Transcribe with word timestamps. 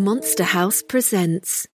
Monster 0.00 0.44
House 0.44 0.80
presents. 0.80 1.66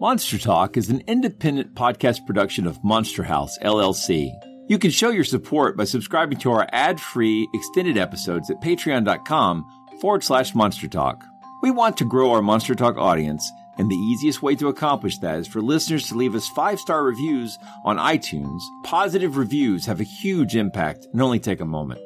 Monster 0.00 0.38
Talk 0.38 0.78
is 0.78 0.88
an 0.88 1.02
independent 1.06 1.74
podcast 1.74 2.24
production 2.24 2.66
of 2.66 2.82
Monster 2.82 3.22
House, 3.24 3.58
LLC. 3.58 4.30
You 4.68 4.78
can 4.78 4.90
show 4.90 5.10
your 5.10 5.24
support 5.24 5.76
by 5.76 5.84
subscribing 5.84 6.38
to 6.38 6.52
our 6.52 6.66
ad 6.72 6.98
free 6.98 7.46
extended 7.52 7.98
episodes 7.98 8.48
at 8.48 8.62
patreon.com 8.62 9.66
forward 10.00 10.24
slash 10.24 10.54
monster 10.54 10.88
talk. 10.88 11.22
We 11.62 11.72
want 11.72 11.98
to 11.98 12.08
grow 12.08 12.32
our 12.32 12.40
Monster 12.40 12.74
Talk 12.74 12.96
audience, 12.96 13.46
and 13.76 13.90
the 13.90 13.96
easiest 13.96 14.40
way 14.40 14.56
to 14.56 14.68
accomplish 14.68 15.18
that 15.18 15.40
is 15.40 15.46
for 15.46 15.60
listeners 15.60 16.08
to 16.08 16.14
leave 16.14 16.34
us 16.34 16.48
five 16.48 16.80
star 16.80 17.04
reviews 17.04 17.58
on 17.84 17.98
iTunes. 17.98 18.62
Positive 18.82 19.36
reviews 19.36 19.84
have 19.84 20.00
a 20.00 20.04
huge 20.04 20.56
impact 20.56 21.06
and 21.12 21.20
only 21.20 21.38
take 21.38 21.60
a 21.60 21.66
moment. 21.66 22.00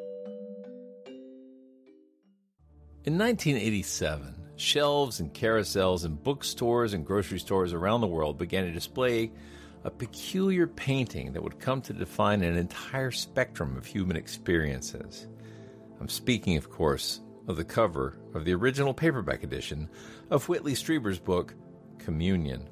In 3.05 3.19
1987, 3.19 4.33
shelves 4.55 5.19
and 5.19 5.35
carousels 5.35 6.05
in 6.05 6.15
bookstores 6.15 6.95
and 6.95 7.05
grocery 7.05 7.41
stores 7.41 7.73
around 7.73 8.01
the 8.01 8.07
world 8.07 8.39
began 8.39 8.65
to 8.65 8.71
display 8.71 9.33
a 9.83 9.91
peculiar 9.91 10.69
painting 10.69 11.33
that 11.33 11.43
would 11.43 11.59
come 11.59 11.83
to 11.83 11.93
define 11.93 12.43
an 12.43 12.57
entire 12.57 13.11
spectrum 13.11 13.77
of 13.77 13.85
human 13.85 14.17
experiences. 14.17 15.27
I'm 16.01 16.09
speaking, 16.09 16.57
of 16.57 16.71
course, 16.71 17.19
of 17.49 17.57
the 17.57 17.65
cover 17.65 18.21
of 18.35 18.45
the 18.45 18.55
original 18.55 18.95
paperback 18.95 19.43
edition 19.43 19.89
of 20.31 20.49
Whitley 20.49 20.77
Strieber's 20.77 21.19
book, 21.19 21.57
Communion. 21.99 22.69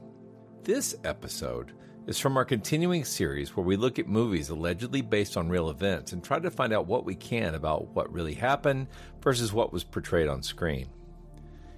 This 0.63 0.95
episode 1.03 1.73
is 2.07 2.19
from 2.19 2.37
our 2.37 2.45
continuing 2.45 3.05
series 3.05 3.55
where 3.55 3.65
we 3.65 3.77
look 3.77 3.99
at 3.99 4.09
movies 4.09 4.49
allegedly 4.49 5.03
based 5.03 5.37
on 5.37 5.49
real 5.49 5.71
events 5.71 6.13
and 6.13 6.25
try 6.25 6.39
to 6.39 6.51
find 6.51 6.73
out 6.73 6.87
what 6.87 7.05
we 7.05 7.15
can 7.15 7.55
about 7.55 7.89
what 7.95 8.13
really 8.13 8.35
happened 8.35 8.87
versus 9.21 9.53
what 9.53 9.73
was 9.73 9.85
portrayed 9.85 10.29
on 10.29 10.43
screen. 10.43 10.89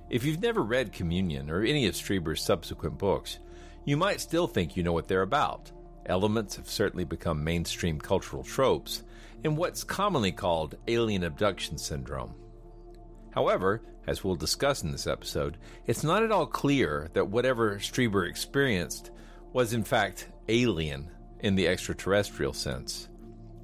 If 0.08 0.24
you've 0.24 0.42
never 0.42 0.62
read 0.62 0.92
Communion 0.92 1.50
or 1.50 1.62
any 1.62 1.86
of 1.86 1.94
Strieber's 1.94 2.42
subsequent 2.42 2.98
books, 2.98 3.38
you 3.84 3.96
might 3.96 4.20
still 4.20 4.46
think 4.46 4.76
you 4.76 4.82
know 4.82 4.92
what 4.92 5.08
they're 5.08 5.22
about. 5.22 5.72
Elements 6.06 6.56
have 6.56 6.68
certainly 6.68 7.04
become 7.04 7.42
mainstream 7.42 7.98
cultural 8.00 8.42
tropes 8.42 9.02
in 9.44 9.56
what's 9.56 9.84
commonly 9.84 10.32
called 10.32 10.76
alien 10.86 11.24
abduction 11.24 11.78
syndrome. 11.78 12.34
However, 13.30 13.82
as 14.06 14.22
we'll 14.22 14.36
discuss 14.36 14.82
in 14.82 14.92
this 14.92 15.06
episode, 15.06 15.58
it's 15.86 16.04
not 16.04 16.22
at 16.22 16.32
all 16.32 16.46
clear 16.46 17.08
that 17.14 17.28
whatever 17.28 17.76
Strieber 17.76 18.28
experienced 18.28 19.10
was 19.52 19.72
in 19.72 19.84
fact 19.84 20.28
alien 20.48 21.10
in 21.40 21.54
the 21.54 21.68
extraterrestrial 21.68 22.52
sense. 22.52 23.08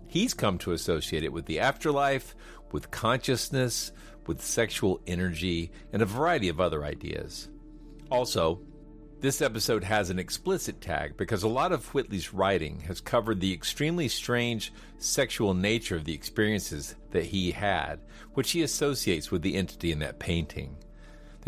He's 0.07 0.35
come 0.35 0.59
to 0.59 0.73
associate 0.73 1.25
it 1.25 1.33
with 1.33 1.47
the 1.47 1.61
afterlife, 1.61 2.35
with 2.73 2.91
consciousness, 2.91 3.93
with 4.27 4.43
sexual 4.43 5.01
energy, 5.07 5.71
and 5.93 6.03
a 6.03 6.07
variety 6.07 6.49
of 6.49 6.61
other 6.61 6.85
ideas. 6.85 7.49
Also, 8.11 8.61
this 9.21 9.43
episode 9.43 9.83
has 9.83 10.11
an 10.11 10.19
explicit 10.19 10.81
tag 10.81 11.17
because 11.17 11.43
a 11.43 11.49
lot 11.49 11.73
of 11.73 11.87
Whitley's 11.93 12.33
writing 12.33 12.81
has 12.81 13.01
covered 13.01 13.41
the 13.41 13.53
extremely 13.53 14.07
strange 14.07 14.73
sexual 14.99 15.55
nature 15.55 15.97
of 15.97 16.05
the 16.05 16.15
experiences 16.15 16.95
that 17.11 17.25
he 17.25 17.51
had, 17.51 17.99
which 18.35 18.53
he 18.53 18.63
associates 18.63 19.31
with 19.31 19.43
the 19.43 19.57
entity 19.57 19.91
in 19.91 19.99
that 19.99 20.21
painting. 20.21 20.77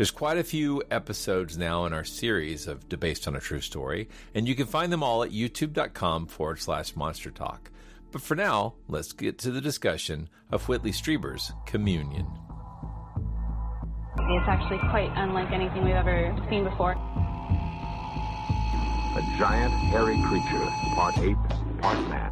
There's 0.01 0.09
quite 0.09 0.39
a 0.39 0.43
few 0.43 0.81
episodes 0.89 1.59
now 1.59 1.85
in 1.85 1.93
our 1.93 2.03
series 2.03 2.65
of 2.65 2.89
Based 2.89 3.27
on 3.27 3.35
a 3.35 3.39
True 3.39 3.61
Story, 3.61 4.09
and 4.33 4.47
you 4.47 4.55
can 4.55 4.65
find 4.65 4.91
them 4.91 5.03
all 5.03 5.21
at 5.21 5.29
youtube.com 5.29 6.25
forward 6.25 6.59
slash 6.59 6.95
monster 6.95 7.29
talk. 7.29 7.69
But 8.11 8.23
for 8.23 8.33
now, 8.33 8.73
let's 8.87 9.13
get 9.13 9.37
to 9.37 9.51
the 9.51 9.61
discussion 9.61 10.27
of 10.49 10.67
Whitley 10.67 10.91
Strieber's 10.91 11.51
Communion. 11.67 12.25
It's 14.17 14.47
actually 14.47 14.79
quite 14.89 15.11
unlike 15.13 15.51
anything 15.51 15.85
we've 15.85 15.93
ever 15.93 16.35
seen 16.49 16.63
before. 16.63 16.93
A 19.13 19.21
giant, 19.37 19.71
hairy 19.91 20.19
creature, 20.25 20.65
part 20.95 21.15
ape, 21.19 21.37
part 21.79 22.09
man. 22.09 22.31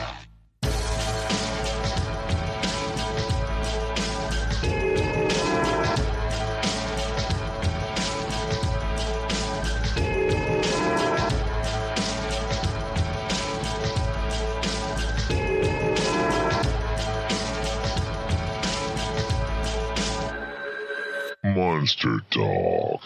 Monster 21.81 22.19
Talk. 22.29 23.01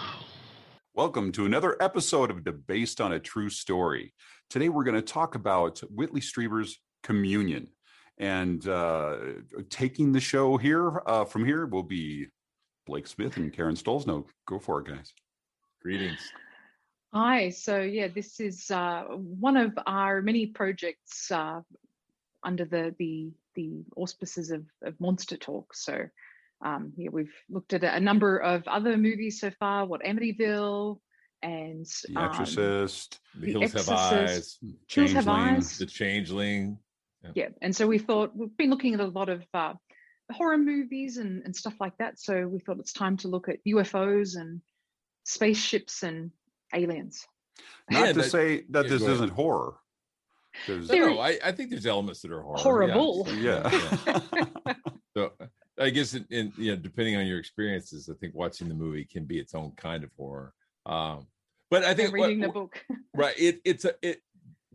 Welcome 0.96 1.32
to 1.32 1.46
another 1.46 1.82
episode 1.82 2.30
of 2.30 2.44
the 2.44 2.52
Based 2.52 3.00
on 3.00 3.14
a 3.14 3.20
True 3.22 3.50
Story. 3.50 4.14
Today 4.50 4.68
we're 4.68 4.84
going 4.84 4.98
to 4.98 5.02
talk 5.02 5.36
about 5.36 5.80
Whitley 5.90 6.20
Strieber's 6.20 6.78
Communion. 7.02 7.70
And 8.18 8.68
uh, 8.68 9.16
taking 9.70 10.12
the 10.12 10.20
show 10.20 10.58
here 10.58 11.02
uh, 11.06 11.24
from 11.24 11.46
here 11.46 11.66
will 11.68 11.84
be 11.84 12.28
Blake 12.86 13.08
Smith 13.08 13.38
and 13.38 13.54
Karen 13.54 13.76
Stolz. 13.76 14.06
No, 14.06 14.26
go 14.46 14.60
for 14.60 14.82
it, 14.82 14.88
guys. 14.88 15.14
Greetings. 15.82 16.20
Hi. 17.14 17.52
So, 17.52 17.80
yeah, 17.80 18.10
this 18.10 18.42
is 18.42 18.70
uh, 18.72 19.04
one 19.04 19.56
of 19.56 19.72
our 19.88 20.22
many 20.22 20.48
projects 20.48 21.32
uh, 21.32 21.62
under 22.44 22.66
the, 22.66 22.94
the, 23.00 23.32
the 23.56 23.86
auspices 23.96 24.52
of, 24.52 24.66
of 24.84 25.00
Monster 25.00 25.38
Talk. 25.38 25.74
So, 25.74 26.10
um, 26.66 26.92
yeah, 26.98 27.10
we've 27.12 27.34
looked 27.50 27.74
at 27.74 27.84
a 27.84 28.00
number 28.00 28.38
of 28.38 28.68
other 28.68 28.98
movies 28.98 29.40
so 29.40 29.52
far. 29.60 29.86
What 29.86 30.02
Amityville 30.02 31.00
and 31.44 31.86
The 32.10 32.20
Exorcist, 32.20 33.20
um, 33.36 33.42
The 33.42 33.52
Hills 33.52 33.74
Have 33.74 33.90
Eyes, 33.90 34.58
Hills 34.90 35.12
Have 35.14 35.28
Eyes. 35.28 35.78
The 35.78 35.86
Changeling. 35.86 36.80
Yeah, 37.36 37.50
and 37.62 37.76
so 37.76 37.88
we 37.88 37.98
thought 38.00 38.36
we've 38.36 38.56
been 38.58 38.70
looking 38.70 38.94
at 38.96 39.00
a 39.00 39.06
lot 39.08 39.30
of 39.30 39.44
uh, 39.54 39.74
horror 40.32 40.58
movies 40.58 41.18
and, 41.18 41.44
and 41.44 41.56
stuff 41.56 41.74
like 41.80 41.98
that. 41.98 42.20
So 42.20 42.48
we 42.48 42.60
thought 42.60 42.80
it's 42.80 42.94
time 42.94 43.18
to 43.18 43.28
look 43.28 43.48
at 43.48 43.58
UFOs 43.68 44.36
and 44.36 44.62
spaceships 45.24 46.04
and 46.04 46.32
aliens. 46.74 47.28
Not 47.90 48.00
Yeah, 48.08 48.08
to 48.14 48.22
that- 48.22 48.32
say 48.32 48.64
that 48.70 48.86
yeah, 48.86 48.90
this 48.90 49.02
isn't 49.04 49.32
horror. 49.32 49.76
No, 50.70 50.78
no, 50.78 51.20
I, 51.20 51.38
I 51.44 51.52
think 51.52 51.70
there's 51.70 51.86
elements 51.86 52.22
that 52.22 52.32
are 52.32 52.42
horror. 52.42 52.58
Horrible. 52.58 53.28
yes. 53.40 54.00
Yeah. 54.08 54.74
So 55.18 55.32
I 55.80 55.90
guess 55.90 56.14
in, 56.14 56.26
in 56.30 56.54
you 56.58 56.72
know, 56.72 56.78
depending 56.78 57.16
on 57.18 57.26
your 57.28 57.40
experiences, 57.40 58.10
I 58.10 58.14
think 58.20 58.34
watching 58.34 58.70
the 58.70 58.76
movie 58.76 59.06
can 59.06 59.26
be 59.26 59.40
its 59.40 59.54
own 59.54 59.72
kind 59.76 60.04
of 60.04 60.12
horror. 60.18 60.54
Um, 60.86 61.28
but 61.70 61.84
I 61.84 61.94
think 61.94 62.16
what- 62.16 62.28
reading 62.28 62.42
the 62.42 62.50
book. 62.50 62.84
right, 63.14 63.36
it 63.38 63.62
it's 63.66 63.86
a 63.86 63.94
it 64.02 64.22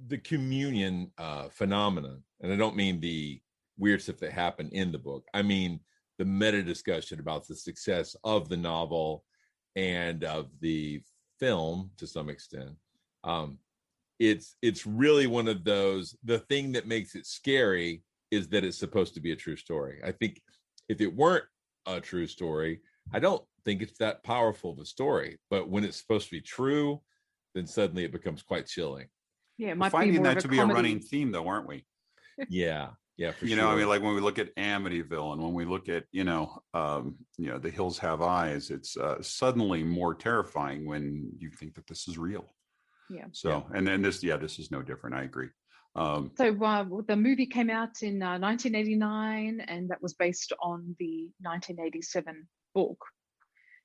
the 0.07 0.19
communion 0.19 1.11
uh, 1.19 1.49
phenomenon 1.51 2.23
and 2.41 2.53
I 2.53 2.57
don't 2.57 2.77
mean 2.77 3.01
the 3.01 3.41
weird 3.79 4.03
stuff 4.03 4.19
that 4.19 4.33
happened 4.33 4.73
in 4.73 4.93
the 4.93 4.99
book. 4.99 5.25
I 5.35 5.43
mean 5.43 5.81
the 6.19 6.25
meta 6.25 6.63
discussion 6.63 7.21
about 7.21 7.47
the 7.47 7.55
success 7.55 8.17
of 8.25 8.49
the 8.49 8.57
novel 8.57 9.25
and 9.77 10.25
of 10.25 10.49
the 10.61 11.03
film 11.39 11.91
to 11.97 12.07
some 12.07 12.29
extent. 12.29 12.71
Um, 13.25 13.59
it's 14.19 14.57
it's 14.61 14.87
really 14.87 15.27
one 15.27 15.49
of 15.49 15.65
those. 15.65 16.17
The 16.25 16.41
thing 16.41 16.73
that 16.73 16.87
makes 16.87 17.15
it 17.15 17.27
scary 17.27 18.03
is 18.31 18.49
that 18.49 18.65
it's 18.65 18.79
supposed 18.79 19.15
to 19.15 19.21
be 19.21 19.33
a 19.33 19.37
true 19.37 19.57
story. 19.57 20.01
I 20.05 20.13
think 20.13 20.41
if 20.91 21.01
it 21.01 21.15
weren't 21.15 21.45
a 21.87 22.01
true 22.01 22.27
story, 22.27 22.81
I 23.13 23.21
don't 23.21 23.43
think 23.65 23.81
it's 23.81 23.99
that 23.99 24.25
powerful 24.25 24.73
of 24.73 24.79
a 24.81 24.85
story. 24.85 25.39
But 25.49 25.69
when 25.69 25.85
it's 25.85 25.97
supposed 25.97 26.27
to 26.27 26.33
be 26.33 26.41
true, 26.41 27.01
then 27.55 27.67
suddenly 27.67 28.05
it 28.05 28.13
becomes 28.13 28.43
quite 28.43 28.67
chilling. 28.67 29.07
Yeah, 29.57 29.75
We're 29.75 29.89
finding 29.89 30.25
that 30.25 30.41
to 30.41 30.49
be 30.49 30.57
comedy. 30.57 30.73
a 30.73 30.75
running 30.75 31.01
theme, 31.01 31.31
though, 31.31 31.47
aren't 31.47 31.69
we? 31.69 31.85
yeah, 32.49 32.89
yeah, 33.17 33.33
you 33.41 33.49
sure. 33.49 33.59
know, 33.59 33.69
I 33.69 33.77
mean, 33.77 33.89
like 33.89 34.03
when 34.03 34.15
we 34.15 34.21
look 34.21 34.39
at 34.41 34.55
Amityville 34.57 35.35
and 35.35 35.43
when 35.43 35.53
we 35.53 35.65
look 35.65 35.89
at 35.89 36.05
you 36.11 36.25
know, 36.25 36.61
um, 36.75 37.17
you 37.37 37.49
know, 37.49 37.59
The 37.59 37.71
Hills 37.71 37.99
Have 37.99 38.21
Eyes, 38.21 38.71
it's 38.71 38.97
uh, 38.97 39.23
suddenly 39.23 39.85
more 39.85 40.15
terrifying 40.15 40.87
when 40.87 41.31
you 41.39 41.51
think 41.51 41.75
that 41.75 41.87
this 41.87 42.09
is 42.09 42.19
real. 42.19 42.53
Yeah. 43.09 43.27
So, 43.33 43.51
yeah. 43.51 43.77
and 43.77 43.87
then 43.87 44.03
this, 44.03 44.23
yeah, 44.25 44.39
this 44.39 44.59
is 44.59 44.71
no 44.71 44.83
different. 44.83 45.17
I 45.17 45.23
agree. 45.23 45.51
Um, 45.97 46.31
so 46.37 46.57
uh, 46.65 46.85
the 47.07 47.17
movie 47.17 47.47
came 47.47 47.71
out 47.71 48.03
in 48.03 48.23
uh, 48.23 48.39
1989, 48.39 49.61
and 49.61 49.91
that 49.91 50.03
was 50.03 50.15
based 50.15 50.53
on 50.63 50.95
the 50.99 51.29
1987 51.41 52.47
book. 52.75 53.05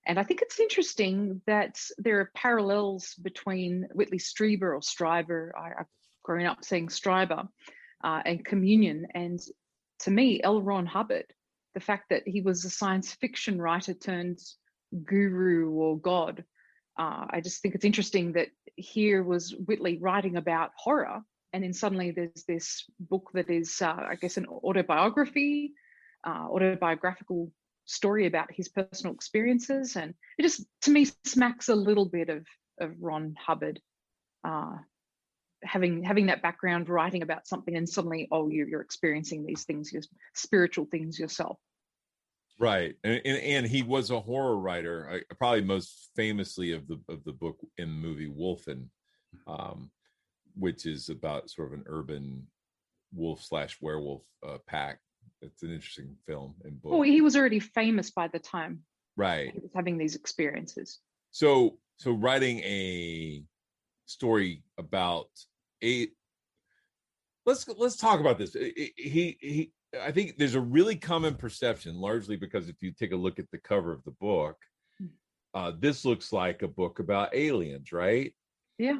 And 0.05 0.19
I 0.19 0.23
think 0.23 0.41
it's 0.41 0.59
interesting 0.59 1.41
that 1.47 1.79
there 1.97 2.19
are 2.19 2.31
parallels 2.35 3.15
between 3.15 3.87
Whitley 3.93 4.19
Strieber 4.19 4.75
or 4.75 4.81
Stryber. 4.81 5.49
I, 5.57 5.71
I've 5.79 5.87
grown 6.23 6.45
up 6.45 6.63
saying 6.63 6.89
Stryber 6.89 7.47
uh, 8.03 8.21
and 8.23 8.45
Communion. 8.45 9.07
And 9.15 9.39
to 10.01 10.11
me, 10.11 10.41
L. 10.43 10.61
Ron 10.61 10.85
Hubbard, 10.85 11.25
the 11.73 11.79
fact 11.79 12.09
that 12.11 12.27
he 12.27 12.41
was 12.41 12.65
a 12.65 12.69
science 12.69 13.13
fiction 13.13 13.59
writer 13.59 13.95
turned 13.95 14.39
guru 15.03 15.71
or 15.71 15.97
god, 15.97 16.43
uh, 16.99 17.25
I 17.29 17.41
just 17.41 17.61
think 17.61 17.73
it's 17.73 17.83
interesting 17.83 18.33
that 18.33 18.49
here 18.75 19.23
was 19.23 19.55
Whitley 19.65 19.97
writing 19.97 20.37
about 20.37 20.71
horror 20.77 21.23
and 21.55 21.63
then 21.63 21.71
suddenly 21.71 22.11
there's 22.11 22.43
this 22.49 22.83
book 22.99 23.29
that 23.33 23.49
is, 23.49 23.81
uh, 23.81 23.95
I 24.09 24.15
guess, 24.15 24.35
an 24.35 24.45
autobiography, 24.45 25.71
uh, 26.27 26.47
autobiographical 26.49 27.49
story 27.85 28.25
about 28.25 28.51
his 28.51 28.67
personal 28.67 29.15
experiences, 29.15 29.95
and 29.95 30.13
it 30.37 30.41
just, 30.41 30.65
to 30.81 30.91
me, 30.91 31.07
smacks 31.23 31.69
a 31.69 31.75
little 31.75 32.05
bit 32.05 32.29
of 32.29 32.45
of 32.81 32.91
Ron 32.99 33.35
Hubbard, 33.39 33.79
uh, 34.43 34.75
having 35.63 36.03
having 36.03 36.25
that 36.25 36.41
background, 36.41 36.89
writing 36.89 37.21
about 37.21 37.47
something, 37.47 37.77
and 37.77 37.87
suddenly, 37.87 38.27
oh, 38.33 38.49
you, 38.49 38.65
you're 38.69 38.81
experiencing 38.81 39.45
these 39.45 39.63
things, 39.63 39.93
your 39.93 40.03
spiritual 40.33 40.87
things 40.91 41.17
yourself. 41.17 41.57
Right, 42.59 42.95
and, 43.05 43.21
and, 43.23 43.37
and 43.37 43.65
he 43.65 43.81
was 43.81 44.11
a 44.11 44.19
horror 44.19 44.57
writer, 44.57 45.23
probably 45.39 45.61
most 45.61 46.09
famously 46.17 46.73
of 46.73 46.85
the 46.89 46.99
of 47.07 47.23
the 47.23 47.31
book 47.31 47.57
in 47.77 47.87
the 47.87 48.07
movie 48.07 48.27
Wolfen. 48.29 48.87
Um, 49.47 49.89
which 50.57 50.85
is 50.85 51.09
about 51.09 51.49
sort 51.49 51.73
of 51.73 51.79
an 51.79 51.83
urban 51.87 52.47
wolf 53.13 53.43
slash 53.43 53.77
werewolf 53.81 54.23
uh, 54.47 54.57
pack. 54.67 54.99
It's 55.41 55.63
an 55.63 55.71
interesting 55.71 56.15
film 56.25 56.55
and 56.63 56.81
book. 56.81 56.93
Oh, 56.93 57.01
he 57.01 57.21
was 57.21 57.35
already 57.35 57.59
famous 57.59 58.11
by 58.11 58.27
the 58.27 58.39
time. 58.39 58.81
Right. 59.17 59.51
He 59.53 59.59
was 59.59 59.71
having 59.75 59.97
these 59.97 60.15
experiences. 60.15 60.99
So, 61.31 61.77
so 61.97 62.11
writing 62.11 62.59
a 62.59 63.43
story 64.05 64.63
about 64.77 65.27
a 65.83 66.07
let's 67.45 67.67
let's 67.77 67.97
talk 67.97 68.19
about 68.19 68.37
this. 68.37 68.53
He 68.53 69.37
he. 69.39 69.71
I 70.01 70.11
think 70.11 70.37
there's 70.37 70.55
a 70.55 70.61
really 70.61 70.97
common 70.97 71.35
perception, 71.35 71.95
largely 71.95 72.35
because 72.35 72.67
if 72.67 72.75
you 72.81 72.91
take 72.91 73.13
a 73.13 73.17
look 73.17 73.39
at 73.39 73.49
the 73.51 73.57
cover 73.59 73.93
of 73.93 74.03
the 74.03 74.11
book, 74.19 74.57
hmm. 74.99 75.05
uh, 75.53 75.71
this 75.79 76.03
looks 76.03 76.33
like 76.33 76.63
a 76.63 76.67
book 76.67 76.99
about 76.99 77.33
aliens, 77.33 77.93
right? 77.93 78.33
Yeah. 78.77 78.99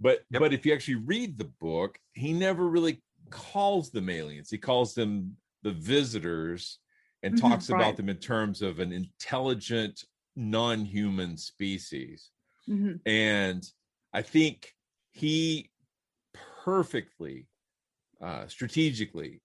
But 0.00 0.20
yep. 0.30 0.40
but 0.40 0.52
if 0.52 0.66
you 0.66 0.72
actually 0.72 0.96
read 0.96 1.38
the 1.38 1.50
book, 1.60 1.98
he 2.12 2.32
never 2.32 2.66
really 2.68 3.02
calls 3.30 3.90
them 3.90 4.10
aliens. 4.10 4.50
He 4.50 4.58
calls 4.58 4.94
them 4.94 5.36
the 5.62 5.72
visitors 5.72 6.78
and 7.22 7.34
mm-hmm, 7.34 7.48
talks 7.48 7.70
right. 7.70 7.80
about 7.80 7.96
them 7.96 8.08
in 8.08 8.18
terms 8.18 8.60
of 8.62 8.80
an 8.80 8.92
intelligent 8.92 10.04
non-human 10.36 11.36
species. 11.36 12.30
Mm-hmm. 12.68 12.96
And 13.06 13.64
I 14.12 14.22
think 14.22 14.72
he 15.12 15.70
perfectly 16.64 17.46
uh, 18.22 18.46
strategically 18.46 19.40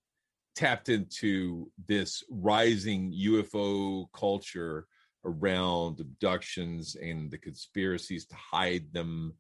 tapped 0.56 0.90
into 0.90 1.72
this 1.88 2.24
rising 2.30 3.14
UFO 3.14 4.08
culture 4.14 4.88
around 5.26 6.00
abductions 6.00 6.96
and 6.96 7.30
the 7.30 7.38
conspiracies 7.38 8.26
to 8.26 8.36
hide 8.36 8.92
them 8.92 9.34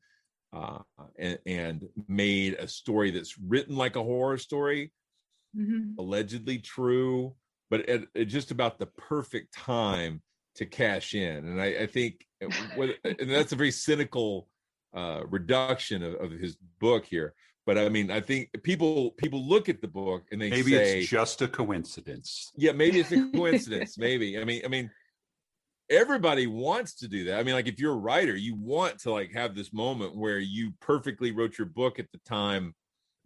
uh, 0.54 0.80
and, 1.18 1.38
and, 1.46 1.90
made 2.08 2.56
a 2.56 2.68
story 2.68 3.12
that's 3.12 3.38
written 3.38 3.76
like 3.76 3.96
a 3.96 4.04
horror 4.04 4.38
story, 4.38 4.92
mm-hmm. 5.56 5.92
allegedly 6.00 6.58
true, 6.58 7.36
but 7.70 7.88
at, 7.88 8.02
at, 8.16 8.28
just 8.28 8.52
about 8.52 8.80
the 8.80 8.88
perfect 8.88 9.54
time 9.54 10.22
to 10.56 10.66
cash 10.66 11.14
in. 11.14 11.46
And 11.46 11.62
I, 11.62 11.68
I 11.82 11.86
think 11.86 12.26
uh, 12.44 12.50
what, 12.76 12.90
and 13.04 13.30
that's 13.30 13.52
a 13.52 13.56
very 13.56 13.72
cynical 13.72 14.48
uh, 14.96 15.22
reduction 15.30 16.04
of, 16.04 16.16
of, 16.16 16.32
his 16.32 16.58
book 16.80 17.06
here. 17.06 17.34
But 17.66 17.78
I 17.78 17.90
mean, 17.90 18.10
I 18.10 18.20
think 18.22 18.50
people 18.64 19.12
people 19.12 19.48
look 19.48 19.70
at 19.70 19.82
the 19.82 19.88
book 19.88 20.24
and 20.32 20.42
they 20.42 20.50
maybe 20.50 20.72
say, 20.72 21.02
it's 21.02 21.10
just 21.10 21.44
a 21.44 21.48
coincidence. 21.48 22.52
Yeah, 22.58 22.72
maybe 22.72 23.00
it's 23.00 23.12
a 23.12 23.30
coincidence. 23.36 23.98
maybe. 24.00 24.40
I 24.40 24.44
mean, 24.44 24.64
I 24.66 24.68
mean, 24.68 24.90
everybody 25.90 26.48
wants 26.48 26.96
to 26.96 27.08
do 27.08 27.26
that. 27.26 27.40
I 27.40 27.44
mean, 27.44 27.56
like 27.56 27.68
if 27.68 27.80
you're 27.80 27.94
a 27.94 27.98
writer, 27.98 28.36
you 28.36 28.56
want 28.56 29.00
to 29.00 29.12
like 29.12 29.34
have 29.34 29.56
this 29.56 29.74
moment 29.74 30.16
where 30.16 30.40
you 30.40 30.74
perfectly 30.80 31.32
wrote 31.32 31.58
your 31.58 31.68
book 31.68 32.00
at 32.00 32.12
the 32.12 32.20
time 32.26 32.76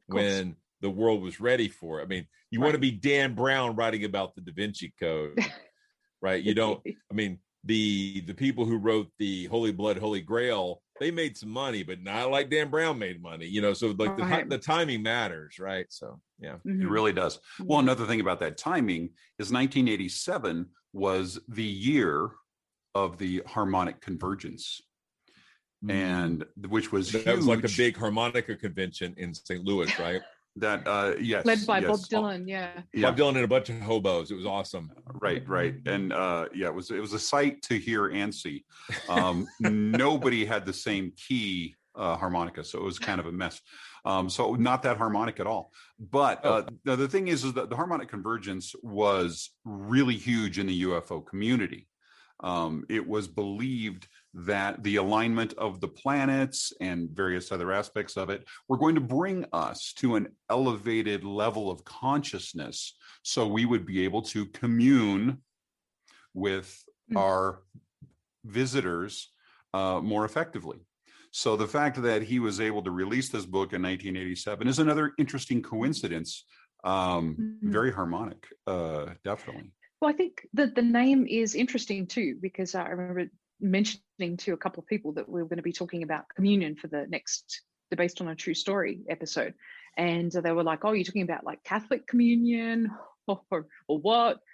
when 0.07 0.55
the 0.81 0.89
world 0.89 1.21
was 1.21 1.39
ready 1.39 1.67
for 1.67 1.99
it. 1.99 2.03
I 2.03 2.05
mean, 2.07 2.27
you 2.51 2.59
right. 2.59 2.65
want 2.65 2.75
to 2.75 2.79
be 2.79 2.91
Dan 2.91 3.35
Brown 3.35 3.75
writing 3.75 4.05
about 4.05 4.35
the 4.35 4.41
Da 4.41 4.53
Vinci 4.53 4.93
Code, 4.99 5.39
right? 6.21 6.41
You 6.41 6.53
don't. 6.53 6.81
I 6.85 7.13
mean, 7.13 7.39
the 7.63 8.21
the 8.21 8.33
people 8.33 8.65
who 8.65 8.77
wrote 8.77 9.07
the 9.19 9.45
Holy 9.47 9.71
Blood, 9.71 9.97
Holy 9.97 10.21
Grail, 10.21 10.81
they 10.99 11.11
made 11.11 11.37
some 11.37 11.49
money, 11.49 11.83
but 11.83 12.01
not 12.01 12.31
like 12.31 12.49
Dan 12.49 12.69
Brown 12.69 12.99
made 12.99 13.21
money. 13.21 13.45
You 13.45 13.61
know, 13.61 13.73
so 13.73 13.95
like 13.97 14.17
right. 14.17 14.47
the 14.49 14.57
the 14.57 14.63
timing 14.63 15.03
matters, 15.03 15.59
right? 15.59 15.85
So 15.89 16.19
yeah, 16.39 16.55
mm-hmm. 16.65 16.81
it 16.81 16.89
really 16.89 17.13
does. 17.13 17.39
Well, 17.59 17.79
another 17.79 18.05
thing 18.05 18.21
about 18.21 18.39
that 18.41 18.57
timing 18.57 19.09
is 19.39 19.51
1987 19.51 20.67
was 20.93 21.39
the 21.47 21.63
year 21.63 22.29
of 22.95 23.17
the 23.17 23.41
harmonic 23.47 24.01
convergence. 24.01 24.81
Mm. 25.85 25.91
and 25.91 26.45
which 26.69 26.93
was 26.93 27.11
that 27.11 27.25
huge. 27.25 27.35
was 27.35 27.47
like 27.47 27.65
a 27.65 27.69
big 27.75 27.97
harmonica 27.97 28.55
convention 28.55 29.13
in 29.17 29.33
st 29.33 29.65
louis 29.65 29.99
right? 30.07 30.21
That 30.55 30.87
uh 30.87 31.15
yes 31.19 31.45
led 31.45 31.65
by 31.65 31.79
yes. 31.79 31.89
bob 31.89 31.99
dylan 31.99 32.43
yeah. 32.47 32.69
yeah. 32.93 33.09
Bob 33.09 33.17
dylan 33.17 33.35
and 33.35 33.43
a 33.43 33.47
bunch 33.47 33.69
of 33.69 33.81
hobos. 33.81 34.31
It 34.31 34.35
was 34.35 34.45
awesome. 34.45 34.91
Right 35.05 35.43
right. 35.47 35.75
And 35.85 36.13
uh 36.13 36.45
yeah 36.53 36.67
it 36.67 36.75
was 36.75 36.89
it 36.91 37.01
was 37.01 37.13
a 37.13 37.19
sight 37.19 37.63
to 37.63 37.77
hear 37.77 38.07
and 38.07 38.33
see. 38.33 38.63
Um 39.09 39.47
nobody 39.59 40.45
had 40.45 40.65
the 40.65 40.73
same 40.73 41.11
key 41.17 41.75
uh 41.95 42.15
harmonica 42.15 42.63
so 42.63 42.79
it 42.79 42.83
was 42.83 42.97
kind 42.99 43.19
of 43.19 43.25
a 43.25 43.31
mess. 43.31 43.59
Um 44.05 44.29
so 44.29 44.53
not 44.53 44.83
that 44.83 44.97
harmonic 44.97 45.39
at 45.41 45.47
all. 45.47 45.71
But 45.99 46.45
uh 46.45 46.63
oh. 46.87 46.95
the 46.95 47.09
thing 47.09 47.27
is 47.27 47.43
is 47.43 47.53
that 47.53 47.69
the 47.69 47.75
harmonic 47.75 48.07
convergence 48.07 48.73
was 48.83 49.49
really 49.65 50.15
huge 50.15 50.59
in 50.59 50.67
the 50.67 50.83
ufo 50.83 51.25
community 51.25 51.87
um, 52.39 52.85
it 52.89 53.07
was 53.07 53.27
believed 53.27 54.07
that 54.33 54.83
the 54.83 54.95
alignment 54.95 55.53
of 55.53 55.79
the 55.79 55.87
planets 55.87 56.73
and 56.81 57.09
various 57.09 57.51
other 57.51 57.71
aspects 57.71 58.17
of 58.17 58.29
it 58.29 58.45
were 58.67 58.77
going 58.77 58.95
to 58.95 59.01
bring 59.01 59.45
us 59.53 59.93
to 59.93 60.15
an 60.15 60.27
elevated 60.49 61.23
level 61.23 61.69
of 61.69 61.85
consciousness 61.85 62.95
so 63.21 63.47
we 63.47 63.65
would 63.65 63.85
be 63.85 64.03
able 64.03 64.21
to 64.21 64.45
commune 64.47 65.41
with 66.33 66.83
mm. 67.11 67.19
our 67.19 67.61
visitors 68.43 69.31
uh, 69.73 69.99
more 70.01 70.25
effectively. 70.25 70.79
So 71.31 71.55
the 71.55 71.67
fact 71.67 72.01
that 72.01 72.21
he 72.21 72.39
was 72.39 72.61
able 72.61 72.83
to 72.83 72.91
release 72.91 73.29
this 73.29 73.45
book 73.45 73.73
in 73.73 73.81
1987 73.81 74.67
is 74.67 74.79
another 74.79 75.13
interesting 75.17 75.61
coincidence. 75.61 76.45
Um, 76.83 77.35
mm-hmm. 77.39 77.71
Very 77.71 77.91
harmonic, 77.91 78.45
uh, 78.67 79.05
definitely. 79.23 79.71
Well, 80.03 80.11
I 80.11 80.17
think 80.17 80.45
that 80.55 80.75
the 80.75 80.81
name 80.81 81.27
is 81.29 81.55
interesting 81.55 82.07
too, 82.07 82.37
because 82.41 82.75
I 82.75 82.89
remember 82.89 83.31
mentioning 83.61 84.35
to 84.39 84.51
a 84.51 84.57
couple 84.57 84.81
of 84.81 84.87
people 84.87 85.13
that 85.13 85.29
we 85.29 85.39
are 85.39 85.45
going 85.45 85.55
to 85.55 85.63
be 85.63 85.71
talking 85.71 86.03
about 86.03 86.27
communion 86.35 86.75
for 86.75 86.89
the 86.89 87.07
next 87.07 87.61
the 87.89 87.95
based 87.95 88.19
on 88.19 88.27
a 88.27 88.35
true 88.35 88.53
story 88.53 88.99
episode. 89.07 89.53
And 89.95 90.29
they 90.29 90.51
were 90.51 90.65
like, 90.65 90.83
Oh, 90.83 90.91
you're 90.91 91.05
talking 91.05 91.21
about 91.21 91.45
like 91.45 91.63
Catholic 91.63 92.05
communion 92.05 92.91
or, 93.27 93.67
or 93.87 93.97
what? 93.97 94.39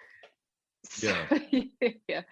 Yeah. 1.02 1.28
So, 1.28 1.40
yeah. 2.08 2.22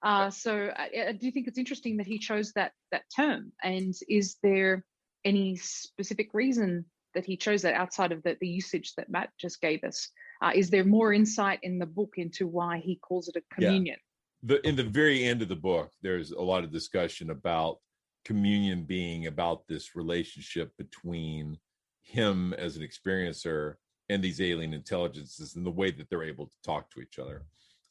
Uh, 0.00 0.30
so 0.30 0.72
I, 0.74 1.08
I 1.08 1.12
do 1.12 1.26
you 1.26 1.32
think 1.32 1.48
it's 1.48 1.58
interesting 1.58 1.96
that 1.96 2.06
he 2.06 2.20
chose 2.20 2.52
that 2.52 2.74
that 2.92 3.02
term. 3.14 3.50
And 3.60 3.92
is 4.08 4.36
there 4.40 4.84
any 5.24 5.56
specific 5.56 6.32
reason 6.32 6.84
that 7.14 7.26
he 7.26 7.36
chose 7.36 7.62
that 7.62 7.74
outside 7.74 8.12
of 8.12 8.22
the, 8.22 8.36
the 8.40 8.46
usage 8.46 8.94
that 8.94 9.10
Matt 9.10 9.30
just 9.36 9.60
gave 9.60 9.82
us. 9.82 10.10
Uh, 10.40 10.52
is 10.54 10.70
there 10.70 10.84
more 10.84 11.12
insight 11.12 11.58
in 11.62 11.78
the 11.78 11.86
book 11.86 12.14
into 12.16 12.46
why 12.46 12.78
he 12.78 12.96
calls 12.96 13.28
it 13.28 13.36
a 13.36 13.54
communion? 13.54 13.96
Yeah. 13.96 14.56
The, 14.56 14.68
in 14.68 14.76
the 14.76 14.84
very 14.84 15.24
end 15.24 15.42
of 15.42 15.48
the 15.48 15.56
book, 15.56 15.90
there's 16.00 16.30
a 16.30 16.40
lot 16.40 16.62
of 16.62 16.72
discussion 16.72 17.30
about 17.30 17.78
communion 18.24 18.84
being 18.84 19.26
about 19.26 19.66
this 19.66 19.96
relationship 19.96 20.70
between 20.76 21.58
him 22.02 22.54
as 22.54 22.76
an 22.76 22.82
experiencer 22.82 23.74
and 24.08 24.22
these 24.22 24.40
alien 24.40 24.72
intelligences 24.72 25.56
and 25.56 25.66
the 25.66 25.70
way 25.70 25.90
that 25.90 26.08
they're 26.08 26.22
able 26.22 26.46
to 26.46 26.56
talk 26.64 26.90
to 26.90 27.00
each 27.00 27.18
other. 27.18 27.44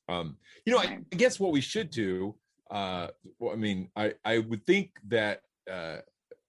Um, 0.09 0.37
you 0.65 0.73
know, 0.73 0.79
I, 0.79 0.99
I, 1.11 1.15
guess 1.15 1.39
what 1.39 1.51
we 1.51 1.61
should 1.61 1.89
do. 1.89 2.35
Uh, 2.71 3.07
well, 3.39 3.53
I 3.53 3.57
mean, 3.57 3.89
I 3.95 4.13
I 4.23 4.39
would 4.39 4.65
think 4.65 4.91
that 5.09 5.41
uh, 5.69 5.97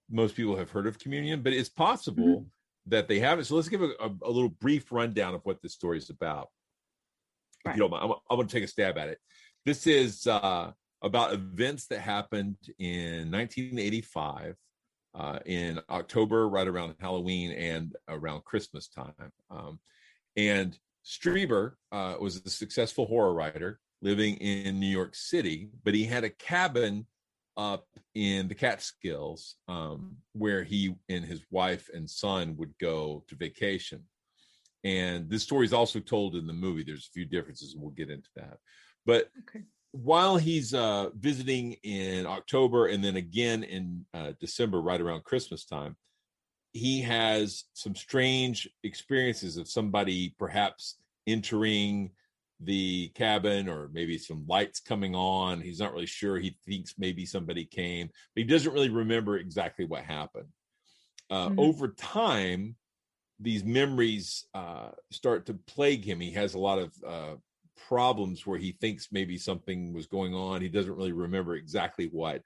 most 0.09 0.35
people 0.35 0.55
have 0.55 0.71
heard 0.71 0.87
of 0.87 0.97
communion, 0.97 1.41
but 1.41 1.53
it's 1.53 1.69
possible 1.69 2.23
mm-hmm. 2.23 2.47
That 2.89 3.07
they 3.07 3.19
haven't. 3.19 3.45
So 3.45 3.55
let's 3.55 3.69
give 3.69 3.81
a, 3.81 3.91
a, 3.99 4.09
a, 4.23 4.31
little 4.31 4.49
brief 4.49 4.91
rundown 4.91 5.35
of 5.35 5.41
what 5.43 5.61
this 5.61 5.73
story 5.73 5.97
is 5.97 6.09
about. 6.09 6.49
Right. 7.65 7.71
If 7.71 7.77
you 7.77 7.83
don't 7.83 7.91
mind, 7.91 8.03
I'm, 8.03 8.11
I'm 8.29 8.37
going 8.37 8.47
to 8.47 8.53
take 8.53 8.63
a 8.63 8.67
stab 8.67 8.97
at 8.97 9.09
it. 9.09 9.19
This 9.65 9.87
is 9.87 10.27
uh, 10.27 10.71
about 11.01 11.33
events 11.33 11.87
that 11.87 11.99
happened 11.99 12.57
in 12.77 13.31
1985 13.31 14.55
uh, 15.15 15.39
in 15.45 15.79
October, 15.89 16.47
right 16.47 16.67
around 16.67 16.95
Halloween 16.99 17.51
and 17.51 17.95
around 18.07 18.43
Christmas 18.43 18.87
time. 18.87 19.13
Um, 19.49 19.79
and 20.35 20.77
Strieber 21.05 21.73
uh, 21.91 22.15
was 22.19 22.37
a 22.45 22.49
successful 22.49 23.05
horror 23.05 23.33
writer 23.33 23.79
living 24.01 24.35
in 24.35 24.79
New 24.79 24.87
York 24.87 25.15
City, 25.15 25.69
but 25.83 25.93
he 25.93 26.05
had 26.05 26.23
a 26.23 26.29
cabin 26.29 27.05
up 27.59 27.85
in 28.15 28.47
the 28.47 28.55
Catskills 28.55 29.55
um, 29.67 30.15
where 30.33 30.63
he 30.63 30.95
and 31.09 31.25
his 31.25 31.41
wife 31.51 31.89
and 31.93 32.09
son 32.09 32.55
would 32.57 32.73
go 32.79 33.23
to 33.27 33.35
vacation. 33.35 34.01
And 34.85 35.29
this 35.29 35.43
story 35.43 35.65
is 35.65 35.73
also 35.73 35.99
told 35.99 36.35
in 36.35 36.47
the 36.47 36.53
movie. 36.53 36.83
There's 36.83 37.07
a 37.07 37.13
few 37.13 37.25
differences, 37.25 37.73
and 37.73 37.83
we'll 37.83 37.91
get 37.91 38.09
into 38.09 38.29
that. 38.37 38.57
But 39.05 39.29
okay 39.41 39.65
while 39.91 40.37
he's 40.37 40.73
uh, 40.73 41.09
visiting 41.17 41.73
in 41.83 42.25
October 42.25 42.87
and 42.87 43.03
then 43.03 43.15
again 43.15 43.63
in 43.63 44.05
uh, 44.13 44.33
December, 44.39 44.81
right 44.81 45.01
around 45.01 45.23
Christmas 45.23 45.65
time, 45.65 45.95
he 46.73 47.01
has 47.01 47.63
some 47.73 47.95
strange 47.95 48.69
experiences 48.83 49.57
of 49.57 49.67
somebody 49.67 50.35
perhaps 50.37 50.97
entering 51.25 52.11
the 52.59 53.09
cabin 53.15 53.69
or 53.69 53.89
maybe 53.93 54.17
some 54.17 54.45
lights 54.47 54.79
coming 54.79 55.15
on. 55.15 55.61
He's 55.61 55.79
not 55.79 55.93
really 55.93 56.05
sure. 56.05 56.37
He 56.37 56.57
thinks 56.65 56.95
maybe 56.97 57.25
somebody 57.25 57.65
came, 57.65 58.07
but 58.07 58.41
he 58.41 58.43
doesn't 58.43 58.73
really 58.73 58.89
remember 58.89 59.37
exactly 59.37 59.85
what 59.85 60.03
happened. 60.03 60.49
Uh, 61.29 61.49
mm-hmm. 61.49 61.59
Over 61.59 61.89
time, 61.89 62.75
these 63.39 63.63
memories 63.63 64.45
uh, 64.53 64.89
start 65.11 65.45
to 65.45 65.53
plague 65.53 66.03
him. 66.03 66.19
He 66.19 66.31
has 66.31 66.53
a 66.53 66.59
lot 66.59 66.79
of 66.79 66.93
uh, 67.07 67.35
problems 67.87 68.45
where 68.45 68.59
he 68.59 68.73
thinks 68.73 69.07
maybe 69.11 69.37
something 69.37 69.93
was 69.93 70.07
going 70.07 70.33
on. 70.33 70.61
He 70.61 70.69
doesn't 70.69 70.95
really 70.95 71.13
remember 71.13 71.55
exactly 71.55 72.09
what. 72.11 72.41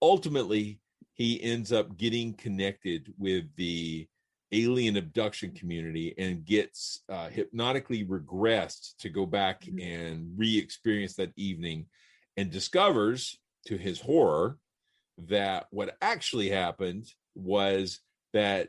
Ultimately, 0.00 0.80
he 1.12 1.42
ends 1.42 1.72
up 1.72 1.98
getting 1.98 2.32
connected 2.32 3.12
with 3.18 3.44
the 3.56 4.08
alien 4.52 4.96
abduction 4.96 5.52
community 5.52 6.14
and 6.18 6.44
gets 6.44 7.02
uh, 7.08 7.28
hypnotically 7.28 8.04
regressed 8.04 8.96
to 8.98 9.08
go 9.08 9.26
back 9.26 9.62
mm-hmm. 9.62 9.78
and 9.78 10.32
re 10.36 10.58
experience 10.58 11.14
that 11.14 11.32
evening 11.36 11.86
and 12.36 12.50
discovers 12.50 13.38
to 13.66 13.76
his 13.76 14.00
horror 14.00 14.56
that 15.28 15.66
what 15.70 15.96
actually 16.00 16.48
happened 16.48 17.06
was 17.34 18.00
that 18.32 18.68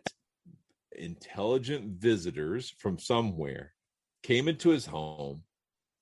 intelligent 0.93 1.85
visitors 1.99 2.73
from 2.77 2.99
somewhere 2.99 3.73
came 4.23 4.47
into 4.47 4.69
his 4.69 4.85
home 4.85 5.41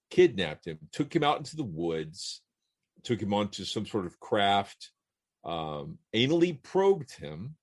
kidnapped 0.10 0.66
him, 0.66 0.80
took 0.92 1.16
him 1.16 1.24
out 1.24 1.38
into 1.38 1.56
the 1.56 1.64
woods, 1.64 2.42
took 3.04 3.22
him 3.22 3.34
onto 3.34 3.64
some 3.64 3.86
sort 3.86 4.06
of 4.06 4.20
craft, 4.20 4.92
um, 5.46 5.98
anally 6.16 6.62
probed 6.62 7.12
him, 7.18 7.56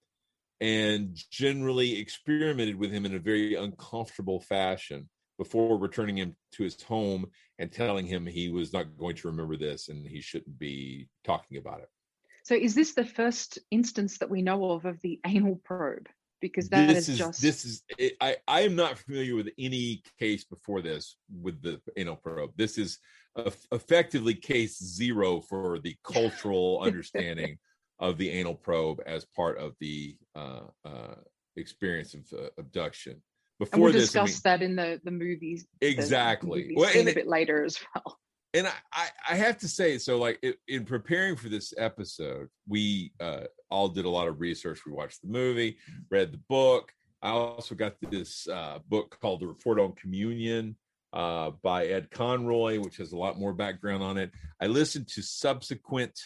and 0.61 1.19
generally 1.31 1.99
experimented 1.99 2.77
with 2.77 2.91
him 2.91 3.05
in 3.05 3.15
a 3.15 3.19
very 3.19 3.55
uncomfortable 3.55 4.41
fashion 4.41 5.09
before 5.39 5.79
returning 5.79 6.17
him 6.17 6.35
to 6.53 6.63
his 6.63 6.81
home 6.83 7.27
and 7.59 7.71
telling 7.71 8.07
him 8.07 8.27
he 8.27 8.49
was 8.49 8.73
not 8.73 8.97
going 8.99 9.15
to 9.17 9.29
remember 9.29 9.57
this 9.57 9.89
and 9.89 10.07
he 10.07 10.21
shouldn't 10.21 10.59
be 10.59 11.09
talking 11.25 11.59
about 11.59 11.81
it. 11.81 11.89
So, 12.45 12.55
is 12.55 12.75
this 12.75 12.95
the 12.95 13.05
first 13.05 13.59
instance 13.71 14.19
that 14.19 14.31
we 14.31 14.41
know 14.41 14.71
of 14.71 14.85
of 14.85 15.01
the 15.03 15.21
anal 15.27 15.61
probe? 15.65 16.09
because 16.41 16.69
that 16.69 16.89
this 16.89 17.09
is, 17.09 17.09
is 17.09 17.19
just 17.19 17.43
this 17.43 17.65
is 17.65 17.83
I 18.21 18.37
I 18.47 18.61
am 18.63 18.77
not 18.77 18.99
familiar 18.99 19.35
with 19.35 19.49
any 19.59 20.03
case 20.19 20.45
before 20.45 20.83
this 20.83 21.17
with 21.31 21.63
the 21.63 21.81
anal 21.97 22.17
probe. 22.17 22.53
This 22.57 22.79
is 22.79 22.99
effectively 23.73 24.35
case 24.35 24.79
zero 24.83 25.41
for 25.41 25.79
the 25.79 25.97
cultural 26.05 26.81
understanding 26.83 27.59
of 27.99 28.19
the 28.19 28.31
anal 28.31 28.55
probe 28.55 29.01
as 29.07 29.25
part 29.25 29.59
of 29.59 29.75
the 29.81 30.17
uh, 30.35 30.61
uh, 30.85 31.15
experience 31.57 32.15
of 32.15 32.27
uh, 32.33 32.49
abduction. 32.59 33.23
Before 33.59 33.75
and 33.75 33.85
we'll 33.85 33.93
this, 33.93 34.13
discuss 34.13 34.43
I 34.45 34.59
mean, 34.59 34.59
that 34.59 34.63
in 34.63 34.77
the 34.77 35.01
the 35.05 35.11
movies. 35.11 35.67
Exactly. 35.81 36.69
The 36.69 36.75
well, 36.77 36.91
a 36.95 37.15
bit 37.15 37.27
later 37.27 37.65
as 37.65 37.79
well 37.95 38.19
and 38.57 38.67
I, 38.93 39.09
I 39.29 39.35
have 39.35 39.59
to 39.59 39.69
say, 39.69 39.99
so 39.99 40.19
like 40.19 40.39
it, 40.43 40.57
in 40.67 40.87
preparing 40.87 41.37
for 41.37 41.51
this 41.51 41.75
episode, 41.77 42.49
we 42.67 43.13
uh, 43.21 43.43
all 43.71 43.89
did 43.89 44.07
a 44.07 44.11
lot 44.11 44.29
of 44.29 44.41
research. 44.41 44.81
We 44.87 44.93
watched 44.93 45.21
the 45.21 45.29
movie, 45.29 45.77
read 46.11 46.33
the 46.33 46.41
book. 46.49 46.91
I 47.21 47.31
also 47.31 47.75
got 47.75 47.97
this 48.01 48.49
uh, 48.49 48.79
book 48.89 49.19
called 49.21 49.41
The 49.41 49.47
Report 49.47 49.79
on 49.79 49.93
Communion 49.93 50.77
uh, 51.13 51.51
by 51.63 51.87
Ed 51.87 52.11
Conroy, 52.11 52.81
which 52.81 52.97
has 52.97 53.13
a 53.13 53.19
lot 53.19 53.39
more 53.39 53.53
background 53.53 54.03
on 54.03 54.17
it. 54.17 54.31
I 54.61 54.69
listened 54.69 55.09
to 55.09 55.23
subsequent 55.23 56.19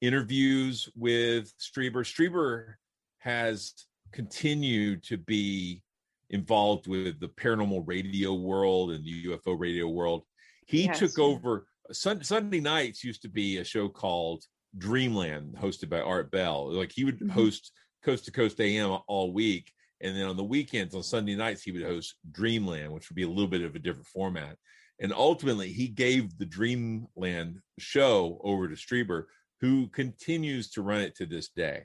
interviews 0.00 0.88
with 0.96 1.52
Strieber. 1.58 2.04
Strieber 2.04 2.74
has 3.18 3.74
continued 4.12 5.02
to 5.04 5.16
be 5.16 5.82
involved 6.30 6.86
with 6.86 7.20
the 7.20 7.28
paranormal 7.28 7.82
radio 7.86 8.34
world 8.34 8.92
and 8.92 9.04
the 9.04 9.26
UFO 9.26 9.58
radio 9.58 9.88
world 9.88 10.22
he 10.70 10.84
yes. 10.84 11.00
took 11.00 11.18
over 11.18 11.66
Sunday 11.90 12.60
nights 12.60 13.02
used 13.02 13.22
to 13.22 13.28
be 13.28 13.58
a 13.58 13.64
show 13.64 13.88
called 13.88 14.44
Dreamland, 14.78 15.56
hosted 15.56 15.88
by 15.88 16.00
Art 16.00 16.30
Bell. 16.30 16.72
Like 16.72 16.92
he 16.92 17.02
would 17.02 17.16
mm-hmm. 17.16 17.30
host 17.30 17.72
Coast 18.04 18.26
to 18.26 18.30
Coast 18.30 18.60
AM 18.60 18.98
all 19.08 19.32
week, 19.32 19.72
and 20.00 20.16
then 20.16 20.26
on 20.26 20.36
the 20.36 20.44
weekends, 20.44 20.94
on 20.94 21.02
Sunday 21.02 21.34
nights, 21.34 21.64
he 21.64 21.72
would 21.72 21.82
host 21.82 22.14
Dreamland, 22.30 22.92
which 22.92 23.10
would 23.10 23.16
be 23.16 23.24
a 23.24 23.28
little 23.28 23.48
bit 23.48 23.62
of 23.62 23.74
a 23.74 23.80
different 23.80 24.06
format. 24.06 24.56
And 25.00 25.12
ultimately, 25.12 25.72
he 25.72 25.88
gave 25.88 26.38
the 26.38 26.46
Dreamland 26.46 27.58
show 27.80 28.40
over 28.44 28.68
to 28.68 28.76
Strieber, 28.76 29.24
who 29.60 29.88
continues 29.88 30.70
to 30.70 30.82
run 30.82 31.00
it 31.00 31.14
to 31.16 31.26
this 31.26 31.48
day, 31.48 31.84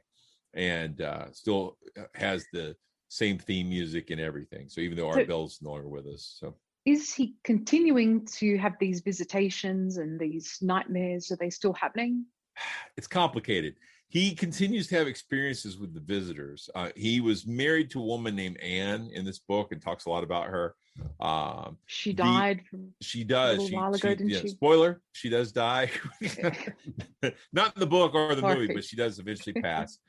and 0.53 1.01
uh, 1.01 1.32
still 1.32 1.77
has 2.13 2.46
the 2.53 2.75
same 3.10 3.38
theme 3.38 3.70
music 3.70 4.10
and 4.10 4.20
everything. 4.20 4.70
So 4.70 4.82
even 4.82 4.98
though 4.98 5.10
Art 5.10 5.27
Bell's 5.27 5.60
no 5.62 5.72
longer 5.72 5.89
with 5.89 6.08
us, 6.08 6.38
so 6.39 6.55
is 6.86 7.13
he 7.13 7.36
continuing 7.44 8.25
to 8.38 8.58
have 8.58 8.74
these 8.79 9.01
visitations 9.01 9.98
and 9.98 10.20
these 10.20 10.60
nightmares? 10.62 11.32
Are 11.32 11.36
they 11.36 11.50
still 11.50 11.74
happening? 11.74 12.25
It's 12.98 13.08
complicated. 13.08 13.75
He 14.07 14.33
continues 14.35 14.88
to 14.88 14.95
have 14.95 15.07
experiences 15.07 15.77
with 15.77 15.93
the 15.93 16.00
visitors. 16.00 16.69
Uh, 16.75 16.89
he 16.95 17.21
was 17.21 17.45
married 17.45 17.89
to 17.91 18.00
a 18.00 18.05
woman 18.05 18.35
named 18.35 18.57
Anne 18.59 19.09
in 19.13 19.25
this 19.25 19.39
book 19.39 19.71
and 19.71 19.81
talks 19.81 20.05
a 20.05 20.09
lot 20.09 20.24
about 20.24 20.45
her. 20.45 20.75
Um, 21.19 21.77
she 21.85 22.13
died. 22.13 22.62
The, 22.71 22.79
she 23.01 23.24
does. 23.24 23.63
A 23.63 23.67
she, 23.67 23.75
while 23.75 23.89
ago, 23.89 23.97
she, 23.97 24.15
didn't 24.15 24.29
yeah, 24.29 24.39
she? 24.41 24.47
Spoiler: 24.50 25.01
She 25.12 25.29
does 25.29 25.51
die. 25.51 25.91
Not 27.51 27.75
in 27.75 27.79
the 27.79 27.85
book 27.85 28.13
or 28.13 28.35
the 28.35 28.41
Sorry. 28.41 28.59
movie, 28.59 28.74
but 28.74 28.83
she 28.83 28.95
does 28.95 29.19
eventually 29.19 29.53
pass. 29.62 30.00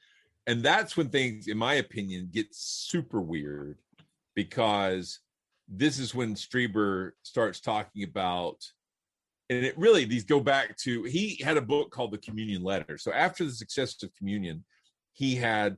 and 0.47 0.63
that's 0.63 0.97
when 0.97 1.09
things, 1.09 1.49
in 1.49 1.59
my 1.59 1.75
opinion, 1.75 2.29
get 2.33 2.55
super 2.55 3.21
weird 3.21 3.79
because 4.35 5.21
this 5.69 5.99
is 5.99 6.15
when 6.15 6.35
Strieber 6.35 7.13
starts 7.23 7.61
talking 7.61 8.05
about, 8.05 8.65
and 9.49 9.65
it 9.65 9.79
really 9.79 10.05
these 10.05 10.25
go 10.25 10.41
back 10.41 10.77
to 10.79 11.05
he 11.05 11.41
had 11.43 11.57
a 11.57 11.63
book 11.63 11.91
called 11.91 12.13
The 12.13 12.19
Communion 12.19 12.63
Letter. 12.63 12.99
So 12.99 13.13
after 13.13 13.45
the 13.45 13.53
success 13.53 14.03
of 14.03 14.15
Communion, 14.15 14.65
he 15.13 15.35
had 15.35 15.77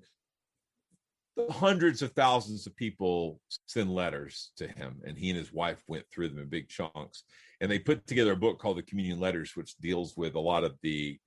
hundreds 1.50 2.02
of 2.02 2.12
thousands 2.12 2.66
of 2.66 2.74
people 2.74 3.40
send 3.66 3.90
letters 3.90 4.50
to 4.56 4.66
him, 4.66 5.00
and 5.04 5.16
he 5.16 5.30
and 5.30 5.38
his 5.38 5.52
wife 5.52 5.82
went 5.86 6.04
through 6.10 6.28
them 6.28 6.38
in 6.38 6.48
big 6.48 6.68
chunks. 6.68 7.22
And 7.60 7.70
they 7.70 7.78
put 7.78 8.06
together 8.06 8.32
a 8.32 8.36
book 8.36 8.58
called 8.58 8.78
The 8.78 8.82
Communion 8.82 9.20
Letters, 9.20 9.54
which 9.54 9.76
deals 9.76 10.16
with 10.16 10.34
a 10.34 10.40
lot 10.40 10.64
of 10.64 10.76
the 10.82 11.18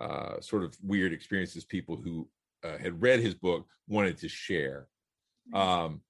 uh, 0.00 0.40
sort 0.40 0.64
of 0.64 0.76
weird 0.82 1.12
experiences 1.12 1.64
people 1.64 1.96
who 1.96 2.28
uh, 2.64 2.78
had 2.78 3.00
read 3.00 3.20
his 3.20 3.34
book 3.34 3.66
wanted 3.86 4.18
to 4.18 4.28
share. 4.28 4.88
Um, 5.54 6.00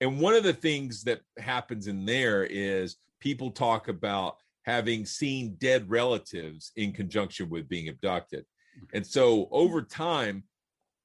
and 0.00 0.20
one 0.20 0.34
of 0.34 0.44
the 0.44 0.52
things 0.52 1.04
that 1.04 1.20
happens 1.38 1.86
in 1.86 2.04
there 2.04 2.44
is 2.44 2.96
people 3.20 3.50
talk 3.50 3.88
about 3.88 4.36
having 4.68 5.06
seen 5.06 5.56
dead 5.58 5.88
relatives 5.88 6.72
in 6.76 6.92
conjunction 6.92 7.48
with 7.48 7.70
being 7.70 7.88
abducted. 7.88 8.44
And 8.92 9.06
so 9.06 9.48
over 9.50 9.80
time, 9.80 10.44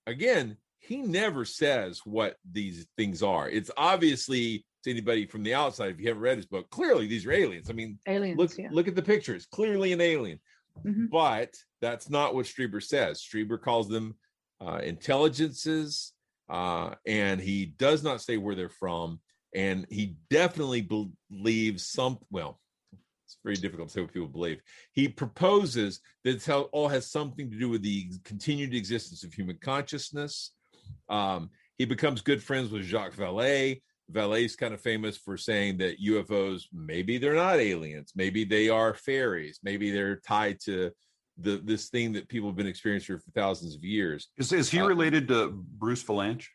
again, 0.05 0.58
he 0.79 0.98
never 0.98 1.46
says 1.46 2.01
what 2.03 2.36
these 2.51 2.86
things 2.98 3.24
are. 3.24 3.50
It's 3.50 3.72
obviously 3.77 4.65
to 4.84 4.91
anybody 4.91 5.25
from 5.25 5.43
the 5.43 5.53
outside, 5.53 5.91
if 5.91 6.01
you 6.01 6.10
haven't 6.10 6.24
read 6.24 6.36
his 6.36 6.46
book, 6.46 6.70
clearly 6.72 7.08
these 7.08 7.25
are 7.25 7.32
aliens. 7.32 7.70
I 7.70 7.74
mean, 7.74 8.00
aliens. 8.05 8.38
Look, 8.38 8.58
yeah. 8.58 8.67
look 8.70 8.89
at 8.89 8.96
the 8.96 9.01
pictures. 9.01 9.46
Clearly 9.46 9.93
an 9.93 10.01
alien. 10.01 10.41
Mhm. 10.86 11.10
But 11.10 11.55
that's 11.79 12.10
not 12.10 12.36
what 12.36 12.46
Strieber 12.46 12.84
says. 12.84 13.22
Strieber 13.22 13.62
calls 13.62 13.88
them 13.88 14.15
uh, 14.60 14.82
intelligences, 14.84 16.12
uh, 16.50 16.96
and 17.08 17.39
he 17.39 17.65
does 17.65 18.03
not 18.03 18.22
say 18.22 18.36
where 18.36 18.55
they're 18.55 18.67
from. 18.67 19.22
And 19.55 19.86
he 19.89 20.17
definitely 20.29 20.82
believes 21.29 21.86
some. 21.86 22.17
Well, 22.29 22.60
it's 23.25 23.38
very 23.44 23.56
difficult 23.56 23.89
to 23.89 23.94
say 23.94 24.01
what 24.01 24.13
people 24.13 24.27
believe. 24.27 24.62
He 24.94 25.08
proposes 25.08 26.00
that 26.24 26.48
it 26.48 26.50
all 26.72 26.88
has 26.88 27.10
something 27.10 27.50
to 27.50 27.58
do 27.58 27.70
with 27.70 27.82
the 27.82 28.12
continued 28.24 28.74
existence 28.74 29.24
of 29.24 29.34
human 29.34 29.58
consciousness. 29.62 30.51
Um, 31.10 31.50
he 31.77 31.86
becomes 31.86 32.22
good 32.22 32.44
friends 32.44 32.70
with 32.70 32.84
Jacques 32.84 33.15
Vallée. 33.15 33.82
Vallée's 34.12 34.56
kind 34.56 34.74
of 34.74 34.82
famous 34.82 35.18
for 35.18 35.38
saying 35.38 35.77
that 35.77 36.01
UFOs 36.01 36.63
maybe 36.74 37.18
they're 37.18 37.36
not 37.36 37.60
aliens, 37.60 38.12
maybe 38.15 38.44
they 38.44 38.70
are 38.70 38.94
fairies, 38.94 39.60
maybe 39.63 39.92
they're 39.92 40.18
tied 40.18 40.60
to 40.62 40.92
the 41.38 41.62
this 41.63 41.89
thing 41.89 42.13
that 42.13 42.27
people 42.27 42.50
have 42.50 42.56
been 42.56 42.68
experiencing 42.68 43.18
for 43.18 43.32
thousands 43.32 43.75
of 43.75 43.84
years. 43.84 44.27
Is, 44.38 44.51
is 44.51 44.70
he 44.70 44.80
Uh, 44.80 44.88
related 44.88 45.27
to 45.30 45.51
Bruce 45.51 46.03
Vilanch? 46.03 46.46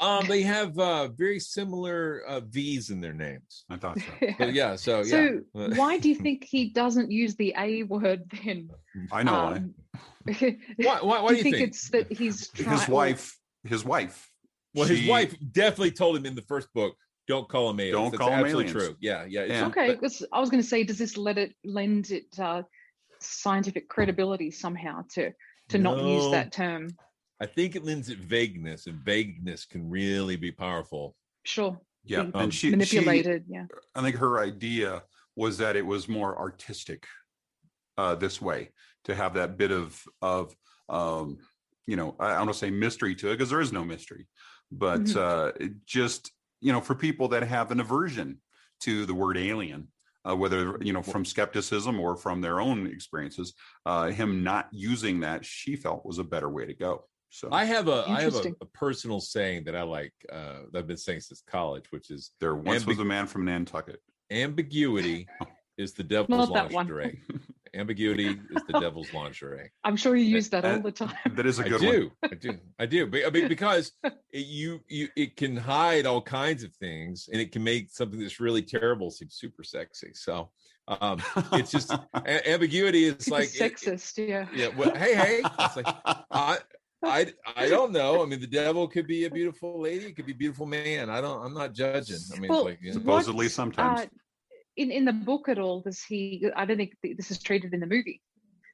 Um, 0.00 0.26
they 0.28 0.42
have 0.42 0.78
uh, 0.78 1.08
very 1.08 1.40
similar 1.40 2.22
uh, 2.28 2.40
V's 2.40 2.90
in 2.90 3.00
their 3.00 3.12
names. 3.12 3.64
I 3.68 3.76
thought 3.76 3.98
so. 3.98 4.28
But 4.38 4.52
yeah, 4.52 4.76
so 4.76 5.02
So 5.14 5.40
yeah. 5.54 5.68
why 5.76 5.98
do 5.98 6.08
you 6.08 6.14
think 6.24 6.44
he 6.44 6.70
doesn't 6.70 7.10
use 7.10 7.34
the 7.34 7.52
A 7.58 7.82
word 7.82 8.30
then? 8.44 8.70
I 9.10 9.22
know 9.24 9.32
why. 9.32 9.56
Um, 9.56 9.74
Why- 10.76 11.00
why- 11.00 11.20
why 11.22 11.28
do 11.30 11.36
you 11.36 11.42
think? 11.42 11.56
it's 11.56 11.88
that 11.90 12.12
he's 12.12 12.48
trying? 12.48 12.78
His 12.78 12.88
wife, 12.88 13.36
his 13.64 13.84
wife. 13.84 14.30
Well, 14.74 14.86
his 14.86 15.08
wife 15.08 15.34
definitely 15.52 15.92
told 15.92 16.16
him 16.16 16.26
in 16.26 16.34
the 16.34 16.42
first 16.42 16.68
book, 16.74 16.94
"Don't 17.26 17.48
call 17.48 17.70
him 17.70 17.80
aliens." 17.80 17.94
Don't 17.94 18.10
That's 18.10 18.18
call 18.18 18.28
'em 18.32 18.40
absolutely 18.44 18.70
aliens. 18.70 18.86
true. 18.88 18.96
Yeah, 19.00 19.24
yeah. 19.26 19.40
it's- 19.44 19.58
Yeah. 19.60 19.66
Okay, 19.68 19.96
but- 20.00 20.22
I 20.30 20.38
was 20.40 20.50
going 20.50 20.62
to 20.62 20.68
say, 20.68 20.84
does 20.84 20.98
this 20.98 21.16
let 21.16 21.38
it 21.38 21.56
lend 21.64 22.10
it 22.10 22.26
uh, 22.38 22.62
scientific 23.20 23.88
credibility 23.88 24.50
somehow 24.50 25.02
to 25.14 25.32
to 25.70 25.78
not 25.78 25.98
use 26.04 26.30
that 26.32 26.52
term? 26.52 26.90
I 27.40 27.46
think 27.46 27.76
it 27.76 27.84
lends 27.84 28.08
it 28.08 28.18
vagueness, 28.18 28.86
and 28.86 28.96
vagueness 28.96 29.64
can 29.64 29.88
really 29.88 30.36
be 30.36 30.50
powerful. 30.50 31.14
Sure. 31.44 31.80
Yeah, 32.04 32.24
Be 32.24 32.32
and 32.34 32.52
she 32.52 32.70
manipulated. 32.70 33.44
She, 33.46 33.54
yeah. 33.54 33.66
I 33.94 34.02
think 34.02 34.16
her 34.16 34.40
idea 34.40 35.04
was 35.36 35.58
that 35.58 35.76
it 35.76 35.86
was 35.86 36.08
more 36.08 36.36
artistic 36.38 37.06
uh, 37.96 38.14
this 38.14 38.40
way 38.40 38.70
to 39.04 39.14
have 39.14 39.34
that 39.34 39.56
bit 39.56 39.70
of 39.70 40.02
of 40.22 40.54
um, 40.88 41.38
you 41.86 41.96
know 41.96 42.16
I, 42.18 42.26
I 42.26 42.36
don't 42.38 42.46
want 42.46 42.54
to 42.54 42.58
say 42.58 42.70
mystery 42.70 43.14
to 43.16 43.28
it 43.28 43.34
because 43.34 43.50
there 43.50 43.60
is 43.60 43.72
no 43.72 43.84
mystery, 43.84 44.26
but 44.70 45.00
Mhm. 45.02 45.16
uh, 45.16 45.52
it 45.60 45.72
just 45.86 46.32
you 46.60 46.72
know 46.72 46.80
for 46.80 46.94
people 46.94 47.28
that 47.28 47.42
have 47.44 47.70
an 47.70 47.80
aversion 47.80 48.40
to 48.80 49.06
the 49.06 49.14
word 49.14 49.36
alien. 49.36 49.88
Uh, 50.28 50.34
whether 50.36 50.76
you 50.82 50.92
know 50.92 51.02
from 51.02 51.24
skepticism 51.24 51.98
or 51.98 52.16
from 52.16 52.40
their 52.40 52.60
own 52.60 52.86
experiences, 52.86 53.54
uh, 53.86 54.08
him 54.08 54.42
not 54.42 54.68
using 54.72 55.20
that 55.20 55.44
she 55.44 55.76
felt 55.76 56.04
was 56.04 56.18
a 56.18 56.24
better 56.24 56.50
way 56.50 56.66
to 56.66 56.74
go. 56.74 57.04
So 57.30 57.48
I 57.52 57.64
have 57.64 57.88
a 57.88 58.04
I 58.08 58.22
have 58.22 58.34
a, 58.34 58.54
a 58.60 58.64
personal 58.66 59.20
saying 59.20 59.64
that 59.64 59.76
I 59.76 59.82
like 59.82 60.12
uh, 60.32 60.60
that 60.72 60.78
I've 60.78 60.86
been 60.86 60.96
saying 60.96 61.20
since 61.20 61.42
college, 61.46 61.84
which 61.90 62.10
is 62.10 62.30
there 62.40 62.54
once 62.54 62.86
was 62.86 62.98
a 62.98 63.04
man 63.04 63.26
from 63.26 63.44
Nantucket. 63.44 64.00
ambiguity 64.30 65.26
is 65.78 65.92
the 65.92 66.02
devil's 66.04 66.48
Not 66.50 66.54
that 66.54 66.64
one. 66.72 66.86
lingerie. 66.86 67.20
ambiguity 67.74 68.28
is 68.28 68.62
the 68.66 68.80
devil's 68.80 69.12
lingerie. 69.12 69.70
I'm 69.84 69.94
sure 69.96 70.16
you 70.16 70.24
use 70.24 70.48
that 70.50 70.64
all 70.64 70.80
the 70.80 70.90
time. 70.90 71.12
That 71.36 71.44
is 71.46 71.58
a 71.58 71.64
good 71.64 71.80
do, 71.82 72.10
one. 72.20 72.30
I 72.32 72.34
do, 72.34 72.58
I 72.78 72.86
do, 72.86 73.06
Be- 73.06 73.24
I 73.26 73.30
mean, 73.30 73.46
because 73.46 73.92
it, 74.02 74.16
you 74.46 74.80
you 74.88 75.08
it 75.16 75.36
can 75.36 75.54
hide 75.56 76.06
all 76.06 76.22
kinds 76.22 76.62
of 76.64 76.74
things, 76.76 77.28
and 77.30 77.40
it 77.40 77.52
can 77.52 77.62
make 77.62 77.90
something 77.90 78.18
that's 78.20 78.40
really 78.40 78.62
terrible 78.62 79.10
seem 79.10 79.28
super 79.30 79.62
sexy. 79.62 80.12
So 80.14 80.50
um, 80.88 81.20
it's 81.52 81.70
just 81.70 81.92
a- 81.92 82.50
ambiguity 82.50 83.04
is 83.04 83.16
Super 83.26 83.36
like 83.40 83.48
it- 83.54 83.60
it- 83.60 83.74
sexist. 83.76 84.26
yeah. 84.26 84.46
yeah. 84.54 84.68
Well, 84.74 84.94
hey, 84.96 85.14
hey, 85.14 85.42
it's 85.60 85.76
like 85.76 85.86
I. 86.30 86.58
I 87.02 87.32
I 87.56 87.68
don't 87.68 87.92
know. 87.92 88.22
I 88.22 88.26
mean, 88.26 88.40
the 88.40 88.46
devil 88.46 88.88
could 88.88 89.06
be 89.06 89.24
a 89.24 89.30
beautiful 89.30 89.80
lady. 89.80 90.06
It 90.06 90.16
could 90.16 90.26
be 90.26 90.32
a 90.32 90.36
beautiful 90.36 90.66
man. 90.66 91.10
I 91.10 91.20
don't. 91.20 91.44
I'm 91.44 91.54
not 91.54 91.72
judging. 91.72 92.18
I 92.34 92.38
mean, 92.40 92.50
Well, 92.50 92.64
like 92.64 92.80
you 92.82 92.88
know. 92.88 92.94
Supposedly 92.94 93.46
What, 93.46 93.52
sometimes. 93.52 94.00
Uh, 94.00 94.06
in 94.76 94.90
in 94.90 95.04
the 95.04 95.12
book 95.12 95.48
at 95.48 95.58
all, 95.58 95.80
does 95.80 96.02
he? 96.02 96.48
I 96.56 96.64
don't 96.64 96.76
think 96.76 96.94
this 97.16 97.30
is 97.30 97.38
treated 97.38 97.72
in 97.74 97.80
the 97.80 97.86
movie, 97.86 98.20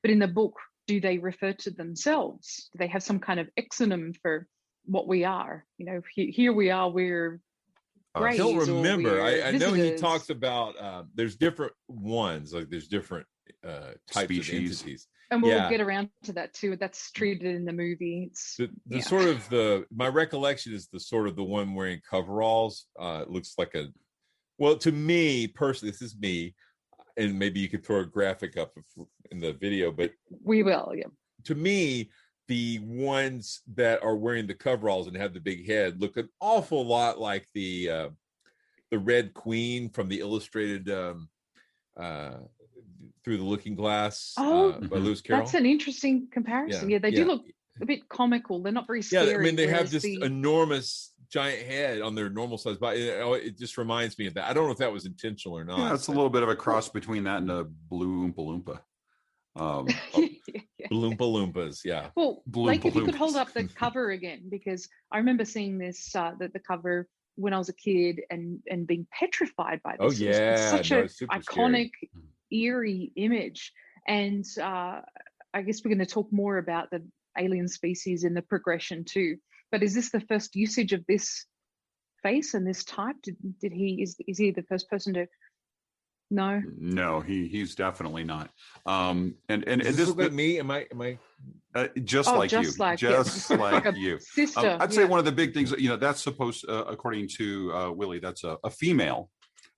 but 0.03 0.11
in 0.11 0.19
the 0.19 0.29
book, 0.29 0.55
do 0.87 1.01
they 1.01 1.19
refer 1.19 1.53
to 1.53 1.71
themselves? 1.71 2.69
Do 2.73 2.79
they 2.79 2.87
have 2.87 3.03
some 3.03 3.19
kind 3.19 3.41
of 3.41 3.49
exonym 3.59 4.15
for 4.23 4.47
what 4.87 5.07
we 5.07 5.25
are? 5.25 5.65
You 5.79 5.87
know, 5.87 6.03
he, 6.15 6.31
here 6.31 6.53
we 6.53 6.71
are. 6.71 6.91
We're 6.91 7.41
Uh, 8.15 8.21
greys. 8.21 8.35
I 8.35 8.43
don't 8.43 8.57
remember. 8.57 9.21
I, 9.21 9.33
we're 9.33 9.45
I 9.47 9.51
know 9.53 9.73
he 9.73 9.97
talks 9.97 10.31
about 10.31 10.79
uh, 10.79 11.03
there's 11.15 11.37
different 11.37 11.73
ones. 11.89 12.55
Like 12.55 12.71
there's 12.71 12.89
different 12.89 13.27
uh, 13.67 13.93
types 14.11 14.35
Species. 14.35 14.49
of 14.49 14.55
entities. 14.55 15.09
and 15.31 15.43
we'll 15.43 15.53
yeah. 15.53 15.71
get 15.71 15.81
around 15.81 16.11
to 16.25 16.33
that 16.35 16.53
too. 16.55 16.77
That's 16.77 17.11
treated 17.13 17.55
in 17.55 17.65
the 17.65 17.73
movie. 17.73 18.29
It's 18.31 18.57
The, 18.57 18.69
the 18.87 18.97
yeah. 18.97 19.03
sort 19.03 19.25
of 19.27 19.49
the 19.49 19.85
my 19.95 20.09
recollection 20.09 20.73
is 20.73 20.89
the 20.89 21.01
sort 21.01 21.27
of 21.29 21.37
the 21.37 21.45
one 21.45 21.75
wearing 21.75 22.01
coveralls. 22.09 22.87
Uh, 22.99 23.21
it 23.23 23.31
looks 23.31 23.55
like 23.59 23.75
a 23.75 23.87
well 24.59 24.77
to 24.79 24.93
me 24.93 25.47
personally. 25.49 25.91
This 25.93 26.03
is 26.03 26.17
me, 26.19 26.55
and 27.17 27.39
maybe 27.39 27.61
you 27.61 27.69
could 27.69 27.85
throw 27.85 28.01
a 28.01 28.07
graphic 28.07 28.57
up 28.57 28.73
in 29.31 29.41
the 29.41 29.53
video, 29.55 29.91
but 29.91 30.13
we 30.43 30.63
will. 30.63 30.93
Yeah. 30.95 31.07
to 31.45 31.55
me, 31.55 32.11
the 32.49 32.79
ones 32.83 33.63
that 33.75 34.03
are 34.03 34.17
wearing 34.17 34.47
the 34.47 34.55
coveralls 34.55 35.07
and 35.07 35.17
have 35.17 35.33
the 35.33 35.41
big 35.41 35.67
head 35.67 36.01
look 36.01 36.17
an 36.19 36.29
awful 36.41 36.87
lot 36.87 37.19
like 37.19 37.47
the 37.55 37.91
uh, 37.91 38.09
the 38.91 38.99
Red 38.99 39.33
Queen 39.35 39.89
from 39.89 40.09
the 40.09 40.21
illustrated 40.21 40.91
um, 40.91 41.29
uh, 41.99 42.35
Through 43.25 43.39
the 43.39 43.45
Looking 43.45 43.75
Glass 43.75 44.35
Oh, 44.37 44.71
uh, 44.73 44.81
by 44.81 44.99
Lewis 44.99 45.21
Carroll. 45.23 45.43
That's 45.45 45.55
an 45.55 45.65
interesting 45.67 46.29
comparison. 46.31 46.91
Yeah, 46.91 46.99
they 46.99 47.11
do 47.11 47.25
look 47.25 47.43
a 47.81 47.87
bit 47.87 48.09
comical. 48.09 48.63
They're 48.63 48.73
not 48.73 48.87
very 48.87 49.03
scary. 49.03 49.31
Yeah. 49.31 49.35
I 49.37 49.39
mean 49.39 49.57
they 49.57 49.67
have 49.67 49.91
this 49.91 50.03
the- 50.03 50.21
enormous 50.23 51.13
giant 51.31 51.67
head 51.67 52.01
on 52.03 52.15
their 52.15 52.29
normal 52.29 52.59
size 52.59 52.77
body. 52.77 53.09
It, 53.09 53.21
oh, 53.23 53.33
it 53.33 53.59
just 53.59 53.79
reminds 53.79 54.19
me 54.19 54.27
of 54.27 54.35
that. 54.35 54.49
I 54.49 54.53
don't 54.53 54.67
know 54.67 54.73
if 54.73 54.79
that 54.79 54.93
was 54.93 55.07
intentional 55.07 55.57
or 55.57 55.65
not. 55.65 55.79
Yeah, 55.79 55.95
it's 55.95 56.07
a 56.09 56.13
little 56.13 56.31
bit 56.31 56.43
of 56.43 56.49
a 56.51 56.55
cross 56.57 56.89
between 56.91 57.25
that 57.25 57.39
and 57.39 57.51
a 57.51 57.65
blue 57.65 58.29
Oompa 58.31 58.37
Loompa. 58.37 58.81
Um, 59.57 59.89
Yeah. 60.77 60.89
Loompa 60.91 61.19
Loompas, 61.21 61.81
yeah. 61.83 62.11
Well, 62.15 62.43
Blue 62.47 62.67
like 62.67 62.85
if 62.85 62.95
you 62.95 63.07
could 63.07 63.15
hold 63.15 63.37
up 63.37 63.53
the 63.55 63.65
cover 63.65 64.11
again, 64.11 64.43
because 64.51 64.87
I 65.11 65.17
remember 65.17 65.47
seeing 65.47 65.79
this 65.79 66.15
uh, 66.15 66.33
the, 66.39 66.49
the 66.49 66.59
cover 66.59 67.09
when 67.37 67.55
I 67.55 67.59
was 67.59 67.71
a 67.71 67.73
kid 67.73 68.21
and 68.29 68.59
and 68.69 68.87
being 68.87 69.07
petrified 69.11 69.81
by 69.83 69.93
this. 69.93 70.01
Oh, 70.01 70.05
It 70.05 70.09
was- 70.09 70.21
it's 70.21 70.37
yeah, 70.39 70.71
such 70.71 70.91
no, 70.91 70.99
a 71.01 71.39
iconic, 71.39 71.91
Mm. 72.15 72.21
Eerie 72.53 73.13
image, 73.17 73.73
and 74.07 74.45
uh, 74.61 75.01
I 75.53 75.63
guess 75.63 75.85
we're 75.85 75.95
going 75.95 76.07
to 76.07 76.13
talk 76.13 76.33
more 76.33 76.59
about 76.59 76.91
the 76.91 77.03
alien 77.39 77.69
species 77.69 78.25
in 78.25 78.35
the 78.35 78.43
progression 78.43 79.05
too. 79.05 79.37
But 79.71 79.83
is 79.83 79.95
this 79.95 80.11
the 80.11 80.21
first 80.21 80.55
usage 80.55 80.93
of 80.93 81.05
this 81.07 81.47
face 82.23 82.55
and 82.55 82.67
this 82.67 82.85
type? 82.85 83.17
Did 83.23 83.37
did 83.61 83.73
he 83.73 84.03
is 84.03 84.17
is 84.27 84.39
he 84.39 84.51
the 84.51 84.63
first 84.63 84.89
person 84.89 85.15
to? 85.15 85.27
No. 86.31 86.63
no, 86.79 87.21
he 87.21 87.47
he's 87.49 87.75
definitely 87.75 88.25
not. 88.25 88.51
Um, 88.87 89.35
and 89.49 89.63
and, 89.69 89.81
Does 89.81 89.89
and 89.89 89.97
this 89.97 90.07
this 90.07 90.09
look 90.09 90.19
like 90.19 90.33
me? 90.33 90.59
Am 90.59 90.71
I? 90.71 90.87
Am 90.91 91.01
I? 91.01 91.19
uh, 91.75 91.89
just 92.05 92.29
Oh, 92.29 92.39
like 92.39 92.51
just 92.51 92.79
you, 92.79 92.85
like 92.85 93.03
you. 93.03 93.09
just 93.09 93.51
like 93.51 93.85
you. 93.97 94.19
Sister. 94.21 94.71
Um, 94.71 94.81
I'd 94.81 94.93
say 94.93 95.03
yeah. 95.03 95.09
one 95.09 95.19
of 95.19 95.25
the 95.25 95.33
big 95.33 95.53
things, 95.53 95.73
you 95.73 95.89
know, 95.89 95.97
that's 95.97 96.23
supposed, 96.23 96.69
uh, 96.69 96.85
according 96.85 97.29
to 97.37 97.73
uh, 97.75 97.91
Willie, 97.91 98.21
that's 98.21 98.45
a, 98.45 98.59
a 98.65 98.71
female 98.71 99.31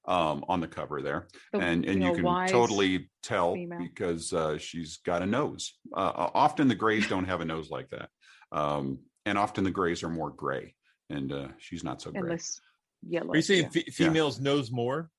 um, 0.06 0.44
on 0.48 0.60
the 0.60 0.68
cover 0.68 1.02
there, 1.02 1.28
The, 1.52 1.58
and 1.60 1.84
and 1.84 2.02
you 2.02 2.08
know, 2.12 2.14
can 2.14 2.48
totally 2.48 3.10
tell 3.22 3.54
female. 3.54 3.78
because 3.80 4.32
uh, 4.32 4.58
she's 4.58 4.98
got 4.98 5.22
a 5.22 5.26
nose. 5.26 5.74
Uh, 5.94 6.30
often 6.34 6.68
the 6.68 6.74
grays 6.74 7.08
don't 7.08 7.24
have 7.26 7.40
a 7.40 7.44
nose 7.44 7.70
like 7.70 7.90
that, 7.90 8.08
um, 8.52 8.98
and 9.24 9.36
often 9.38 9.64
the 9.64 9.70
grays 9.70 10.02
are 10.02 10.08
more 10.10 10.30
gray, 10.30 10.74
and 11.10 11.32
uh, 11.32 11.48
she's 11.58 11.82
not 11.84 12.00
so 12.00 12.10
gray. 12.12 12.30
less 12.30 12.60
yellow. 13.06 13.32
Are 13.32 13.36
you 13.36 13.42
saying 13.42 13.64
yeah. 13.64 13.68
fe- 13.70 13.90
females 13.90 14.40
nose 14.40 14.70
more? 14.70 15.10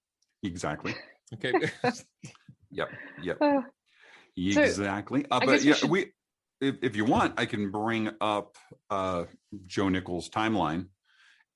Exactly. 0.43 0.95
Okay. 1.33 1.53
Yep. 2.71 2.89
Yep. 3.23 3.37
Uh, 3.41 3.61
So, 4.51 4.61
Exactly. 4.61 5.25
Uh, 5.31 5.39
but 5.39 5.47
guess 5.47 5.63
we 5.63 5.69
yeah, 5.69 5.73
should- 5.75 5.89
we, 5.89 6.05
if, 6.61 6.75
if 6.81 6.95
you 6.95 7.05
want, 7.05 7.39
I 7.39 7.45
can 7.45 7.71
bring 7.71 8.09
up 8.21 8.55
uh, 8.89 9.23
Joe 9.65 9.89
Nickell's 9.89 10.29
timeline, 10.29 10.87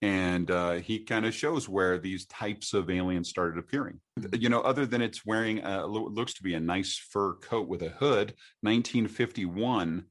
and 0.02 0.50
uh, 0.50 0.72
he 0.74 1.00
kind 1.00 1.26
of 1.26 1.34
shows 1.34 1.70
where 1.70 2.00
these 2.00 2.26
types 2.26 2.74
of 2.74 2.90
aliens 2.90 3.30
started 3.30 3.60
appearing. 3.60 4.00
You 4.34 4.50
know, 4.50 4.62
other 4.62 4.86
than 4.86 5.02
it's 5.02 5.26
wearing 5.26 5.60
a, 5.60 5.86
looks 5.86 6.34
to 6.36 6.44
be 6.44 6.56
a 6.56 6.60
nice 6.60 6.98
fur 6.98 7.36
coat 7.36 7.68
with 7.68 7.84
a 7.84 7.90
hood. 7.90 8.34
1951 8.62 10.06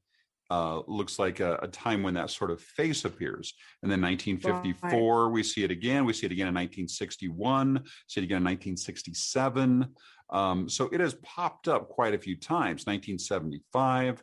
uh, 0.51 0.83
looks 0.87 1.19
like 1.19 1.41
a, 1.41 1.59
a 1.63 1.69
time 1.69 2.03
when 2.03 2.15
that 2.15 2.31
sort 2.31 2.51
of 2.51 2.61
face 2.61 3.05
appears, 3.05 3.55
and 3.83 3.91
then 3.91 4.01
1954 4.01 5.31
we 5.31 5.43
see 5.43 5.65
it 5.65 5.71
again. 5.71 6.05
We 6.05 6.13
see 6.13 6.27
it 6.27 6.33
again 6.33 6.49
in 6.49 6.55
1961. 6.55 7.83
See 8.07 8.21
it 8.21 8.25
again 8.25 8.39
in 8.39 8.45
1967. 8.45 9.87
Um, 10.31 10.69
so 10.69 10.89
it 10.93 11.01
has 11.01 11.15
popped 11.23 11.67
up 11.67 11.89
quite 11.89 12.15
a 12.15 12.19
few 12.19 12.37
times. 12.37 12.87
1975. 12.87 14.23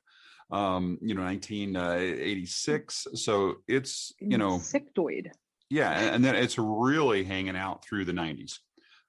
um, 0.51 0.97
you 1.01 1.13
know, 1.13 1.23
1986. 1.23 3.07
So 3.15 3.55
it's, 3.67 4.13
you 4.19 4.37
know, 4.37 4.57
insectoid. 4.57 5.27
Yeah, 5.69 5.91
and 6.13 6.23
then 6.23 6.35
it's 6.43 6.57
really 6.57 7.23
hanging 7.23 7.55
out 7.57 7.83
through 7.83 8.05
the 8.05 8.13
90s. 8.13 8.59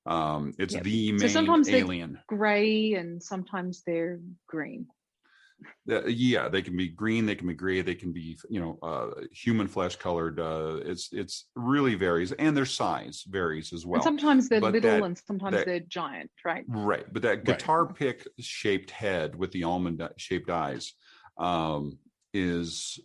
Um, 0.07 0.55
it's 0.59 0.75
Yep. 0.75 0.85
the 0.85 1.13
main 1.13 1.19
So 1.21 1.29
sometimes 1.29 1.69
alien. 1.69 2.13
they're 2.15 2.25
grey 2.39 2.95
and 2.95 3.23
sometimes 3.23 3.83
they're 3.87 4.21
green. 4.49 4.87
Uh, 5.91 6.07
yeah, 6.07 6.49
they 6.49 6.63
can 6.63 6.77
be 6.77 6.89
green, 6.89 7.27
they 7.27 7.35
can 7.35 7.49
be 7.49 7.53
gray, 7.55 7.83
they 7.83 7.95
can 7.97 8.13
be, 8.13 8.39
you 8.49 8.61
know, 8.61 8.79
uh, 8.81 9.11
human 9.33 9.67
flesh 9.67 9.97
colored. 9.97 10.39
Uh, 10.39 10.79
it's 10.85 11.13
it's 11.13 11.49
really 11.57 11.97
varies, 11.97 12.31
and 12.33 12.57
their 12.57 12.65
size 12.65 13.25
varies 13.29 13.73
as 13.73 13.85
well. 13.85 13.97
and 13.97 14.05
sometimes 14.05 14.49
they're 14.49 14.61
But 14.61 14.73
little 14.75 14.91
that- 14.93 15.03
and 15.03 15.19
sometimes 15.19 15.57
that- 15.57 15.67
they're 15.67 15.81
giant, 15.81 16.31
right? 16.45 16.65
Right, 16.69 17.13
but 17.13 17.23
that 17.23 17.45
guitar 17.45 17.93
pick 17.93 18.27
shaped 18.39 18.93
head 18.93 19.35
with 19.35 19.51
the 19.51 19.65
almond 19.65 20.01
shaped 20.17 20.49
eyes 20.49 20.93
um, 21.39 21.99
is 22.33 23.01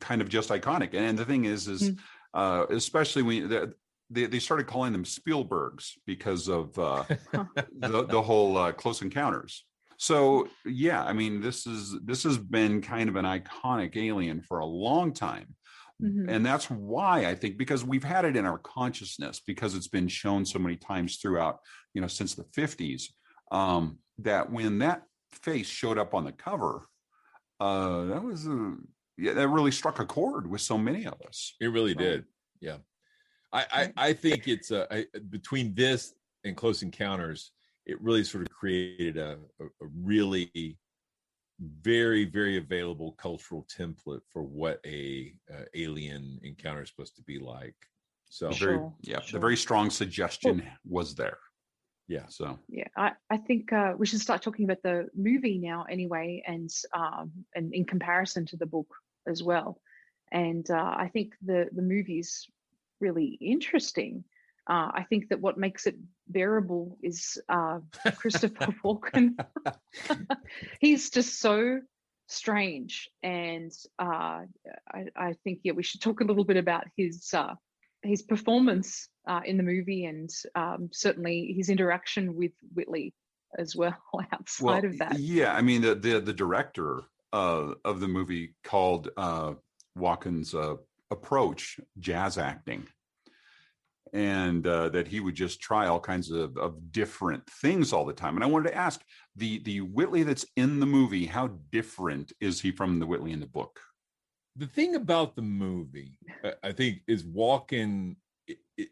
kind 0.00 0.20
of 0.20 0.28
just 0.28 0.50
iconic. 0.50 0.94
And 0.94 1.16
the 1.16 1.24
thing 1.24 1.44
is, 1.44 1.68
is 1.68 1.82
Mm. 1.92 1.98
Uh, 2.34 2.66
especially 2.70 3.22
when 3.22 3.48
the, 3.48 3.74
they 4.10 4.26
they 4.26 4.38
started 4.38 4.66
calling 4.66 4.92
them 4.92 5.04
Spielbergs 5.04 5.92
because 6.06 6.48
of 6.48 6.78
uh, 6.78 7.04
the 7.78 8.06
the 8.08 8.22
whole 8.22 8.56
uh, 8.56 8.72
Close 8.72 9.02
Encounters. 9.02 9.64
So 9.96 10.48
yeah, 10.64 11.04
I 11.04 11.12
mean, 11.12 11.40
this 11.40 11.66
is 11.66 11.96
this 12.04 12.24
has 12.24 12.38
been 12.38 12.82
kind 12.82 13.08
of 13.08 13.16
an 13.16 13.24
iconic 13.24 13.96
alien 13.96 14.42
for 14.42 14.58
a 14.58 14.66
long 14.66 15.12
time. 15.12 15.54
Mhm. 16.02 16.28
And 16.28 16.44
that's 16.44 16.68
why 16.68 17.26
I 17.26 17.34
think 17.34 17.56
because 17.56 17.84
we've 17.84 18.04
had 18.04 18.24
it 18.24 18.36
in 18.36 18.44
our 18.44 18.58
consciousness 18.58 19.40
because 19.46 19.74
it's 19.74 19.88
been 19.88 20.08
shown 20.08 20.44
so 20.44 20.58
many 20.58 20.76
times 20.76 21.16
throughout, 21.16 21.60
you 21.94 22.00
know, 22.00 22.08
since 22.08 22.34
the 22.34 22.44
50s, 22.44 23.04
um, 23.52 23.98
that 24.18 24.50
when 24.50 24.80
that 24.80 25.02
face 25.30 25.68
showed 25.68 25.98
up 25.98 26.14
on 26.14 26.24
the 26.24 26.32
cover, 26.32 26.86
uh, 27.60 28.06
that 28.06 28.24
was 28.24 28.46
a, 28.46 28.74
yeah, 29.18 29.32
that 29.32 29.48
really 29.48 29.70
struck 29.70 29.98
a 30.00 30.06
chord 30.06 30.48
with 30.48 30.60
so 30.60 30.78
many 30.78 31.06
of 31.06 31.20
us. 31.26 31.54
It 31.60 31.66
really 31.66 31.94
did. 31.94 32.24
Yeah. 32.60 32.76
I, 33.52 33.66
I, 33.72 33.92
I 34.08 34.12
think 34.12 34.48
it's 34.48 34.70
uh, 34.70 34.86
I, 34.90 35.06
between 35.28 35.74
this 35.74 36.14
and 36.44 36.56
Close 36.56 36.82
Encounters, 36.82 37.52
it 37.86 38.00
really 38.00 38.24
sort 38.24 38.42
of 38.42 38.50
created 38.50 39.18
a, 39.18 39.38
a, 39.60 39.64
a 39.64 39.88
really 40.02 40.78
very, 41.82 42.24
very 42.24 42.56
available 42.56 43.12
cultural 43.12 43.66
template 43.78 44.22
for 44.30 44.42
what 44.42 44.80
a 44.86 45.34
uh, 45.52 45.64
alien 45.74 46.40
encounter 46.42 46.82
is 46.82 46.88
supposed 46.88 47.16
to 47.16 47.22
be 47.22 47.38
like. 47.38 47.76
So 48.28 48.48
The 48.48 48.54
very, 48.54 48.80
yeah, 49.02 49.20
the 49.30 49.38
very 49.38 49.56
strong 49.56 49.90
suggestion 49.90 50.62
was 50.88 51.14
there. 51.14 51.38
Yeah. 52.08 52.26
So 52.28 52.58
Yeah, 52.68 52.88
I, 52.96 53.12
I 53.30 53.36
think 53.36 53.72
uh, 53.72 53.94
we 53.96 54.06
should 54.06 54.20
start 54.20 54.42
talking 54.42 54.64
about 54.64 54.82
the 54.82 55.08
movie 55.14 55.58
now 55.58 55.84
anyway, 55.88 56.42
and 56.46 56.70
um, 56.94 57.32
and 57.54 57.72
in 57.72 57.84
comparison 57.84 58.46
to 58.46 58.56
the 58.56 58.66
book 58.66 58.88
as 59.26 59.42
well. 59.42 59.80
And 60.30 60.68
uh, 60.70 60.94
I 60.96 61.10
think 61.12 61.34
the 61.42 61.68
the 61.72 61.82
movie's 61.82 62.48
really 63.00 63.38
interesting. 63.40 64.24
Uh, 64.68 64.90
I 64.94 65.06
think 65.08 65.28
that 65.28 65.40
what 65.40 65.58
makes 65.58 65.86
it 65.86 65.96
bearable 66.28 66.96
is 67.02 67.40
uh, 67.48 67.80
Christopher 68.16 68.72
Walken. 68.84 69.34
He's 70.80 71.10
just 71.10 71.40
so 71.40 71.80
strange, 72.28 73.10
and 73.22 73.72
uh, 73.98 74.42
I, 74.92 75.04
I 75.16 75.32
think 75.44 75.60
yeah, 75.64 75.72
we 75.72 75.82
should 75.82 76.00
talk 76.00 76.20
a 76.20 76.24
little 76.24 76.44
bit 76.44 76.56
about 76.56 76.84
his 76.96 77.28
uh, 77.34 77.54
his 78.02 78.22
performance 78.22 79.08
uh, 79.26 79.40
in 79.44 79.56
the 79.56 79.62
movie, 79.62 80.04
and 80.04 80.30
um, 80.54 80.90
certainly 80.92 81.54
his 81.56 81.68
interaction 81.68 82.34
with 82.34 82.52
Whitley 82.74 83.14
as 83.58 83.76
well. 83.76 83.96
Outside 84.32 84.84
of 84.84 84.98
that, 84.98 85.18
Yeah, 85.18 85.54
I 85.54 85.62
mean 85.62 85.82
the 85.82 85.94
the 85.94 86.20
the 86.20 86.32
director 86.32 87.02
uh, 87.32 87.74
of 87.84 88.00
the 88.00 88.08
movie 88.08 88.54
called 88.64 89.10
uh, 89.16 89.54
Walken's 89.96 90.54
uh, 90.54 90.76
approach 91.10 91.78
jazz 91.98 92.38
acting, 92.38 92.86
and 94.12 94.66
uh, 94.66 94.88
that 94.90 95.08
he 95.08 95.20
would 95.20 95.34
just 95.34 95.60
try 95.60 95.86
all 95.86 96.00
kinds 96.00 96.30
of, 96.30 96.56
of 96.56 96.92
different 96.92 97.48
things 97.48 97.92
all 97.92 98.04
the 98.04 98.12
time. 98.12 98.34
And 98.34 98.44
I 98.44 98.48
wanted 98.48 98.70
to 98.70 98.76
ask 98.76 99.00
the 99.36 99.62
the 99.62 99.80
Whitley 99.80 100.22
that's 100.22 100.46
in 100.56 100.80
the 100.80 100.86
movie, 100.86 101.26
how 101.26 101.48
different 101.70 102.32
is 102.40 102.60
he 102.60 102.72
from 102.72 102.98
the 102.98 103.06
Whitley 103.06 103.32
in 103.32 103.40
the 103.40 103.46
book? 103.46 103.80
The 104.56 104.66
thing 104.66 104.94
about 104.94 105.34
the 105.36 105.42
movie, 105.42 106.18
I- 106.44 106.54
I 106.68 106.72
think, 106.72 107.00
is 107.06 107.22
Walken. 107.24 108.16
It, 108.46 108.58
it, 108.76 108.88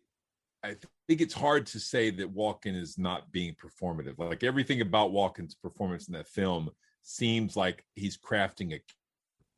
I 0.62 0.76
think 1.08 1.20
it's 1.20 1.34
hard 1.34 1.66
to 1.66 1.80
say 1.80 2.10
that 2.10 2.34
Walken 2.34 2.74
is 2.80 2.98
not 2.98 3.30
being 3.32 3.54
performative. 3.54 4.18
Like 4.18 4.42
everything 4.42 4.80
about 4.80 5.10
Walken's 5.12 5.54
performance 5.54 6.08
in 6.08 6.14
that 6.14 6.28
film 6.28 6.70
seems 7.02 7.56
like 7.56 7.84
he's 7.94 8.16
crafting 8.18 8.74
a. 8.74 8.80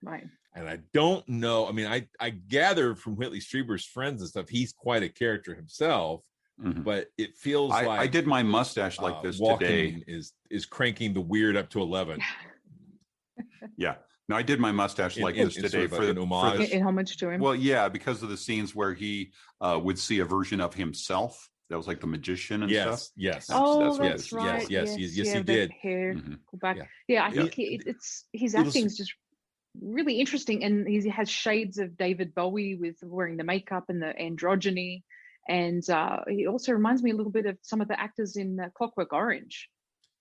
right? 0.02 0.26
And 0.54 0.68
I 0.68 0.78
don't 0.92 1.26
know. 1.28 1.66
I 1.66 1.72
mean, 1.72 1.86
I 1.86 2.06
I 2.20 2.30
gather 2.30 2.94
from 2.94 3.16
Whitley 3.16 3.40
Strieber's 3.40 3.84
friends 3.86 4.20
and 4.22 4.28
stuff, 4.28 4.48
he's 4.48 4.72
quite 4.72 5.02
a 5.02 5.08
character 5.08 5.54
himself. 5.54 6.22
But 6.58 7.08
it 7.18 7.34
feels 7.36 7.72
Mm-hmm. 7.72 7.84
I, 7.84 7.86
like 7.88 8.00
I 8.00 8.06
did 8.06 8.26
my 8.26 8.42
mustache 8.44 9.00
like 9.00 9.14
uh, 9.14 9.22
this 9.22 9.40
Walken 9.40 9.58
today. 9.58 10.04
Is 10.06 10.34
is 10.50 10.64
cranking 10.66 11.12
the 11.14 11.20
weird 11.20 11.56
up 11.56 11.68
to 11.70 11.80
eleven. 11.80 12.20
Yeah. 13.76 13.94
No, 14.32 14.38
I 14.38 14.42
did 14.42 14.58
my 14.60 14.72
mustache 14.72 15.18
In- 15.18 15.22
like 15.24 15.36
in- 15.36 15.44
this 15.44 15.56
today 15.56 15.68
sort 15.68 15.84
of 15.84 15.90
for, 15.90 16.02
an 16.04 16.14
the, 16.14 16.26
for 16.26 16.26
homage? 16.34 16.58
the- 16.58 16.72
In, 16.74 16.80
in 16.80 16.86
homage 16.86 17.16
to 17.18 17.28
him. 17.28 17.40
Well, 17.40 17.54
yeah, 17.54 17.88
because 17.90 18.22
of 18.22 18.30
the 18.30 18.36
scenes 18.38 18.74
where 18.74 18.94
he 18.94 19.32
uh, 19.60 19.78
would 19.82 19.98
see 19.98 20.20
a 20.20 20.24
version 20.24 20.60
of 20.60 20.72
himself. 20.74 21.50
That 21.68 21.76
was 21.78 21.86
like 21.86 22.00
the 22.00 22.06
magician 22.06 22.62
and 22.62 22.70
Yes, 22.70 22.84
stuff. 23.04 23.12
yes. 23.16 23.46
oh, 23.50 23.88
what 23.90 24.02
that's, 24.02 24.26
it 24.26 24.32
was. 24.32 24.32
right. 24.32 24.60
yes, 24.60 24.70
yes, 24.70 24.98
yes, 24.98 25.16
yes, 25.16 25.26
yeah, 25.26 25.32
he 25.32 25.38
the 25.38 25.44
did. 25.44 25.70
Hair 25.82 26.14
Mhm. 26.14 26.38
pulled 26.50 26.60
back. 26.60 26.76
Yeah. 26.76 26.84
Yeah, 27.08 27.24
I 27.24 27.28
Yeah. 27.28 27.32
think 27.42 27.58
it, 27.58 27.82
it's 27.86 28.24
his 28.32 28.54
acting 28.54 28.84
is 28.86 28.96
just 28.98 29.14
really 29.80 30.20
interesting, 30.20 30.64
and 30.64 30.86
he 30.86 31.08
has 31.08 31.30
shades 31.30 31.78
of 31.78 31.96
David 31.96 32.34
Bowie 32.34 32.74
with 32.74 32.96
wearing 33.02 33.38
the 33.38 33.44
makeup 33.44 33.84
and 33.88 34.02
the 34.02 34.12
androgyny, 34.20 35.02
and 35.48 35.88
uh, 35.88 36.20
he 36.28 36.46
also 36.46 36.72
reminds 36.72 37.02
me 37.02 37.10
a 37.10 37.14
little 37.14 37.32
bit 37.32 37.46
of 37.46 37.56
some 37.62 37.80
of 37.80 37.88
the 37.88 37.98
actors 37.98 38.36
in 38.36 38.60
uh, 38.60 38.68
Clockwork 38.74 39.12
Orange. 39.14 39.68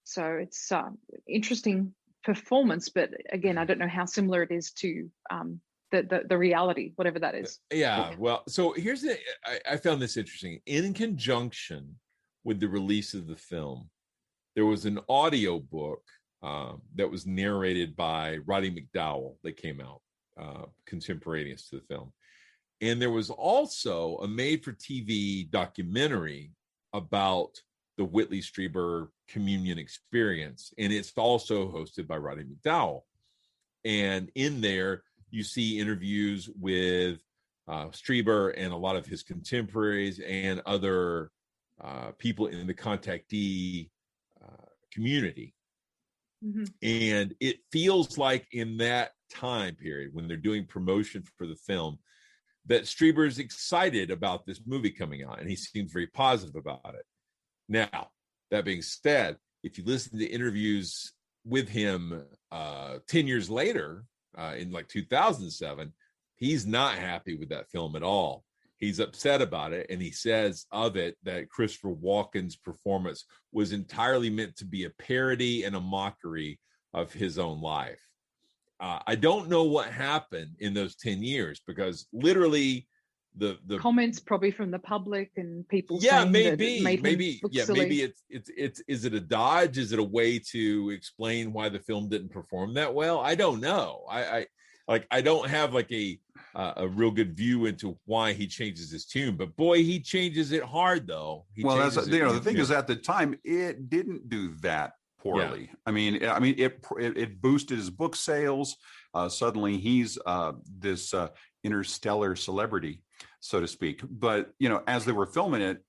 So 0.05 0.23
it's 0.41 0.71
uh, 0.71 0.89
interesting 1.27 1.93
performance, 2.23 2.89
but 2.89 3.09
again, 3.31 3.57
I 3.57 3.65
don't 3.65 3.79
know 3.79 3.87
how 3.87 4.05
similar 4.05 4.43
it 4.43 4.51
is 4.51 4.71
to 4.73 5.09
um, 5.29 5.59
the, 5.91 6.03
the 6.03 6.21
the 6.29 6.37
reality, 6.37 6.93
whatever 6.95 7.19
that 7.19 7.35
is. 7.35 7.59
Yeah. 7.71 8.13
Well, 8.17 8.43
so 8.47 8.73
here's 8.73 9.01
the 9.01 9.17
I, 9.45 9.59
I 9.71 9.77
found 9.77 10.01
this 10.01 10.17
interesting. 10.17 10.59
In 10.65 10.93
conjunction 10.93 11.95
with 12.43 12.59
the 12.59 12.69
release 12.69 13.13
of 13.13 13.27
the 13.27 13.35
film, 13.35 13.89
there 14.55 14.65
was 14.65 14.85
an 14.85 14.99
audio 15.09 15.59
book 15.59 16.01
um, 16.43 16.81
that 16.95 17.09
was 17.09 17.27
narrated 17.27 17.95
by 17.95 18.37
Roddy 18.45 18.71
McDowall 18.71 19.35
that 19.43 19.57
came 19.57 19.81
out 19.81 20.01
uh, 20.39 20.65
contemporaneous 20.85 21.69
to 21.69 21.75
the 21.77 21.83
film. 21.83 22.11
And 22.81 22.99
there 22.99 23.11
was 23.11 23.29
also 23.29 24.17
a 24.17 24.27
made 24.27 24.63
for 24.63 24.73
TV 24.73 25.49
documentary 25.51 26.51
about 26.93 27.61
the 27.97 28.05
Whitley 28.05 28.39
Strieber 28.39 29.09
communion 29.27 29.77
experience. 29.77 30.73
And 30.77 30.91
it's 30.91 31.13
also 31.15 31.71
hosted 31.71 32.07
by 32.07 32.17
Roddy 32.17 32.43
McDowall. 32.43 33.01
And 33.83 34.31
in 34.35 34.61
there, 34.61 35.03
you 35.29 35.43
see 35.43 35.79
interviews 35.79 36.49
with 36.59 37.19
uh, 37.67 37.87
Strieber 37.87 38.53
and 38.57 38.73
a 38.73 38.77
lot 38.77 38.95
of 38.95 39.05
his 39.05 39.23
contemporaries 39.23 40.19
and 40.19 40.61
other 40.65 41.31
uh, 41.81 42.11
people 42.17 42.47
in 42.47 42.67
the 42.67 42.73
contactee 42.73 43.89
uh, 44.43 44.65
community. 44.91 45.53
Mhm. 46.43 46.71
And 46.81 47.35
it 47.39 47.59
feels 47.71 48.17
like 48.17 48.47
in 48.51 48.77
that 48.77 49.11
time 49.29 49.75
period 49.75 50.13
when 50.13 50.27
they're 50.27 50.37
doing 50.37 50.65
promotion 50.65 51.23
for 51.37 51.47
the 51.47 51.55
film, 51.55 51.99
that 52.65 52.83
Strieber 52.83 53.27
is 53.27 53.39
excited 53.39 54.11
about 54.11 54.45
this 54.45 54.61
movie 54.65 54.91
coming 54.91 55.23
out 55.23 55.39
and 55.39 55.49
he 55.49 55.55
seems 55.55 55.91
very 55.91 56.07
positive 56.07 56.55
about 56.55 56.95
it. 56.95 57.05
Now, 57.71 58.09
that 58.51 58.65
being 58.65 58.81
said, 58.81 59.37
if 59.63 59.77
you 59.77 59.85
listen 59.85 60.19
to 60.19 60.25
interviews 60.25 61.13
with 61.45 61.69
him 61.69 62.21
uh, 62.51 62.97
10 63.07 63.27
years 63.27 63.49
later, 63.49 64.03
uh, 64.37 64.55
in 64.57 64.73
like 64.73 64.89
2007, 64.89 65.93
he's 66.35 66.67
not 66.67 66.95
happy 66.95 67.37
with 67.37 67.47
that 67.49 67.69
film 67.69 67.95
at 67.95 68.03
all. 68.03 68.43
He's 68.75 68.99
upset 68.99 69.41
about 69.41 69.71
it. 69.71 69.87
And 69.89 70.01
he 70.01 70.11
says 70.11 70.65
of 70.69 70.97
it 70.97 71.15
that 71.23 71.49
Christopher 71.49 71.95
Walken's 71.95 72.57
performance 72.57 73.23
was 73.53 73.71
entirely 73.71 74.29
meant 74.29 74.57
to 74.57 74.65
be 74.65 74.83
a 74.83 74.89
parody 74.89 75.63
and 75.63 75.73
a 75.73 75.79
mockery 75.79 76.59
of 76.93 77.13
his 77.13 77.39
own 77.39 77.61
life. 77.61 78.01
Uh, 78.81 78.99
I 79.07 79.15
don't 79.15 79.47
know 79.47 79.63
what 79.63 79.93
happened 79.93 80.57
in 80.59 80.73
those 80.73 80.97
10 80.97 81.23
years 81.23 81.61
because 81.65 82.05
literally 82.11 82.89
the 83.37 83.57
the 83.65 83.77
Comments 83.77 84.19
probably 84.19 84.51
from 84.51 84.71
the 84.71 84.79
public 84.79 85.31
and 85.37 85.67
people. 85.69 85.99
yeah 86.01 86.21
saying 86.21 86.31
that 86.33 86.45
it 86.53 86.59
maybe 86.83 87.01
maybe 87.01 87.41
yeah 87.49 87.63
silly. 87.63 87.79
maybe 87.79 88.01
it's 88.01 88.23
it's 88.29 88.51
it's 88.55 88.81
is 88.87 89.05
it 89.05 89.13
a 89.13 89.19
dodge 89.19 89.77
is 89.77 89.91
it 89.91 89.99
a 89.99 90.03
way 90.03 90.37
to 90.37 90.89
explain 90.89 91.53
why 91.53 91.69
the 91.69 91.79
film 91.79 92.09
didn't 92.09 92.29
perform 92.29 92.73
that 92.73 92.93
well 92.93 93.19
i 93.19 93.33
don't 93.33 93.61
know 93.61 94.03
i 94.09 94.23
i 94.23 94.45
like 94.87 95.07
i 95.11 95.21
don't 95.21 95.49
have 95.49 95.73
like 95.73 95.91
a 95.91 96.19
uh, 96.53 96.73
a 96.77 96.87
real 96.87 97.11
good 97.11 97.35
view 97.37 97.65
into 97.65 97.97
why 98.05 98.33
he 98.33 98.45
changes 98.45 98.91
his 98.91 99.05
tune 99.05 99.37
but 99.37 99.55
boy 99.55 99.77
he 99.77 99.99
changes 99.99 100.51
it 100.51 100.63
hard 100.63 101.07
though 101.07 101.45
He 101.55 101.63
well, 101.63 101.77
that's 101.77 102.07
you 102.07 102.19
know 102.19 102.33
the 102.33 102.41
thing 102.41 102.57
yeah. 102.57 102.63
is 102.63 102.71
at 102.71 102.87
the 102.87 102.97
time 102.97 103.39
it 103.45 103.89
didn't 103.89 104.27
do 104.27 104.55
that 104.61 104.93
poorly. 105.21 105.71
I 105.85 105.91
mean, 105.91 106.25
I 106.25 106.39
mean 106.39 106.55
it, 106.57 106.83
it 106.99 107.17
it 107.17 107.41
boosted 107.41 107.77
his 107.77 107.89
book 107.89 108.15
sales. 108.15 108.75
Uh, 109.13 109.29
suddenly, 109.29 109.77
he's 109.77 110.17
uh, 110.25 110.53
this 110.79 111.13
uh, 111.13 111.29
interstellar 111.63 112.35
celebrity, 112.35 113.01
so 113.41 113.59
to 113.59 113.67
speak. 113.67 114.01
But 114.09 114.53
you 114.57 114.69
know, 114.69 114.81
as 114.87 115.03
they 115.03 115.11
were 115.11 115.25
filming 115.25 115.61
it, 115.61 115.83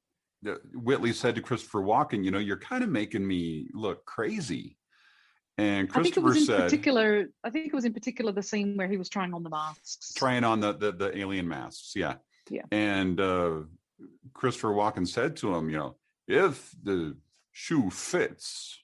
Whitley 0.74 1.12
said 1.12 1.36
to 1.36 1.42
Christopher 1.42 1.80
Walken, 1.80 2.24
"You 2.24 2.32
know, 2.32 2.40
you're 2.40 2.58
kind 2.58 2.82
of 2.82 2.90
making 2.90 3.24
me 3.24 3.68
look 3.72 4.04
crazy." 4.04 4.76
And 5.58 5.88
Christopher 5.88 6.00
I 6.00 6.02
think 6.02 6.16
it 6.16 6.22
was 6.22 6.36
in 6.36 6.44
said, 6.46 6.60
particular. 6.62 7.26
I 7.44 7.50
think 7.50 7.66
it 7.66 7.74
was 7.74 7.84
in 7.84 7.92
particular 7.92 8.32
the 8.32 8.42
scene 8.42 8.76
where 8.76 8.88
he 8.88 8.96
was 8.96 9.08
trying 9.08 9.32
on 9.34 9.44
the 9.44 9.50
masks. 9.50 10.12
trying 10.14 10.42
on 10.42 10.58
the 10.58 10.72
the, 10.72 10.92
the 10.92 11.16
alien 11.16 11.46
masks, 11.46 11.92
yeah. 11.94 12.14
Yeah. 12.50 12.62
And 12.72 13.20
uh, 13.20 13.60
Christopher 14.34 14.70
Walken 14.70 15.06
said 15.06 15.36
to 15.36 15.54
him, 15.54 15.70
you 15.70 15.76
know, 15.76 15.96
if 16.26 16.74
the 16.82 17.16
shoe 17.52 17.90
fits, 17.90 18.78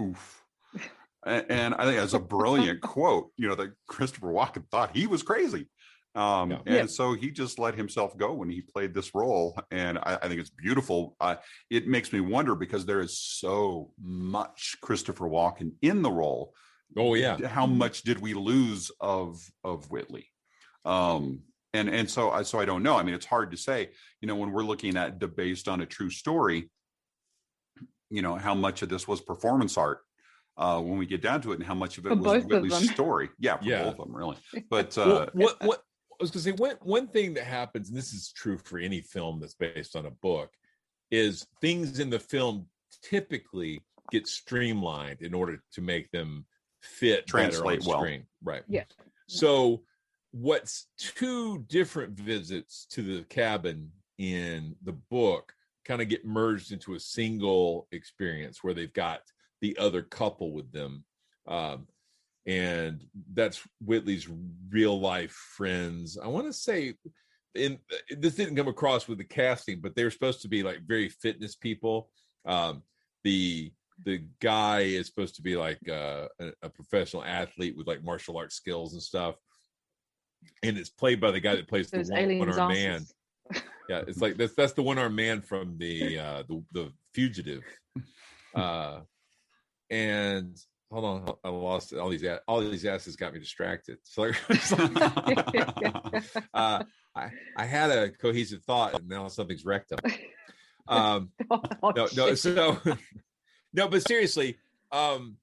oof. 0.00 0.44
And 1.24 1.72
I 1.76 1.84
think 1.84 1.98
that's 1.98 2.14
a 2.14 2.18
brilliant 2.18 2.80
quote, 2.80 3.30
you 3.36 3.46
know, 3.46 3.54
that 3.54 3.74
Christopher 3.86 4.32
Walken 4.32 4.68
thought 4.72 4.96
he 4.96 5.06
was 5.06 5.22
crazy. 5.22 5.68
Um, 6.14 6.52
and 6.52 6.64
Yeah. 6.66 6.86
so 6.86 7.14
he 7.14 7.30
just 7.30 7.58
let 7.58 7.74
himself 7.74 8.16
go 8.18 8.32
when 8.34 8.50
he 8.50 8.60
played 8.60 8.92
this 8.92 9.14
role. 9.14 9.58
And 9.70 9.98
I, 9.98 10.18
I 10.22 10.28
think 10.28 10.40
it's 10.40 10.50
beautiful. 10.50 11.16
Uh, 11.20 11.36
it 11.70 11.86
makes 11.88 12.12
me 12.12 12.20
wonder 12.20 12.54
because 12.54 12.84
there 12.84 13.00
is 13.00 13.18
so 13.18 13.92
much 14.02 14.76
Christopher 14.82 15.24
Walken 15.28 15.72
in 15.80 16.02
the 16.02 16.10
role. 16.10 16.54
Oh 16.96 17.14
yeah. 17.14 17.38
How 17.46 17.66
much 17.66 18.02
did 18.02 18.18
we 18.20 18.34
lose 18.34 18.90
of 19.00 19.40
of 19.64 19.90
Whitley? 19.90 20.28
Um, 20.84 21.44
and 21.72 21.88
and 21.88 22.10
so 22.10 22.30
I 22.30 22.42
so 22.42 22.60
I 22.60 22.66
don't 22.66 22.82
know. 22.82 22.96
I 22.98 23.02
mean, 23.02 23.14
it's 23.14 23.24
hard 23.24 23.50
to 23.52 23.56
say. 23.56 23.92
You 24.20 24.28
know, 24.28 24.36
when 24.36 24.52
we're 24.52 24.64
looking 24.64 24.98
at 24.98 25.18
the 25.18 25.28
based 25.28 25.68
on 25.68 25.80
a 25.80 25.86
true 25.86 26.10
story, 26.10 26.70
you 28.10 28.20
know, 28.20 28.34
how 28.34 28.54
much 28.54 28.82
of 28.82 28.90
this 28.90 29.08
was 29.08 29.22
performance 29.22 29.78
art 29.78 30.00
uh, 30.58 30.78
when 30.82 30.98
we 30.98 31.06
get 31.06 31.22
down 31.22 31.40
to 31.40 31.52
it, 31.52 31.54
and 31.54 31.64
how 31.64 31.74
much 31.74 31.96
of 31.96 32.04
it 32.04 32.10
For 32.10 32.16
was 32.16 32.44
Whitley's 32.44 32.90
story. 32.90 33.30
Yeah, 33.38 33.56
for 33.56 33.64
Yeah. 33.64 33.84
both 33.84 33.98
of 34.00 34.06
them, 34.08 34.14
really. 34.14 34.36
But 34.68 34.94
Well, 34.98 35.18
uh, 35.22 35.26
what 35.32 35.64
what 35.64 35.78
I 35.78 35.82
was 36.22 36.30
going 36.30 36.44
to 36.44 36.50
say 36.50 36.56
one 36.56 36.76
one 36.82 37.08
thing 37.08 37.34
that 37.34 37.44
happens, 37.44 37.88
and 37.88 37.96
this 37.96 38.12
is 38.12 38.32
true 38.32 38.58
for 38.58 38.78
any 38.78 39.00
film 39.00 39.40
that's 39.40 39.54
based 39.54 39.96
on 39.96 40.06
a 40.06 40.10
book, 40.10 40.50
is 41.10 41.46
things 41.60 41.98
in 41.98 42.10
the 42.10 42.18
film 42.18 42.66
typically 43.02 43.82
get 44.10 44.26
streamlined 44.26 45.22
in 45.22 45.34
order 45.34 45.62
to 45.74 45.80
make 45.80 46.10
them 46.10 46.46
fit 46.82 47.26
Translate 47.26 47.80
better 47.80 47.82
on 47.82 47.88
well. 47.88 47.98
screen. 48.00 48.26
Right. 48.42 48.62
Yeah. 48.68 48.84
So 49.28 49.82
what's 50.32 50.86
two 50.98 51.58
different 51.68 52.18
visits 52.18 52.86
to 52.90 53.02
the 53.02 53.24
cabin 53.24 53.90
in 54.18 54.74
the 54.82 54.92
book 54.92 55.52
kind 55.84 56.00
of 56.00 56.08
get 56.08 56.24
merged 56.24 56.72
into 56.72 56.94
a 56.94 57.00
single 57.00 57.88
experience 57.92 58.62
where 58.62 58.74
they've 58.74 58.92
got 58.92 59.20
the 59.60 59.76
other 59.78 60.02
couple 60.02 60.52
with 60.52 60.70
them. 60.72 61.04
Um, 61.46 61.86
and 62.46 63.04
that's 63.34 63.60
Whitley's 63.80 64.28
real 64.70 65.00
life 65.00 65.32
friends. 65.32 66.18
I 66.22 66.26
want 66.26 66.46
to 66.46 66.52
say 66.52 66.94
in 67.54 67.78
this 68.10 68.34
didn't 68.34 68.56
come 68.56 68.68
across 68.68 69.06
with 69.06 69.18
the 69.18 69.24
casting, 69.24 69.80
but 69.80 69.94
they're 69.94 70.10
supposed 70.10 70.42
to 70.42 70.48
be 70.48 70.62
like 70.62 70.80
very 70.86 71.08
fitness 71.08 71.54
people. 71.54 72.08
Um, 72.46 72.82
the 73.24 73.72
the 74.04 74.24
guy 74.40 74.80
is 74.80 75.06
supposed 75.06 75.36
to 75.36 75.42
be 75.42 75.54
like 75.56 75.78
uh, 75.88 76.26
a, 76.40 76.52
a 76.62 76.68
professional 76.68 77.24
athlete 77.24 77.76
with 77.76 77.86
like 77.86 78.02
martial 78.02 78.36
arts 78.36 78.56
skills 78.56 78.94
and 78.94 79.02
stuff. 79.02 79.36
And 80.64 80.76
it's 80.76 80.90
played 80.90 81.20
by 81.20 81.30
the 81.30 81.38
guy 81.38 81.54
that 81.54 81.68
plays 81.68 81.90
the 81.90 81.98
one, 82.38 82.58
armed 82.58 82.74
man. 82.74 83.04
Yeah, 83.88 84.04
it's 84.06 84.20
like 84.20 84.36
that's 84.36 84.54
that's 84.54 84.72
the 84.72 84.82
one 84.82 84.96
armed 84.96 85.16
man 85.16 85.42
from 85.42 85.76
the 85.76 86.18
uh 86.18 86.42
the, 86.48 86.64
the 86.72 86.92
fugitive. 87.14 87.62
Uh 88.54 89.00
and 89.88 90.58
hold 90.92 91.04
on, 91.04 91.34
I 91.42 91.48
lost 91.48 91.92
it. 91.92 91.98
all 91.98 92.10
these 92.10 92.24
all 92.46 92.60
these 92.60 92.84
asses 92.84 93.16
got 93.16 93.32
me 93.32 93.40
distracted. 93.40 93.98
So 94.04 94.24
uh, 96.54 96.84
I 97.16 97.30
I 97.56 97.64
had 97.64 97.90
a 97.90 98.10
cohesive 98.10 98.62
thought 98.64 98.94
and 98.94 99.08
now 99.08 99.28
something's 99.28 99.64
wrecked 99.64 99.90
them. 99.90 100.00
Um 100.88 101.30
Oh, 101.48 101.92
no 101.94 102.08
no 102.16 102.34
so 102.34 102.76
no 103.72 103.86
but 103.86 104.04
seriously 104.04 104.58
um 104.90 105.36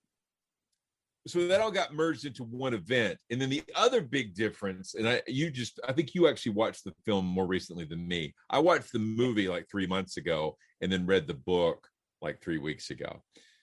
so 1.27 1.47
that 1.47 1.61
all 1.61 1.71
got 1.71 1.93
merged 1.93 2.25
into 2.25 2.43
one 2.43 2.73
event 2.73 3.17
and 3.29 3.41
then 3.41 3.49
the 3.49 3.63
other 3.73 4.01
big 4.01 4.35
difference 4.35 4.95
and 4.95 5.07
i 5.07 5.21
you 5.27 5.49
just 5.49 5.79
i 5.87 5.93
think 5.93 6.13
you 6.13 6.27
actually 6.27 6.51
watched 6.51 6.83
the 6.83 6.93
film 7.05 7.25
more 7.25 7.47
recently 7.47 7.85
than 7.85 8.05
me 8.05 8.33
i 8.49 8.59
watched 8.59 8.91
the 8.91 8.99
movie 8.99 9.47
like 9.47 9.65
three 9.71 9.87
months 9.87 10.17
ago 10.17 10.57
and 10.81 10.91
then 10.91 11.05
read 11.05 11.25
the 11.25 11.33
book 11.33 11.87
like 12.21 12.41
three 12.41 12.57
weeks 12.57 12.89
ago 12.89 13.21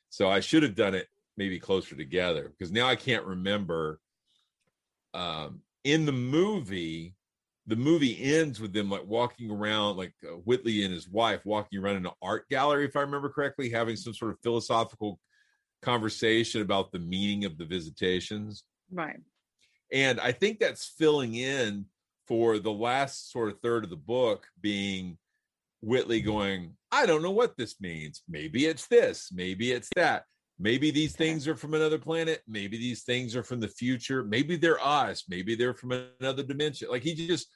so 0.09 0.31
i 0.31 0.41
should 0.41 0.63
have 0.63 0.75
done 0.75 0.95
it 0.95 1.09
maybe 1.37 1.59
closer 1.59 1.95
together 1.95 2.53
because 2.57 2.73
now 2.73 2.87
i 2.87 2.97
can't 2.97 3.25
remember 3.25 4.01
um 5.15 5.61
in 5.85 6.07
the 6.07 6.13
movie 6.13 7.15
the 7.69 7.77
movie 7.77 8.19
ends 8.23 8.61
with 8.61 8.73
them 8.73 8.89
like 8.89 9.05
walking 9.07 9.51
around 9.51 9.97
like 9.97 10.13
uh, 10.25 10.35
whitley 10.45 10.85
and 10.85 10.93
his 10.93 11.09
wife 11.09 11.41
walking 11.45 11.79
around 11.79 11.97
in 11.97 12.07
an 12.07 12.13
art 12.23 12.49
gallery 12.49 12.85
if 12.85 12.97
i 12.97 13.01
remember 13.01 13.29
correctly 13.29 13.71
having 13.71 13.97
some 13.97 14.15
sort 14.15 14.31
of 14.31 14.39
philosophical 14.43 15.19
conversation 15.83 16.63
about 16.63 16.91
the 16.91 16.99
meaning 16.99 17.45
of 17.45 17.59
the 17.59 17.65
visitations. 17.65 18.65
Right. 18.91 19.21
and 19.93 20.21
i 20.21 20.33
think 20.33 20.59
that's 20.59 20.95
filling 20.99 21.35
in 21.35 21.87
for 22.27 22.59
the 22.59 22.73
last 22.73 23.31
sort 23.31 23.51
of 23.51 23.61
third 23.61 23.85
of 23.85 23.91
the 23.91 23.97
book 23.97 24.47
being 24.61 25.19
whitley 25.81 26.21
going 26.21 26.77
i 26.97 27.05
don't 27.05 27.23
know 27.23 27.31
what 27.31 27.57
this 27.57 27.81
means. 27.81 28.23
Maybe 28.29 28.65
it's 28.65 28.87
this 28.87 29.31
maybe 29.33 29.73
it's 29.73 29.91
that 29.97 30.25
maybe 30.59 30.91
these 30.91 31.15
things 31.15 31.47
are 31.47 31.55
from 31.57 31.75
another 31.75 31.99
planet 31.99 32.43
maybe 32.49 32.77
these 32.79 33.03
things 33.03 33.37
are 33.37 33.43
from 33.43 33.61
the 33.61 33.69
future 33.69 34.25
maybe 34.25 34.57
they're 34.57 34.81
us 34.85 35.25
maybe 35.29 35.55
they're 35.55 35.75
from 35.75 35.93
another 36.21 36.43
dimension 36.43 36.89
like 36.91 37.03
he 37.03 37.15
just 37.15 37.49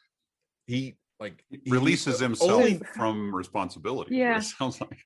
he 0.66 0.96
like 1.18 1.44
he- 1.50 1.70
releases 1.70 2.18
himself 2.20 2.50
only- 2.52 2.80
from 2.94 3.34
responsibility. 3.34 4.16
Yeah. 4.16 4.38
It 4.38 4.42
sounds 4.42 4.80
like. 4.80 4.98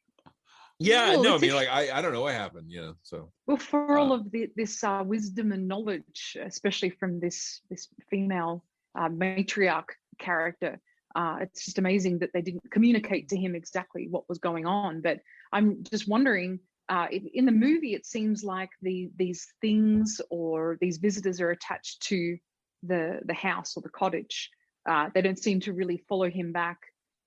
yeah 0.81 1.11
Well, 1.11 1.23
no 1.23 1.35
i 1.37 1.39
mean 1.39 1.53
a- 1.53 1.55
like 1.55 1.69
i 1.69 1.97
i 1.97 2.03
don't 2.03 2.13
know 2.13 2.23
what 2.23 2.35
happened 2.35 2.71
you 2.71 2.81
know 2.81 2.95
so 3.03 3.31
Well, 3.47 3.57
for 3.57 3.97
all 3.99 4.13
of 4.13 4.31
the, 4.33 4.51
this 4.57 4.83
uh, 4.83 5.03
wisdom 5.07 5.53
and 5.53 5.69
knowledge, 5.69 6.37
especially 6.43 6.91
from 6.91 7.21
this 7.21 7.61
this 7.71 7.89
female 8.11 8.65
uh, 8.99 9.09
matriarch 9.09 9.91
character, 10.19 10.81
uh, 11.15 11.37
it's 11.43 11.65
just 11.65 11.79
amazing 11.79 12.19
that 12.21 12.31
they 12.35 12.43
didn't 12.43 12.69
communicate 12.71 13.29
to 13.29 13.37
him 13.37 13.55
exactly 13.55 14.09
what 14.11 14.29
was 14.29 14.39
going 14.39 14.67
on. 14.67 15.01
But 15.01 15.21
I'm 15.53 15.85
just 15.93 16.09
wondering, 16.09 16.59
uh, 16.89 17.07
in, 17.11 17.29
in 17.35 17.45
the 17.47 17.53
movie, 17.53 17.95
it 17.95 18.07
seems 18.07 18.45
like 18.45 18.71
the 18.83 19.11
these 19.17 19.47
things 19.61 20.21
or 20.31 20.77
these 20.81 20.99
visitors 20.99 21.41
are 21.41 21.51
attached 21.51 22.03
to 22.09 22.37
the 22.83 23.21
the 23.25 23.35
house 23.35 23.77
or 23.77 23.83
the 23.83 23.89
cottage. 23.89 24.51
Uh, 24.89 25.09
they 25.15 25.23
don't 25.23 25.39
seem 25.39 25.61
to 25.61 25.73
really 25.73 25.97
follow 26.09 26.29
him 26.29 26.53
back 26.53 26.79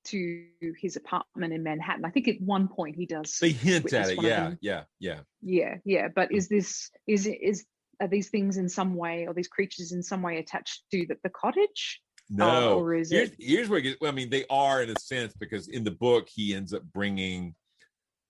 to 0.06 0.46
his 0.80 0.96
apartment 0.96 1.54
in 1.54 1.64
Manhattan. 1.64 2.06
I 2.06 2.12
think 2.12 2.28
at 2.28 2.40
one 2.40 2.68
point 2.68 2.96
he 2.96 3.06
does. 3.06 3.38
they 3.42 3.50
hint 3.52 3.92
at 3.94 4.10
it 4.10 4.22
yeah 4.22 4.54
yeah 4.62 4.84
yeah 5.00 5.20
Yeah, 5.42 5.76
yeah. 5.86 6.08
But 6.16 6.32
is 6.32 6.48
this 6.48 6.92
is 7.08 7.26
is 7.28 7.66
are 8.00 8.08
these 8.08 8.30
things 8.30 8.58
in 8.58 8.70
some 8.70 8.96
way 8.96 9.26
or 9.28 9.34
these 9.34 9.48
creatures 9.48 9.92
in 9.92 10.04
some 10.04 10.22
way 10.22 10.38
attached 10.38 10.84
to 10.92 11.06
the, 11.08 11.18
the 11.24 11.30
cottage? 11.30 12.00
No, 12.30 12.80
or 12.80 12.94
is 12.94 13.12
here's, 13.12 13.30
it- 13.32 13.36
here's 13.40 13.70
where 13.70 13.80
it 13.80 13.84
gets, 13.84 13.98
well, 14.02 14.12
I 14.12 14.16
mean, 14.16 14.30
they 14.30 14.46
are 14.50 14.84
in 14.84 14.90
a 14.90 15.00
sense 15.00 15.34
because 15.34 15.68
in 15.70 15.84
the 15.84 15.92
book 15.92 16.28
he 16.30 16.54
ends 16.54 16.74
up 16.74 16.84
bringing, 16.94 17.56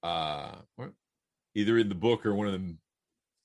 uh, 0.04 0.56
either 1.58 1.78
in 1.80 1.90
the 1.90 1.96
book 1.96 2.26
or 2.26 2.36
one 2.36 2.48
of 2.48 2.54
the 2.54 2.76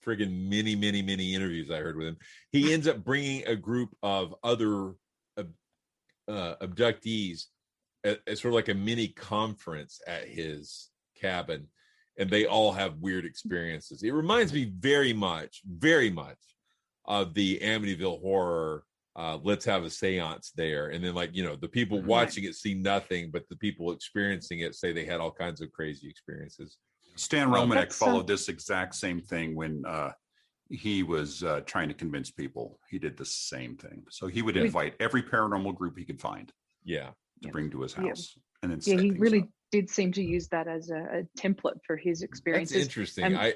friggin' 0.04 0.48
many, 0.48 0.76
many, 0.76 1.00
many 1.00 1.34
interviews 1.34 1.70
I 1.70 1.78
heard 1.78 1.96
with 1.96 2.08
him, 2.08 2.16
he 2.50 2.72
ends 2.74 2.86
up 2.86 3.02
bringing 3.02 3.46
a 3.46 3.56
group 3.56 3.90
of 4.02 4.34
other 4.44 4.94
uh, 6.28 6.54
abductees 6.60 7.46
at 8.04 8.18
sort 8.26 8.46
of 8.46 8.54
like 8.54 8.68
a 8.68 8.74
mini 8.74 9.08
conference 9.08 10.00
at 10.06 10.26
his 10.26 10.90
cabin, 11.20 11.68
and 12.18 12.28
they 12.28 12.46
all 12.46 12.72
have 12.72 12.98
weird 12.98 13.24
experiences. 13.24 14.02
It 14.02 14.10
reminds 14.10 14.52
me 14.52 14.72
very 14.78 15.12
much, 15.12 15.62
very 15.66 16.10
much 16.10 16.38
of 17.04 17.32
the 17.34 17.60
Amityville 17.60 18.20
horror. 18.20 18.84
Uh, 19.14 19.38
let's 19.42 19.64
have 19.64 19.84
a 19.84 19.90
seance 19.90 20.52
there, 20.56 20.88
and 20.88 21.04
then 21.04 21.14
like 21.14 21.30
you 21.34 21.44
know, 21.44 21.54
the 21.54 21.68
people 21.68 22.02
watching 22.02 22.44
it 22.44 22.54
see 22.54 22.74
nothing, 22.74 23.30
but 23.30 23.48
the 23.48 23.56
people 23.56 23.92
experiencing 23.92 24.60
it 24.60 24.74
say 24.74 24.92
they 24.92 25.04
had 25.04 25.20
all 25.20 25.30
kinds 25.30 25.60
of 25.60 25.70
crazy 25.70 26.08
experiences. 26.08 26.78
Stan 27.16 27.48
Romanek 27.48 27.74
That's, 27.74 28.02
uh, 28.02 28.06
followed 28.06 28.26
this 28.26 28.48
exact 28.48 28.94
same 28.94 29.20
thing 29.20 29.54
when 29.54 29.84
uh, 29.86 30.12
he 30.70 31.02
was 31.02 31.42
uh, 31.44 31.60
trying 31.66 31.88
to 31.88 31.94
convince 31.94 32.30
people. 32.30 32.78
He 32.90 32.98
did 32.98 33.16
the 33.16 33.24
same 33.24 33.76
thing. 33.76 34.04
So 34.10 34.26
he 34.26 34.42
would 34.42 34.56
invite 34.56 34.94
every 35.00 35.22
paranormal 35.22 35.74
group 35.74 35.98
he 35.98 36.04
could 36.04 36.20
find 36.20 36.52
Yeah, 36.84 37.10
to 37.42 37.48
bring 37.48 37.70
to 37.70 37.82
his 37.82 37.94
Yeah. 37.94 38.08
house, 38.08 38.38
and 38.62 38.72
then 38.72 38.80
Yeah, 38.84 39.00
he 39.00 39.10
really 39.10 39.40
up. 39.40 39.48
did 39.70 39.90
seem 39.90 40.12
to 40.12 40.22
use 40.22 40.48
that 40.48 40.68
as 40.68 40.90
a, 40.90 41.20
a 41.20 41.22
template 41.38 41.80
for 41.86 41.96
his 41.96 42.20
that's 42.20 42.30
experiences. 42.30 42.82
interesting. 42.82 43.24
And- 43.24 43.36
I, 43.38 43.54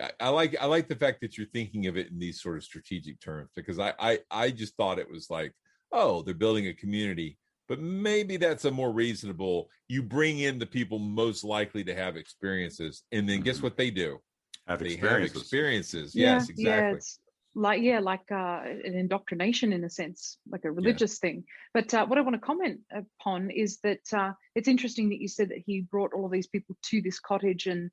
I 0.00 0.10
I 0.20 0.28
like 0.30 0.56
I 0.60 0.66
like 0.66 0.88
the 0.88 0.96
fact 0.96 1.20
that 1.20 1.38
you're 1.38 1.46
thinking 1.48 1.86
of 1.86 1.96
it 1.96 2.10
in 2.10 2.18
these 2.18 2.40
sort 2.42 2.56
of 2.56 2.64
strategic 2.64 3.20
terms 3.20 3.50
because 3.54 3.78
I 3.78 3.94
I 3.98 4.18
I 4.30 4.50
just 4.50 4.76
thought 4.76 4.98
it 4.98 5.08
was 5.08 5.30
like 5.30 5.52
oh 5.92 6.22
they're 6.22 6.34
building 6.34 6.66
a 6.66 6.74
community, 6.74 7.38
but 7.68 7.80
maybe 7.80 8.36
that's 8.36 8.64
a 8.64 8.70
more 8.70 8.92
reasonable. 8.92 9.68
You 9.88 10.02
bring 10.02 10.40
in 10.40 10.58
the 10.58 10.66
people 10.66 10.98
most 10.98 11.44
likely 11.44 11.84
to 11.84 11.94
have 11.94 12.16
experiences, 12.16 13.04
and 13.12 13.28
then 13.28 13.40
guess 13.40 13.58
Mhm. 13.58 13.62
what 13.62 13.76
they 13.76 13.90
do? 13.90 14.18
have 14.66 14.78
They 14.78 14.96
have 14.96 15.20
experiences. 15.20 15.42
experiences. 15.42 16.14
Yeah, 16.14 16.34
Yes, 16.34 16.48
Yeah, 16.48 16.54
exactly. 16.54 16.96
it's, 16.98 17.18
like 17.56 17.82
yeah 17.82 18.00
like 18.00 18.32
uh, 18.32 18.62
an 18.64 18.94
indoctrination 18.96 19.72
in 19.72 19.84
a 19.84 19.90
sense 19.90 20.38
like 20.48 20.64
a 20.64 20.70
religious 20.72 21.20
yeah. 21.22 21.28
thing 21.28 21.44
but 21.72 21.94
uh, 21.94 22.04
what 22.04 22.18
i 22.18 22.20
want 22.20 22.34
to 22.34 22.40
comment 22.40 22.80
upon 22.92 23.48
is 23.50 23.78
that 23.84 24.00
uh, 24.12 24.32
it's 24.56 24.66
interesting 24.66 25.08
that 25.08 25.20
you 25.20 25.28
said 25.28 25.48
that 25.50 25.62
he 25.64 25.82
brought 25.82 26.12
all 26.12 26.26
of 26.26 26.32
these 26.32 26.48
people 26.48 26.76
to 26.82 27.00
this 27.00 27.20
cottage 27.20 27.66
and 27.66 27.90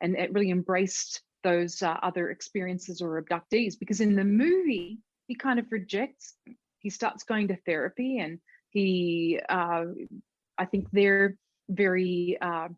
and 0.00 0.16
it 0.16 0.32
really 0.32 0.50
embraced 0.50 1.22
those 1.44 1.80
uh, 1.82 1.96
other 2.02 2.30
experiences 2.30 3.00
or 3.00 3.22
abductees 3.22 3.78
because 3.78 4.00
in 4.00 4.16
the 4.16 4.24
movie 4.24 4.98
he 5.28 5.34
kind 5.36 5.60
of 5.60 5.70
rejects 5.70 6.34
he 6.80 6.90
starts 6.90 7.22
going 7.22 7.46
to 7.46 7.56
therapy 7.66 8.18
and 8.18 8.40
he 8.70 9.40
uh, 9.48 9.84
i 10.56 10.64
think 10.64 10.86
they're 10.92 11.36
very 11.68 12.38
uh, 12.40 12.68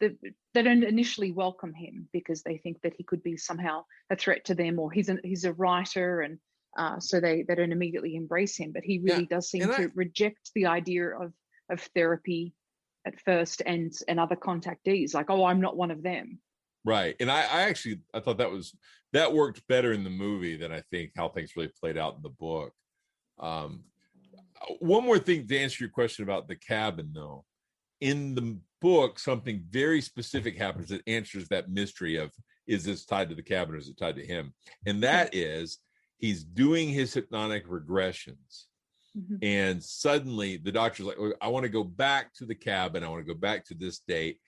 they, 0.00 0.10
they 0.54 0.62
don't 0.62 0.84
initially 0.84 1.32
welcome 1.32 1.72
him 1.72 2.08
because 2.12 2.42
they 2.42 2.58
think 2.58 2.80
that 2.82 2.94
he 2.96 3.04
could 3.04 3.22
be 3.22 3.36
somehow 3.36 3.84
a 4.10 4.16
threat 4.16 4.44
to 4.44 4.54
them 4.54 4.78
or 4.78 4.90
he's 4.90 5.08
a, 5.08 5.16
he's 5.22 5.44
a 5.44 5.52
writer 5.52 6.20
and 6.20 6.38
uh, 6.78 7.00
so 7.00 7.20
they, 7.20 7.42
they 7.42 7.54
don't 7.54 7.72
immediately 7.72 8.16
embrace 8.16 8.56
him 8.56 8.72
but 8.72 8.84
he 8.84 8.98
really 8.98 9.22
yeah. 9.22 9.36
does 9.36 9.50
seem 9.50 9.62
and 9.62 9.72
to 9.72 9.82
I, 9.84 9.88
reject 9.94 10.50
the 10.54 10.66
idea 10.66 11.08
of 11.08 11.32
of 11.70 11.80
therapy 11.94 12.54
at 13.06 13.18
first 13.20 13.62
and 13.64 13.92
and 14.08 14.20
other 14.20 14.36
contactees 14.36 15.14
like 15.14 15.30
oh 15.30 15.44
i'm 15.44 15.60
not 15.60 15.76
one 15.76 15.90
of 15.90 16.02
them 16.02 16.38
right 16.84 17.16
and 17.20 17.30
i 17.30 17.40
i 17.40 17.62
actually 17.62 18.00
i 18.14 18.20
thought 18.20 18.38
that 18.38 18.50
was 18.50 18.74
that 19.12 19.32
worked 19.32 19.66
better 19.68 19.92
in 19.92 20.04
the 20.04 20.10
movie 20.10 20.56
than 20.56 20.70
i 20.70 20.82
think 20.90 21.12
how 21.16 21.28
things 21.28 21.56
really 21.56 21.72
played 21.80 21.96
out 21.96 22.16
in 22.16 22.22
the 22.22 22.28
book 22.28 22.72
um 23.40 23.82
one 24.80 25.04
more 25.04 25.18
thing 25.18 25.46
to 25.46 25.58
answer 25.58 25.84
your 25.84 25.90
question 25.90 26.24
about 26.24 26.48
the 26.48 26.56
cabin 26.56 27.10
though 27.14 27.44
in 28.00 28.34
the 28.34 28.58
book, 28.80 29.18
something 29.18 29.64
very 29.70 30.00
specific 30.00 30.58
happens 30.58 30.88
that 30.88 31.02
answers 31.06 31.48
that 31.48 31.70
mystery 31.70 32.16
of 32.16 32.30
is 32.66 32.84
this 32.84 33.04
tied 33.04 33.28
to 33.28 33.34
the 33.34 33.42
cabin 33.42 33.74
or 33.74 33.78
is 33.78 33.88
it 33.88 33.98
tied 33.98 34.16
to 34.16 34.26
him? 34.26 34.52
And 34.86 35.02
that 35.02 35.34
is 35.34 35.78
he's 36.18 36.44
doing 36.44 36.88
his 36.88 37.14
hypnotic 37.14 37.66
regressions. 37.66 38.64
Mm-hmm. 39.16 39.36
And 39.42 39.82
suddenly 39.82 40.58
the 40.58 40.72
doctor's 40.72 41.06
like, 41.06 41.18
I 41.40 41.48
want 41.48 41.64
to 41.64 41.70
go 41.70 41.84
back 41.84 42.34
to 42.34 42.44
the 42.44 42.54
cabin. 42.54 43.02
I 43.02 43.08
want 43.08 43.26
to 43.26 43.32
go 43.32 43.38
back 43.38 43.64
to 43.66 43.74
this 43.74 44.00
date. 44.06 44.38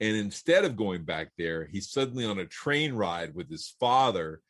And 0.00 0.16
instead 0.16 0.64
of 0.64 0.76
going 0.76 1.04
back 1.04 1.30
there, 1.38 1.68
he's 1.72 1.90
suddenly 1.90 2.24
on 2.24 2.38
a 2.38 2.46
train 2.46 2.92
ride 2.92 3.34
with 3.34 3.50
his 3.50 3.74
father 3.80 4.40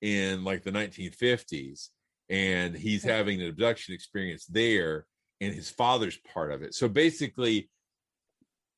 in 0.00 0.42
like 0.42 0.62
the 0.62 0.72
1950s. 0.72 1.88
And 2.28 2.74
he's 2.74 3.04
having 3.04 3.40
an 3.40 3.48
abduction 3.48 3.94
experience 3.94 4.46
there, 4.46 5.06
and 5.40 5.54
his 5.54 5.70
father's 5.70 6.18
part 6.32 6.52
of 6.52 6.62
it. 6.62 6.74
So 6.74 6.88
basically, 6.88 7.70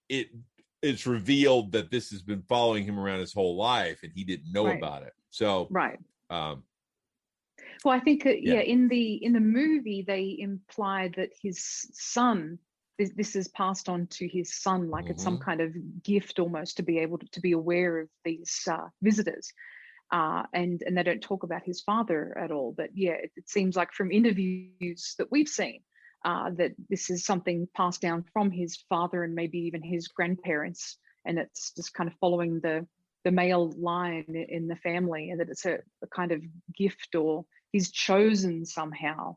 it 0.09 0.29
it's 0.83 1.07
revealed 1.07 1.73
that 1.73 1.91
this 1.91 2.11
has 2.11 2.23
been 2.23 2.43
following 2.49 2.85
him 2.85 2.99
around 2.99 3.21
his 3.21 3.33
whole 3.33 3.57
life 3.57 4.01
and 4.03 4.13
he 4.15 4.25
didn't 4.25 4.53
know 4.53 4.67
right. 4.67 4.79
about 4.79 5.03
it 5.03 5.13
so 5.31 5.67
right 5.71 5.99
um 6.31 6.63
well 7.85 7.95
i 7.95 8.01
think 8.01 8.25
uh, 8.27 8.31
yeah. 8.31 8.55
yeah. 8.55 8.61
in 8.61 8.89
the 8.89 9.15
in 9.25 9.33
the 9.33 9.41
movie 9.41 10.05
they 10.07 10.37
implied 10.39 11.15
that 11.17 11.31
his 11.43 11.89
son 11.93 12.59
this, 12.99 13.11
this 13.17 13.37
is 13.37 13.49
passed 13.49 13.89
on 13.89 14.07
to 14.09 14.27
his 14.29 14.55
son 14.61 14.91
like 14.91 15.05
mm-hmm. 15.05 15.13
it's 15.13 15.23
some 15.23 15.35
mm-hmm. 15.35 15.45
kind 15.45 15.61
of 15.61 15.73
gift 16.03 16.39
almost 16.39 16.77
to 16.77 16.83
be 16.83 16.99
able 16.99 17.19
to, 17.19 17.27
to 17.31 17.41
be 17.41 17.53
aware 17.53 17.99
of 17.99 18.09
these 18.25 18.67
uh, 18.71 18.87
visitors 19.03 19.53
uh, 20.11 20.45
and 20.53 20.83
and 20.87 20.97
they 20.97 21.03
don't 21.03 21.23
talk 21.23 21.43
about 21.43 21.63
his 21.63 21.81
father 21.81 22.37
at 22.39 22.51
all. 22.51 22.73
But 22.77 22.91
yeah 22.95 23.13
it, 23.13 23.33
it 23.37 23.49
seems 23.49 23.77
like 23.77 23.93
from 23.93 24.11
interviews 24.11 25.15
that 25.19 25.31
we've 25.31 25.49
seen 25.49 25.81
uh, 26.25 26.51
that 26.57 26.73
this 26.89 27.11
is 27.11 27.25
something 27.25 27.69
passed 27.77 28.01
down 28.01 28.25
from 28.33 28.51
his 28.51 28.77
father 28.89 29.23
and 29.23 29.35
maybe 29.35 29.59
even 29.59 29.83
his 29.83 30.09
grandparents, 30.09 30.97
and 31.25 31.39
it's 31.39 31.73
just 31.73 31.95
kind 31.95 32.09
of 32.09 32.17
following 32.21 32.61
the 32.61 32.87
the 33.25 33.31
male 33.33 33.71
line 33.77 34.47
in 34.49 34.69
the 34.69 34.77
family, 34.77 35.31
and 35.31 35.41
that 35.41 35.49
it's 35.49 35.67
a, 35.67 35.79
a 36.03 36.07
kind 36.15 36.33
of 36.33 36.43
gift 36.77 37.15
or 37.15 37.45
he's 37.73 37.91
chosen 37.91 38.65
somehow 38.65 39.37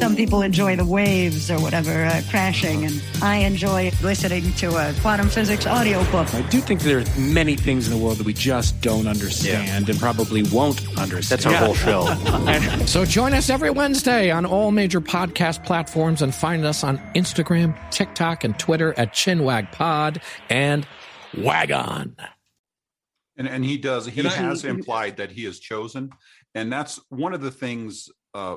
Some 0.00 0.16
people 0.16 0.42
enjoy 0.42 0.76
the 0.76 0.84
waves 0.84 1.50
or 1.50 1.60
whatever 1.60 2.04
uh, 2.04 2.22
crashing, 2.28 2.84
and 2.84 3.02
I 3.22 3.36
enjoy 3.38 3.90
listening 4.02 4.52
to 4.54 4.76
a 4.76 4.92
quantum 5.00 5.28
physics 5.28 5.66
audiobook. 5.66 6.32
I 6.34 6.42
do 6.42 6.60
think 6.60 6.80
there 6.80 6.98
are 6.98 7.04
many 7.18 7.56
things 7.56 7.86
in 7.86 7.96
the 7.96 8.04
world 8.04 8.18
that 8.18 8.26
we 8.26 8.32
just 8.32 8.80
don't 8.80 9.06
understand 9.06 9.86
yeah. 9.86 9.92
and 9.92 10.00
probably 10.00 10.42
won't 10.42 10.86
understand. 10.98 11.42
That's 11.42 11.46
our 11.46 11.52
yeah. 11.52 11.64
whole 11.64 11.74
show. 11.74 12.84
so 12.86 13.04
join 13.04 13.34
us 13.34 13.50
every 13.50 13.70
Wednesday 13.70 14.30
on 14.30 14.44
all 14.44 14.70
major 14.70 15.00
podcast 15.00 15.64
platforms 15.64 16.22
and 16.22 16.34
find 16.34 16.64
us 16.64 16.84
on 16.84 16.98
Instagram, 17.14 17.74
TikTok, 17.90 18.44
and 18.44 18.58
Twitter 18.58 18.94
at 18.98 19.12
ChinwagPod 19.12 20.20
and 20.50 20.86
Wagon. 21.38 22.16
And 23.36 23.48
and 23.48 23.64
he 23.64 23.78
does 23.78 24.06
he 24.06 24.22
has 24.22 24.64
implied 24.64 25.16
that 25.16 25.30
he 25.30 25.44
is 25.44 25.58
chosen, 25.58 26.10
and 26.54 26.72
that's 26.72 27.00
one 27.08 27.34
of 27.34 27.40
the 27.40 27.50
things 27.50 28.10
uh, 28.34 28.56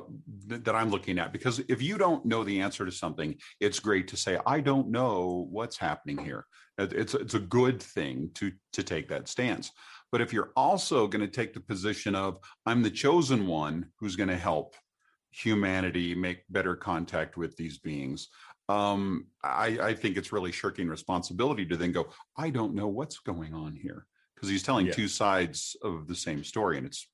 th- 0.50 0.64
that 0.64 0.76
I'm 0.76 0.90
looking 0.90 1.20
at. 1.20 1.32
Because 1.32 1.60
if 1.70 1.82
you 1.82 1.98
don't 1.98 2.26
know 2.26 2.44
the 2.44 2.62
answer 2.62 2.86
to 2.86 2.92
something, 2.92 3.36
it's 3.60 3.80
great 3.80 4.08
to 4.10 4.18
say 4.18 4.40
I 4.46 4.60
don't 4.60 4.90
know 4.90 5.48
what's 5.52 5.78
happening 5.78 6.18
here. 6.18 6.46
It's 6.78 7.14
it's 7.14 7.34
a 7.34 7.40
good 7.40 7.82
thing 7.82 8.32
to 8.36 8.52
to 8.74 8.84
take 8.84 9.10
that 9.10 9.28
stance. 9.28 9.72
But 10.12 10.22
if 10.22 10.32
you're 10.32 10.52
also 10.56 11.08
going 11.08 11.26
to 11.26 11.32
take 11.32 11.54
the 11.54 11.60
position 11.60 12.16
of, 12.16 12.40
I'm 12.66 12.82
the 12.82 12.90
chosen 12.90 13.46
one 13.46 13.88
who's 14.00 14.16
going 14.16 14.30
to 14.30 14.38
help 14.38 14.76
humanity 15.32 16.16
make 16.16 16.44
better 16.50 16.76
contact 16.76 17.36
with 17.36 17.58
these 17.58 17.78
beings, 17.78 18.30
um, 18.70 19.28
I, 19.44 19.78
I, 19.82 19.94
think 19.94 20.18
it's 20.18 20.32
really 20.32 20.52
shirking 20.52 20.88
responsibility 20.88 21.66
to 21.66 21.78
then 21.78 21.92
go, 21.92 22.08
I 22.38 22.50
don't 22.50 22.74
know 22.74 22.88
what's 22.88 23.20
going 23.20 23.54
on 23.54 23.76
here. 23.76 24.06
Because 24.36 24.50
he's 24.50 24.64
telling 24.64 24.88
yeah. 24.88 24.94
two 24.94 25.08
sides 25.08 25.76
of 25.82 26.08
the 26.08 26.16
same 26.16 26.44
story 26.44 26.78
and 26.78 26.86
it's 26.86 27.08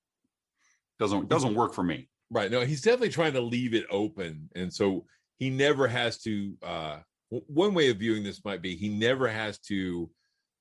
doesn't 0.99 1.29
doesn't 1.29 1.55
work 1.55 1.73
for 1.73 1.83
me. 1.83 2.09
Right. 2.33 2.49
No, 2.49 2.61
he's 2.61 2.81
definitely 2.81 3.09
trying 3.09 3.33
to 3.33 3.41
leave 3.41 3.75
it 3.75 3.85
open. 3.91 4.49
And 4.55 4.73
so 4.73 5.05
he 5.37 5.49
never 5.49 5.87
has 5.87 6.17
to 6.23 6.53
uh 6.63 6.97
one 7.29 7.73
way 7.73 7.89
of 7.89 7.97
viewing 7.97 8.23
this 8.23 8.43
might 8.43 8.61
be 8.61 8.75
he 8.75 8.89
never 8.89 9.27
has 9.27 9.59
to 9.59 10.09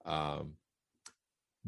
um 0.05 0.53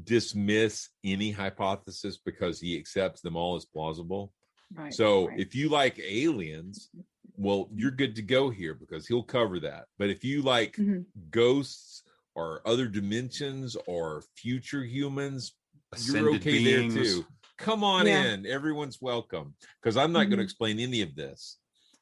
dismiss 0.02 0.90
any 1.04 1.30
hypothesis 1.30 2.18
because 2.24 2.60
he 2.60 2.76
accepts 2.76 3.20
them 3.22 3.36
all 3.36 3.56
as 3.56 3.64
plausible. 3.64 4.32
Right, 4.74 4.92
so 4.92 5.28
right. 5.28 5.38
if 5.38 5.54
you 5.54 5.68
like 5.68 5.98
aliens, 6.00 6.90
well, 7.36 7.68
you're 7.74 7.90
good 7.90 8.16
to 8.16 8.22
go 8.22 8.50
here 8.50 8.74
because 8.74 9.06
he'll 9.06 9.22
cover 9.22 9.60
that. 9.60 9.86
But 9.98 10.10
if 10.10 10.24
you 10.24 10.42
like 10.42 10.76
mm-hmm. 10.76 11.02
ghosts 11.30 12.02
or 12.34 12.60
other 12.66 12.86
dimensions 12.86 13.76
or 13.86 14.22
future 14.36 14.84
humans, 14.84 15.54
Ascended 15.92 16.22
you're 16.22 16.34
okay 16.36 16.64
beings. 16.64 16.94
there 16.94 17.04
too. 17.04 17.26
Come 17.58 17.84
on 17.84 18.06
yeah. 18.06 18.32
in. 18.32 18.46
Everyone's 18.46 19.00
welcome 19.00 19.54
because 19.80 19.96
I'm 19.96 20.12
not 20.12 20.22
mm-hmm. 20.22 20.30
going 20.30 20.38
to 20.38 20.44
explain 20.44 20.80
any 20.80 21.02
of 21.02 21.14
this. 21.14 21.58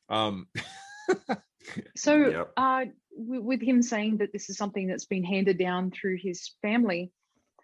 Um, 0.09 0.47
so, 1.97 2.17
yep. 2.17 2.53
uh, 2.57 2.85
with 3.15 3.61
him 3.61 3.83
saying 3.83 4.19
that 4.19 4.33
this 4.33 4.49
is 4.49 4.57
something 4.57 4.87
that's 4.87 5.07
been 5.07 5.25
handed 5.25 5.59
down 5.59 5.91
through 5.91 6.19
his 6.21 6.51
family, 6.63 7.13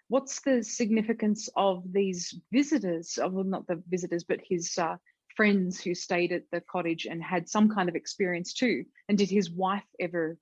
what's 0.09 0.41
the 0.43 0.63
significance 0.63 1.49
of 1.57 1.83
these 1.91 2.39
visitors, 2.53 3.19
well, 3.19 3.45
not 3.45 3.67
the 3.67 3.83
visitors, 3.89 4.25
but 4.25 4.41
his 4.47 4.77
uh, 4.79 4.97
friends 5.37 5.81
who 5.81 5.95
stayed 5.95 6.33
at 6.33 6.43
the 6.53 6.61
cottage 6.61 7.07
and 7.07 7.23
had 7.23 7.49
some 7.49 7.69
kind 7.69 7.89
of 7.89 7.95
experience 7.95 8.53
too? 8.53 8.85
And 9.09 9.17
did 9.17 9.31
his 9.31 9.51
wife 9.51 9.87
ever 9.99 10.39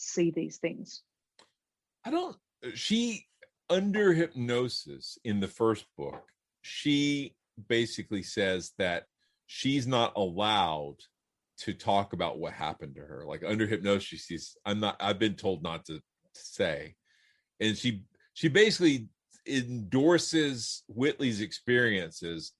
see 0.00 0.30
these 0.30 0.58
things. 0.58 1.02
I 2.04 2.10
don't. 2.10 2.36
She 2.74 3.26
under 3.68 4.12
hypnosis 4.12 5.18
in 5.24 5.40
the 5.40 5.48
first 5.48 5.86
book, 5.96 6.24
she 6.62 7.34
basically 7.68 8.22
says 8.22 8.72
that 8.78 9.04
she's 9.46 9.86
not 9.86 10.12
allowed 10.16 10.96
to 11.58 11.74
talk 11.74 12.12
about 12.12 12.38
what 12.38 12.52
happened 12.52 12.94
to 12.94 13.02
her. 13.02 13.24
Like 13.26 13.42
under 13.46 13.66
hypnosis, 13.66 14.24
she's 14.24 14.56
I'm 14.64 14.80
not. 14.80 14.96
I've 15.00 15.18
been 15.18 15.34
told 15.34 15.62
not 15.62 15.84
to, 15.86 15.94
to 15.98 16.00
say, 16.34 16.94
and 17.60 17.76
she 17.76 18.04
she 18.34 18.48
basically 18.48 19.08
endorses 19.46 20.82
Whitley's 20.88 21.40
experiences, 21.40 22.52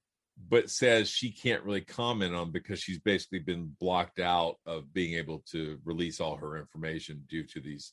but 0.49 0.71
says 0.71 1.09
she 1.09 1.31
can't 1.31 1.65
really 1.65 1.81
comment 1.81 2.35
on 2.35 2.51
because 2.51 2.81
she's 2.81 2.99
basically 2.99 3.39
been 3.39 3.75
blocked 3.81 4.21
out 4.21 4.57
of 4.67 4.93
being 4.93 5.15
able 5.15 5.43
to 5.53 5.79
release 5.85 6.21
all 6.21 6.37
her 6.37 6.59
information 6.59 7.25
due 7.29 7.45
to 7.45 7.61
these 7.61 7.93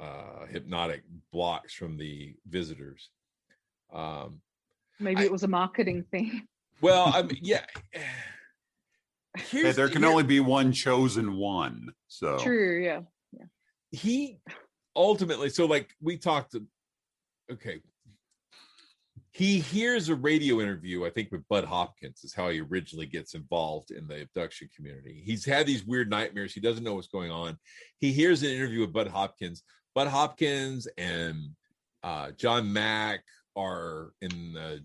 uh, 0.00 0.46
hypnotic 0.50 1.02
blocks 1.32 1.74
from 1.74 1.96
the 1.96 2.34
visitors. 2.46 3.10
Um, 3.92 4.40
Maybe 4.98 5.22
I- 5.22 5.24
it 5.24 5.32
was 5.32 5.42
a 5.42 5.48
marketing 5.48 6.04
thing. 6.10 6.46
well, 6.80 7.12
I 7.14 7.22
mean, 7.22 7.38
yeah. 7.42 7.64
Hey, 9.50 9.70
there 9.72 9.90
can 9.90 10.02
only 10.02 10.22
be 10.22 10.40
one 10.40 10.72
chosen 10.72 11.36
one. 11.36 11.92
So 12.08 12.38
True, 12.38 12.82
yeah. 12.82 13.00
he 13.90 14.38
ultimately 14.96 15.50
so 15.50 15.66
like 15.66 15.90
we 16.00 16.16
talked 16.16 16.52
to 16.52 16.64
okay 17.52 17.80
he 19.32 19.58
hears 19.60 20.08
a 20.08 20.14
radio 20.14 20.60
interview 20.60 21.04
i 21.04 21.10
think 21.10 21.30
with 21.30 21.46
bud 21.48 21.64
hopkins 21.64 22.24
is 22.24 22.32
how 22.34 22.48
he 22.48 22.60
originally 22.62 23.04
gets 23.06 23.34
involved 23.34 23.90
in 23.90 24.06
the 24.08 24.22
abduction 24.22 24.68
community 24.74 25.22
he's 25.24 25.44
had 25.44 25.66
these 25.66 25.84
weird 25.84 26.08
nightmares 26.08 26.54
he 26.54 26.60
doesn't 26.60 26.82
know 26.82 26.94
what's 26.94 27.08
going 27.08 27.30
on 27.30 27.58
he 27.98 28.10
hears 28.10 28.42
an 28.42 28.48
interview 28.48 28.80
with 28.80 28.92
bud 28.92 29.06
hopkins 29.08 29.62
bud 29.94 30.08
hopkins 30.08 30.88
and 30.96 31.36
uh, 32.02 32.30
john 32.32 32.72
mack 32.72 33.22
are 33.56 34.12
in 34.20 34.52
the 34.52 34.82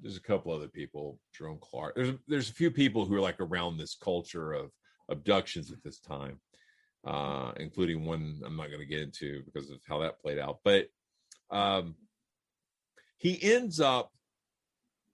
there's 0.00 0.16
a 0.16 0.20
couple 0.20 0.52
other 0.52 0.68
people 0.68 1.18
jerome 1.32 1.58
clark 1.60 1.94
there's 1.94 2.14
there's 2.26 2.50
a 2.50 2.54
few 2.54 2.70
people 2.70 3.04
who 3.04 3.14
are 3.14 3.20
like 3.20 3.40
around 3.40 3.76
this 3.76 3.94
culture 3.94 4.52
of 4.52 4.70
abductions 5.08 5.72
at 5.72 5.82
this 5.82 5.98
time 5.98 6.38
uh, 7.06 7.52
including 7.58 8.04
one 8.04 8.40
I'm 8.44 8.56
not 8.56 8.68
going 8.68 8.80
to 8.80 8.86
get 8.86 9.00
into 9.00 9.42
because 9.44 9.70
of 9.70 9.78
how 9.86 9.98
that 10.00 10.20
played 10.20 10.38
out. 10.38 10.58
But 10.64 10.88
um, 11.50 11.94
he 13.16 13.38
ends 13.42 13.80
up 13.80 14.12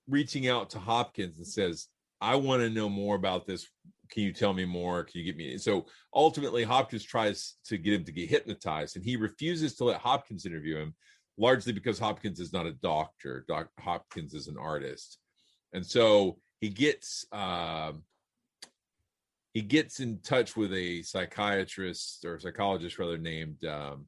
reaching 0.09 0.49
out 0.49 0.71
to 0.71 0.79
Hopkins 0.79 1.39
and 1.39 1.47
says, 1.47 1.89
I 2.21 2.37
want 2.37 2.63
to 2.63 2.71
know 2.71 2.89
more 2.89 3.17
about 3.17 3.47
this. 3.47 3.69
Can 4.11 4.23
you 4.23 4.33
tell 4.33 4.53
me 4.53 4.65
more? 4.65 5.05
Can 5.05 5.21
you 5.21 5.25
get 5.25 5.37
me? 5.37 5.57
So 5.59 5.87
ultimately, 6.15 6.63
Hopkins 6.63 7.05
tries 7.05 7.55
to 7.67 7.79
get 7.79 7.95
him 7.95 8.05
to 8.05 8.13
get 8.13 8.29
hypnotized, 8.29 8.97
and 8.97 9.05
he 9.05 9.17
refuses 9.17 9.75
to 9.77 9.85
let 9.85 10.01
Hopkins 10.01 10.47
interview 10.47 10.77
him, 10.77 10.95
largely 11.37 11.73
because 11.73 11.99
Hopkins 11.99 12.41
is 12.41 12.53
not 12.53 12.67
a 12.67 12.73
doctor. 12.73 13.45
Doc 13.49 13.69
Hopkins 13.81 14.35
is 14.35 14.49
an 14.49 14.57
artist, 14.59 15.19
and 15.73 15.85
so 15.85 16.39
he 16.61 16.69
gets 16.69 17.27
um, 17.33 18.03
he 19.55 19.63
gets 19.63 20.01
in 20.01 20.19
touch 20.19 20.57
with 20.57 20.75
a 20.75 21.03
psychiatrist 21.03 22.25
or 22.25 22.39
psychologist 22.39 22.99
rather 22.99 23.17
named 23.17 23.65
um 23.65 24.07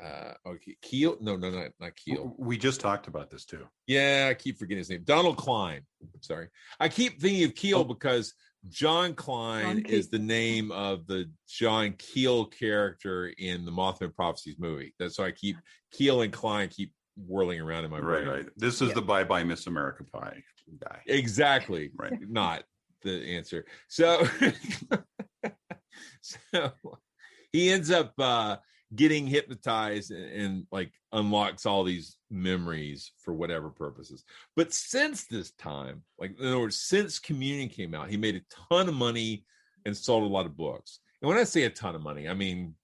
uh 0.00 0.32
okay 0.46 0.76
keel 0.82 1.16
no 1.20 1.36
no 1.36 1.50
no 1.50 1.68
not 1.80 1.96
keel 1.96 2.34
we 2.38 2.56
just 2.56 2.80
talked 2.80 3.08
about 3.08 3.28
this 3.28 3.44
too. 3.44 3.66
yeah 3.88 4.28
i 4.30 4.34
keep 4.34 4.56
forgetting 4.56 4.78
his 4.78 4.88
name 4.88 5.02
donald 5.04 5.36
klein 5.36 5.80
sorry 6.20 6.46
i 6.78 6.88
keep 6.88 7.20
thinking 7.20 7.44
of 7.44 7.54
keel 7.56 7.82
because 7.82 8.34
john 8.68 9.14
klein 9.14 9.82
John 9.82 9.86
is 9.86 10.10
the 10.10 10.18
name 10.18 10.70
of 10.70 11.06
the 11.06 11.30
john 11.48 11.94
keel 11.98 12.44
character 12.44 13.32
in 13.38 13.64
the 13.64 13.72
mothman 13.72 14.14
prophecies 14.14 14.56
movie 14.58 14.94
that's 14.98 15.18
why 15.18 15.26
i 15.26 15.30
keep 15.30 15.56
keel 15.92 16.20
and 16.20 16.32
klein 16.32 16.68
keep 16.68 16.92
whirling 17.26 17.60
around 17.60 17.84
in 17.84 17.90
my 17.90 17.98
Right, 17.98 18.24
brain 18.24 18.28
right. 18.28 18.46
This 18.56 18.80
is 18.80 18.92
the 18.94 19.02
Bye 19.02 19.24
Bye 19.24 19.44
Miss 19.44 19.66
America 19.66 20.04
Pie 20.04 20.42
guy. 20.78 21.00
Exactly. 21.06 21.90
Right. 21.94 22.12
Not 22.28 22.64
the 23.02 23.36
answer. 23.36 23.66
So, 23.88 24.26
so 26.20 26.72
he 27.52 27.70
ends 27.70 27.90
up 27.90 28.12
uh, 28.18 28.56
getting 28.94 29.26
hypnotized 29.26 30.10
and, 30.10 30.32
and 30.32 30.66
like 30.72 30.92
unlocks 31.12 31.66
all 31.66 31.84
these 31.84 32.16
memories 32.30 33.12
for 33.18 33.32
whatever 33.34 33.70
purposes. 33.70 34.24
But 34.56 34.72
since 34.72 35.24
this 35.24 35.52
time, 35.52 36.02
like 36.18 36.38
in 36.38 36.46
other 36.46 36.58
words, 36.58 36.80
since 36.80 37.18
Communion 37.18 37.68
came 37.68 37.94
out, 37.94 38.10
he 38.10 38.16
made 38.16 38.36
a 38.36 38.54
ton 38.68 38.88
of 38.88 38.94
money 38.94 39.44
and 39.86 39.96
sold 39.96 40.24
a 40.24 40.26
lot 40.32 40.46
of 40.46 40.56
books. 40.56 41.00
And 41.22 41.28
when 41.28 41.38
I 41.38 41.44
say 41.44 41.64
a 41.64 41.70
ton 41.70 41.94
of 41.94 42.02
money, 42.02 42.28
I 42.28 42.34
mean 42.34 42.74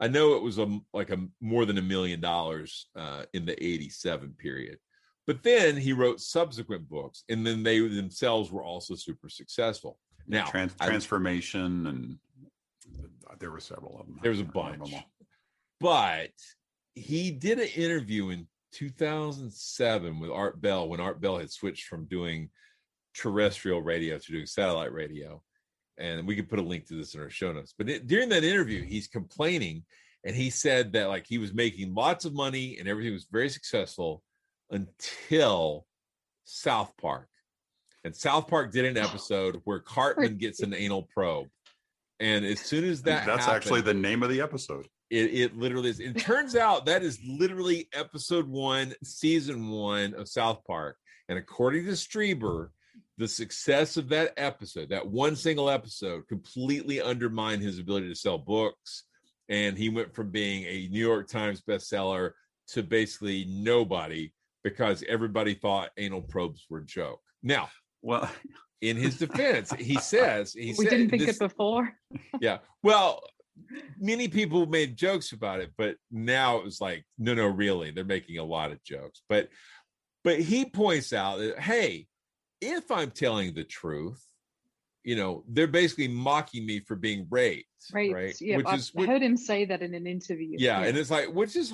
I 0.00 0.08
know 0.08 0.34
it 0.34 0.42
was 0.42 0.58
a 0.58 0.80
like 0.94 1.10
a 1.10 1.18
more 1.40 1.66
than 1.66 1.78
a 1.78 1.82
million 1.82 2.20
dollars 2.20 2.86
uh, 2.96 3.24
in 3.34 3.44
the 3.44 3.62
'87 3.62 4.34
period, 4.38 4.78
but 5.26 5.42
then 5.42 5.76
he 5.76 5.92
wrote 5.92 6.20
subsequent 6.20 6.88
books, 6.88 7.24
and 7.28 7.46
then 7.46 7.62
they 7.62 7.80
themselves 7.80 8.50
were 8.50 8.64
also 8.64 8.94
super 8.94 9.28
successful. 9.28 9.98
Now, 10.26 10.46
Trans- 10.46 10.74
I- 10.80 10.86
transformation 10.86 11.86
and 11.86 12.12
uh, 12.12 12.16
there 13.38 13.50
were 13.50 13.60
several 13.60 14.00
of 14.00 14.06
them. 14.06 14.18
there 14.22 14.30
was 14.30 14.40
a 14.40 14.44
bunch, 14.44 14.92
but 15.80 16.30
he 16.94 17.30
did 17.30 17.58
an 17.58 17.68
interview 17.68 18.30
in 18.30 18.46
2007 18.72 20.20
with 20.20 20.30
Art 20.30 20.60
Bell 20.60 20.88
when 20.88 21.00
Art 21.00 21.20
Bell 21.20 21.38
had 21.38 21.50
switched 21.50 21.86
from 21.86 22.06
doing 22.06 22.50
terrestrial 23.14 23.82
radio 23.82 24.18
to 24.18 24.32
doing 24.32 24.46
satellite 24.46 24.92
radio. 24.92 25.42
And 25.98 26.26
we 26.26 26.34
could 26.34 26.48
put 26.48 26.58
a 26.58 26.62
link 26.62 26.86
to 26.86 26.94
this 26.94 27.14
in 27.14 27.20
our 27.20 27.30
show 27.30 27.52
notes. 27.52 27.74
But 27.76 27.90
it, 27.90 28.06
during 28.06 28.28
that 28.30 28.44
interview, 28.44 28.82
he's 28.82 29.06
complaining 29.06 29.84
and 30.24 30.36
he 30.36 30.50
said 30.50 30.92
that 30.92 31.08
like 31.08 31.26
he 31.26 31.38
was 31.38 31.52
making 31.52 31.94
lots 31.94 32.24
of 32.24 32.34
money 32.34 32.78
and 32.78 32.88
everything 32.88 33.12
was 33.12 33.26
very 33.30 33.48
successful 33.48 34.22
until 34.70 35.86
South 36.44 36.92
Park. 37.00 37.28
And 38.04 38.14
South 38.14 38.48
Park 38.48 38.72
did 38.72 38.84
an 38.84 38.96
episode 39.04 39.60
where 39.64 39.80
Cartman 39.80 40.38
gets 40.38 40.60
an 40.60 40.74
anal 40.74 41.08
probe. 41.14 41.48
And 42.20 42.44
as 42.44 42.60
soon 42.60 42.84
as 42.84 43.02
that 43.02 43.26
That's 43.26 43.46
happened- 43.46 43.56
actually 43.56 43.80
the 43.80 43.94
name 43.94 44.22
of 44.22 44.28
the 44.28 44.40
episode. 44.40 44.86
it, 45.10 45.34
it 45.34 45.56
literally 45.56 45.88
is. 45.90 46.00
It 46.00 46.18
turns 46.18 46.54
out 46.54 46.86
that 46.86 47.02
is 47.02 47.18
literally 47.26 47.88
episode 47.94 48.46
one, 48.48 48.94
season 49.02 49.68
one 49.70 50.14
of 50.14 50.28
South 50.28 50.62
Park. 50.66 50.96
And 51.28 51.38
according 51.38 51.86
to 51.86 51.92
Strieber, 51.92 52.68
the 53.16 53.26
success 53.28 53.96
of 53.96 54.08
that 54.10 54.32
episode, 54.36 54.90
that 54.90 55.06
one 55.06 55.34
single 55.36 55.70
episode, 55.70 56.26
completely 56.28 57.00
undermined 57.00 57.62
his 57.62 57.78
ability 57.78 58.08
to 58.08 58.14
sell 58.14 58.38
books. 58.38 59.04
And 59.48 59.76
he 59.76 59.88
went 59.88 60.14
from 60.14 60.30
being 60.30 60.64
a 60.64 60.88
New 60.88 61.04
York 61.04 61.28
Times 61.28 61.62
bestseller 61.62 62.32
to 62.68 62.82
basically 62.82 63.46
nobody 63.48 64.32
because 64.62 65.02
everybody 65.08 65.54
thought 65.54 65.90
anal 65.96 66.20
probes 66.22 66.66
were 66.68 66.78
a 66.78 66.86
joke. 66.86 67.20
Now, 67.42 67.68
well, 68.02 68.30
in 68.80 68.96
his 68.96 69.18
defense, 69.18 69.72
he 69.78 69.94
says 70.00 70.52
he 70.52 70.74
we 70.78 70.84
said 70.84 70.90
didn't 70.90 71.10
think 71.10 71.26
this- 71.26 71.36
it 71.36 71.40
before. 71.40 71.92
yeah. 72.40 72.58
Well, 72.82 73.22
many 73.98 74.28
people 74.28 74.66
made 74.66 74.96
jokes 74.96 75.32
about 75.32 75.60
it, 75.60 75.72
but 75.76 75.96
now 76.10 76.56
it 76.58 76.64
was 76.64 76.80
like, 76.80 77.04
no, 77.18 77.34
no, 77.34 77.46
really, 77.46 77.90
they're 77.90 78.04
making 78.04 78.38
a 78.38 78.44
lot 78.44 78.72
of 78.72 78.82
jokes. 78.82 79.22
But 79.28 79.48
but 80.24 80.40
he 80.40 80.64
points 80.64 81.12
out 81.12 81.38
that 81.38 81.58
hey, 81.58 82.06
if 82.60 82.90
I'm 82.90 83.10
telling 83.10 83.54
the 83.54 83.64
truth, 83.64 84.22
you 85.04 85.16
know, 85.16 85.44
they're 85.48 85.66
basically 85.66 86.08
mocking 86.08 86.66
me 86.66 86.80
for 86.80 86.94
being 86.94 87.26
raped, 87.30 87.66
Right. 87.92 88.12
right? 88.12 88.40
Yeah, 88.40 88.58
Which 88.58 88.66
I've 88.66 88.78
is 88.78 88.94
which- 88.94 89.08
heard 89.08 89.22
him 89.22 89.36
say 89.36 89.64
that 89.66 89.82
in 89.82 89.94
an 89.94 90.06
interview. 90.06 90.56
yeah, 90.58 90.82
and 90.82 90.96
it's 90.96 91.10
like 91.10 91.28
which 91.32 91.56
is 91.56 91.72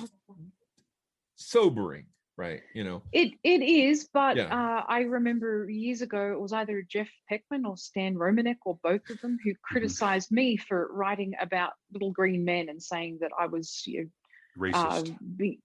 sobering, 1.35 2.05
right? 2.37 2.61
You 2.73 2.83
know, 2.83 3.03
It 3.11 3.33
it 3.43 3.61
is, 3.61 4.09
but 4.13 4.37
Yeah. 4.37 4.49
uh, 4.51 4.83
I 4.87 5.01
remember 5.01 5.69
years 5.69 6.01
ago 6.01 6.31
it 6.33 6.39
was 6.39 6.53
either 6.53 6.83
Jeff 6.87 7.09
Peckman 7.31 7.65
or 7.65 7.77
Stan 7.77 8.15
Romanek 8.15 8.57
or 8.65 8.79
both 8.83 9.09
of 9.09 9.19
them 9.21 9.37
who 9.43 9.53
Mm-hmm. 9.53 9.63
criticized 9.63 10.31
me 10.31 10.57
for 10.57 10.89
writing 10.91 11.33
about 11.39 11.71
little 11.91 12.11
green 12.11 12.43
men 12.45 12.69
and 12.69 12.81
saying 12.81 13.19
that 13.21 13.31
I 13.39 13.47
was 13.47 13.83
you 13.85 14.03
know, 14.03 14.09
Racist. 14.57 14.77
uh, 14.79 15.01
be, 15.37 15.61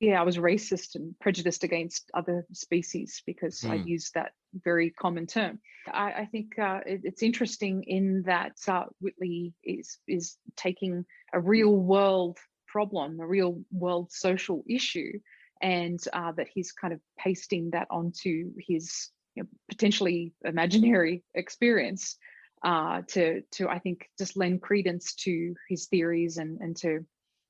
yeah, 0.00 0.20
I 0.20 0.24
was 0.24 0.38
racist 0.38 0.94
and 0.96 1.14
prejudiced 1.20 1.64
against 1.64 2.10
other 2.14 2.46
species 2.52 3.22
because 3.26 3.64
I 3.70 3.74
Hmm. 3.76 3.82
used 3.84 4.14
that 4.14 4.32
very 4.64 4.90
common 4.90 5.26
term. 5.26 5.60
I, 5.92 6.12
I 6.12 6.26
think 6.26 6.58
uh, 6.58 6.80
it, 6.86 7.02
it's 7.04 7.22
interesting 7.22 7.84
in 7.86 8.22
that 8.26 8.56
uh, 8.66 8.84
Whitley 9.00 9.54
is 9.62 9.98
is 10.08 10.38
taking 10.56 11.04
a 11.32 11.40
real 11.40 11.76
world 11.76 12.38
problem, 12.66 13.20
a 13.20 13.26
real 13.26 13.62
world 13.70 14.10
social 14.10 14.64
issue, 14.68 15.12
and 15.60 16.00
uh, 16.12 16.32
that 16.32 16.48
he's 16.52 16.72
kind 16.72 16.92
of 16.92 17.00
pasting 17.18 17.70
that 17.70 17.86
onto 17.90 18.52
his 18.58 19.10
you 19.34 19.42
know, 19.42 19.48
potentially 19.68 20.32
imaginary 20.44 21.22
experience 21.34 22.16
uh, 22.62 23.02
to 23.08 23.42
to 23.52 23.68
I 23.68 23.78
think 23.78 24.08
just 24.18 24.36
lend 24.36 24.62
credence 24.62 25.14
to 25.16 25.54
his 25.68 25.86
theories 25.86 26.36
and 26.36 26.60
and 26.60 26.76
to 26.78 27.04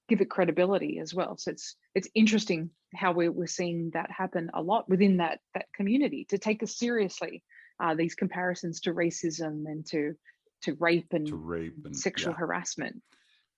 give 0.09 0.21
it 0.21 0.29
credibility 0.29 0.99
as 0.99 1.15
well. 1.15 1.37
So 1.39 1.53
it's 1.53 1.77
it's 1.95 2.09
interesting 2.15 2.71
how 2.95 3.13
we're, 3.13 3.31
we're 3.31 3.47
seeing 3.47 3.91
that 3.95 4.11
happen 4.11 4.51
a 4.53 4.61
lot 4.61 4.89
within 4.89 5.19
that 5.19 5.41
that 5.55 5.67
community 5.75 6.27
to 6.31 6.39
take 6.39 6.63
us 6.63 6.77
seriously 6.77 7.43
uh, 7.81 7.95
these 7.95 8.15
comparisons 8.15 8.81
to 8.81 8.93
racism 8.93 9.65
and 9.67 9.87
to 9.87 10.15
to 10.63 10.77
rape 10.79 11.13
and, 11.13 11.27
to 11.29 11.37
rape 11.37 11.77
and 11.85 11.97
sexual 11.97 12.33
yeah. 12.33 12.39
harassment. 12.39 13.03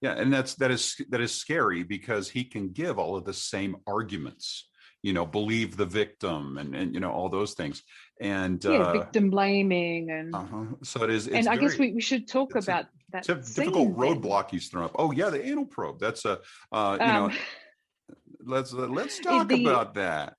Yeah, 0.03 0.13
and 0.21 0.33
that's 0.33 0.55
that 0.57 0.71
is 0.71 0.97
that 1.11 1.21
is 1.21 1.33
scary 1.33 1.83
because 1.85 2.29
he 2.29 2.45
can 2.45 2.71
give 2.73 2.99
all 2.99 3.17
of 3.17 3.25
the 3.25 3.33
same 3.33 3.77
arguments. 3.87 4.69
You 5.03 5.13
know, 5.13 5.25
believe 5.27 5.77
the 5.77 5.87
victim 5.87 6.59
and 6.59 6.75
and 6.75 6.93
you 6.95 7.01
know 7.01 7.11
all 7.13 7.29
those 7.29 7.55
things. 7.55 7.83
And 8.21 8.63
yeah, 8.65 8.79
uh, 8.83 8.93
victim 8.93 9.31
blaming 9.31 10.11
and 10.11 10.35
uh-huh. 10.35 10.65
so 10.83 11.05
it 11.05 11.11
is. 11.11 11.27
It's 11.29 11.37
and 11.37 11.49
I 11.49 11.57
guess 11.57 11.79
we, 11.79 11.93
we 11.93 12.01
should 12.01 12.29
talk 12.29 12.51
it's 12.57 12.67
a- 12.69 12.71
about 12.71 12.87
that. 13.13 13.21
It's 13.21 13.29
a 13.29 13.43
scene 13.43 13.65
difficult 13.67 13.89
then. 13.97 13.97
roadblock 13.97 14.51
he's 14.51 14.69
thrown 14.69 14.85
up. 14.85 14.93
Oh 14.99 15.13
yeah, 15.13 15.31
the 15.31 15.45
anal 15.45 15.67
probe. 15.67 15.99
That's 16.01 16.25
a 16.25 16.41
uh, 16.73 16.97
you 17.01 17.07
Um, 17.07 17.29
know. 17.31 17.35
Let's 18.45 18.75
uh, 18.75 18.89
let's 18.89 19.21
talk 19.21 19.49
the- 19.49 19.65
about 19.65 19.95
that. 19.95 20.35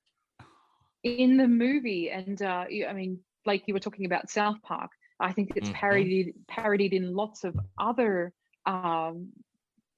in 1.02 1.36
the 1.38 1.48
movie 1.48 2.10
and 2.10 2.40
uh 2.42 2.64
you- 2.68 2.86
i 2.86 2.92
mean 2.92 3.18
like 3.46 3.62
you 3.66 3.74
were 3.74 3.80
talking 3.80 4.06
about 4.06 4.30
south 4.30 4.56
park 4.62 4.90
i 5.20 5.32
think 5.32 5.52
it's 5.56 5.68
Mm-hmm. 5.68 5.76
Mhm. 5.76 5.80
parodied 5.80 6.34
parodied 6.48 6.92
in 6.94 7.14
lots 7.14 7.44
of 7.44 7.54
other 7.78 8.32
um 8.66 9.28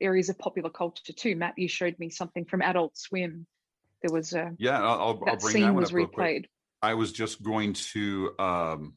areas 0.01 0.29
of 0.29 0.39
popular 0.39 0.71
culture 0.71 1.13
too 1.13 1.37
matt 1.37 1.55
you 1.57 1.69
showed 1.69 1.99
me 1.99 2.11
something 2.11 2.45
from 2.45 2.63
adult 2.63 2.97
swim 2.97 3.47
there 4.03 4.13
was 4.13 4.35
a 4.35 4.53
Yeah, 4.59 4.79
I'll, 4.81 4.89
I'll, 4.89 5.01
I'll 5.01 5.25
that 5.25 5.41
bring 5.41 5.53
scene 5.53 5.63
that 5.63 5.73
one 5.75 5.81
was 5.81 5.91
up 5.91 5.97
replayed 5.97 6.47
I 6.83 6.95
was 6.95 7.13
just 7.13 7.43
going 7.43 7.73
to 7.73 8.33
um, 8.39 8.97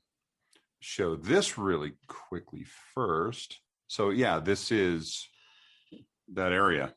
show 0.82 1.16
this 1.16 1.58
really 1.58 1.94
quickly 2.08 2.66
first. 2.94 3.60
So 3.88 4.10
yeah, 4.10 4.40
this 4.40 4.72
is 4.72 5.28
that 6.34 6.52
area. 6.52 6.94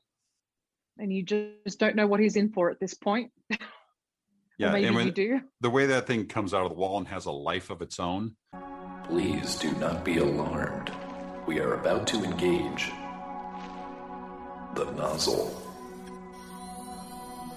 and 0.99 1.13
you 1.13 1.23
just 1.23 1.79
don't 1.79 1.97
know 1.97 2.07
what 2.07 2.21
he's 2.21 2.37
in 2.37 2.51
for 2.51 2.71
at 2.71 2.81
this 2.81 2.95
point 2.95 3.31
Yeah, 4.59 4.73
maybe 4.73 4.87
and 4.87 4.97
when- 4.97 5.07
you 5.07 5.13
do 5.13 5.41
the 5.61 5.71
way 5.71 5.87
that 5.87 6.07
thing 6.07 6.27
comes 6.27 6.53
out 6.53 6.65
of 6.65 6.71
the 6.71 6.77
wall 6.77 6.99
and 6.99 7.09
has 7.09 7.27
a 7.27 7.33
life 7.33 7.71
of 7.71 7.83
its 7.83 7.99
own. 7.99 8.37
Please 9.05 9.57
do 9.57 9.73
not 9.73 10.05
be 10.05 10.19
alarmed. 10.19 10.93
We 11.47 11.59
are 11.59 11.75
about 11.75 12.07
to 12.09 12.23
engage 12.23 12.93
the 14.75 14.91
nozzle. 14.93 15.59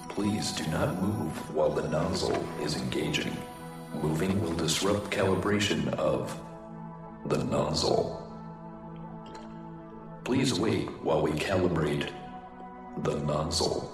Please 0.08 0.52
do 0.52 0.66
not 0.68 1.00
move 1.02 1.54
while 1.54 1.70
the 1.70 1.88
nozzle 1.88 2.42
is 2.62 2.76
engaging. 2.76 3.36
Moving 3.94 4.40
will 4.42 4.54
disrupt 4.54 5.10
calibration 5.10 5.92
of 5.94 6.38
the 7.26 7.42
nozzle. 7.44 8.22
Please 10.24 10.58
wait 10.58 10.88
while 11.02 11.22
we 11.22 11.30
calibrate 11.32 12.10
the 13.02 13.16
nozzle. 13.20 13.92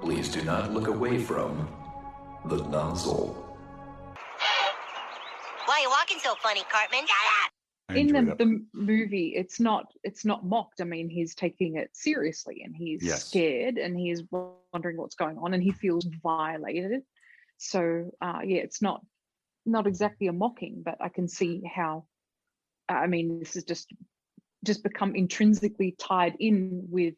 Please 0.00 0.28
do 0.28 0.42
not 0.42 0.72
look 0.72 0.88
away 0.88 1.18
from 1.18 1.68
the 2.46 2.62
nozzle. 2.68 3.40
Why 5.66 5.78
are 5.78 5.82
you 5.82 5.90
walking 5.90 6.18
so 6.18 6.34
funny, 6.42 6.62
Cartman? 6.70 7.04
I 7.04 7.48
in 7.90 8.08
the, 8.08 8.34
the 8.36 8.64
movie 8.72 9.34
it's 9.36 9.60
not 9.60 9.86
it's 10.02 10.24
not 10.24 10.44
mocked. 10.44 10.80
I 10.80 10.84
mean 10.84 11.08
he's 11.08 11.34
taking 11.34 11.76
it 11.76 11.90
seriously 11.94 12.62
and 12.64 12.74
he's 12.74 13.04
Yes. 13.04 13.26
scared 13.26 13.76
and 13.78 13.98
he's 13.98 14.22
wondering 14.30 14.96
what's 14.96 15.16
going 15.16 15.38
on 15.38 15.54
and 15.54 15.62
he 15.62 15.72
feels 15.72 16.06
violated. 16.22 17.02
So 17.58 18.10
uh 18.20 18.40
yeah 18.44 18.58
it's 18.62 18.80
not 18.82 19.02
not 19.66 19.86
exactly 19.86 20.26
a 20.26 20.32
mocking 20.32 20.82
but 20.84 20.96
i 21.00 21.08
can 21.08 21.26
see 21.26 21.62
how 21.74 22.04
i 22.88 23.06
mean 23.06 23.38
this 23.38 23.56
is 23.56 23.64
just 23.64 23.88
just 24.62 24.82
become 24.82 25.14
intrinsically 25.14 25.94
tied 25.98 26.36
in 26.38 26.84
with 26.90 27.14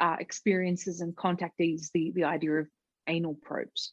uh 0.00 0.16
experiences 0.18 1.02
and 1.02 1.14
contactees 1.14 1.90
the 1.92 2.10
the 2.14 2.24
idea 2.24 2.52
of 2.52 2.66
anal 3.06 3.36
probes 3.42 3.92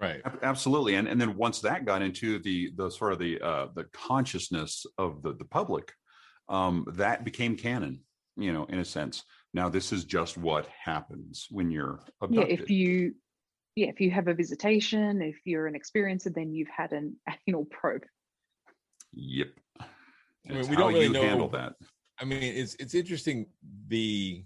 Right. 0.00 0.22
Absolutely, 0.42 0.94
and 0.94 1.08
and 1.08 1.20
then 1.20 1.36
once 1.36 1.60
that 1.62 1.84
got 1.84 2.02
into 2.02 2.38
the 2.38 2.70
the 2.76 2.90
sort 2.90 3.12
of 3.12 3.18
the 3.18 3.40
uh, 3.40 3.66
the 3.74 3.84
consciousness 3.92 4.86
of 4.96 5.22
the 5.22 5.32
the 5.34 5.44
public, 5.44 5.92
um, 6.48 6.86
that 6.92 7.24
became 7.24 7.56
canon. 7.56 8.00
You 8.36 8.52
know, 8.52 8.64
in 8.66 8.78
a 8.78 8.84
sense. 8.84 9.24
Now 9.52 9.68
this 9.68 9.92
is 9.92 10.04
just 10.04 10.36
what 10.38 10.68
happens 10.84 11.48
when 11.50 11.70
you're 11.70 12.00
abducted. 12.22 12.58
yeah 12.58 12.62
if 12.62 12.70
you 12.70 13.14
yeah 13.74 13.88
if 13.88 14.00
you 14.00 14.10
have 14.10 14.28
a 14.28 14.34
visitation 14.34 15.22
if 15.22 15.36
you're 15.44 15.66
an 15.66 15.74
experiencer 15.74 16.32
then 16.32 16.52
you've 16.52 16.68
had 16.68 16.92
an 16.92 17.16
anal 17.48 17.64
probe 17.64 18.04
Yep. 19.14 19.48
I 19.80 19.84
mean, 20.52 20.68
we 20.68 20.76
don't 20.76 20.92
really 20.92 21.06
you 21.06 21.12
know. 21.12 21.22
handle 21.22 21.48
that. 21.50 21.74
I 22.20 22.24
mean, 22.24 22.42
it's 22.42 22.74
it's 22.76 22.94
interesting. 22.94 23.46
The 23.88 24.44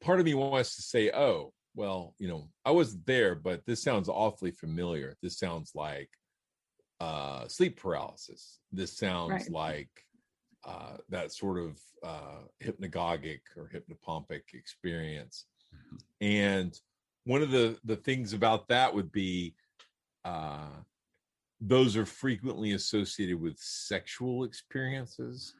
part 0.00 0.20
of 0.20 0.26
me 0.26 0.34
wants 0.34 0.76
to 0.76 0.82
say, 0.82 1.10
"Oh, 1.10 1.52
well, 1.78 2.16
you 2.18 2.26
know, 2.26 2.50
I 2.64 2.72
wasn't 2.72 3.06
there, 3.06 3.36
but 3.36 3.64
this 3.64 3.80
sounds 3.80 4.08
awfully 4.08 4.50
familiar. 4.50 5.16
This 5.22 5.38
sounds 5.38 5.70
like 5.76 6.10
uh, 6.98 7.46
sleep 7.46 7.80
paralysis. 7.80 8.58
This 8.72 8.96
sounds 8.96 9.30
Right. 9.30 9.50
like 9.52 9.90
uh, 10.66 10.96
that 11.08 11.32
sort 11.32 11.56
of 11.58 11.80
uh, 12.02 12.42
hypnagogic 12.60 13.42
or 13.56 13.70
hypnopompic 13.72 14.54
experience." 14.54 15.46
And 16.20 16.76
one 17.24 17.42
of 17.42 17.52
the 17.52 17.78
the 17.84 17.96
things 17.96 18.32
about 18.32 18.66
that 18.68 18.92
would 18.92 19.12
be 19.12 19.54
uh, 20.24 20.82
those 21.60 21.96
are 21.96 22.06
frequently 22.06 22.72
associated 22.72 23.40
with 23.40 23.56
sexual 23.56 24.42
experiences. 24.42 25.54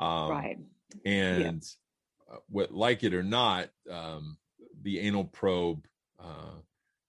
Um, 0.00 0.30
right 0.30 0.58
and 1.04 1.62
uh, 2.28 2.38
what 2.48 2.72
like 2.72 3.04
it 3.04 3.14
or 3.14 3.22
not 3.22 3.68
um 3.88 4.36
the 4.82 4.98
anal 5.00 5.24
probe 5.24 5.86
uh 6.18 6.58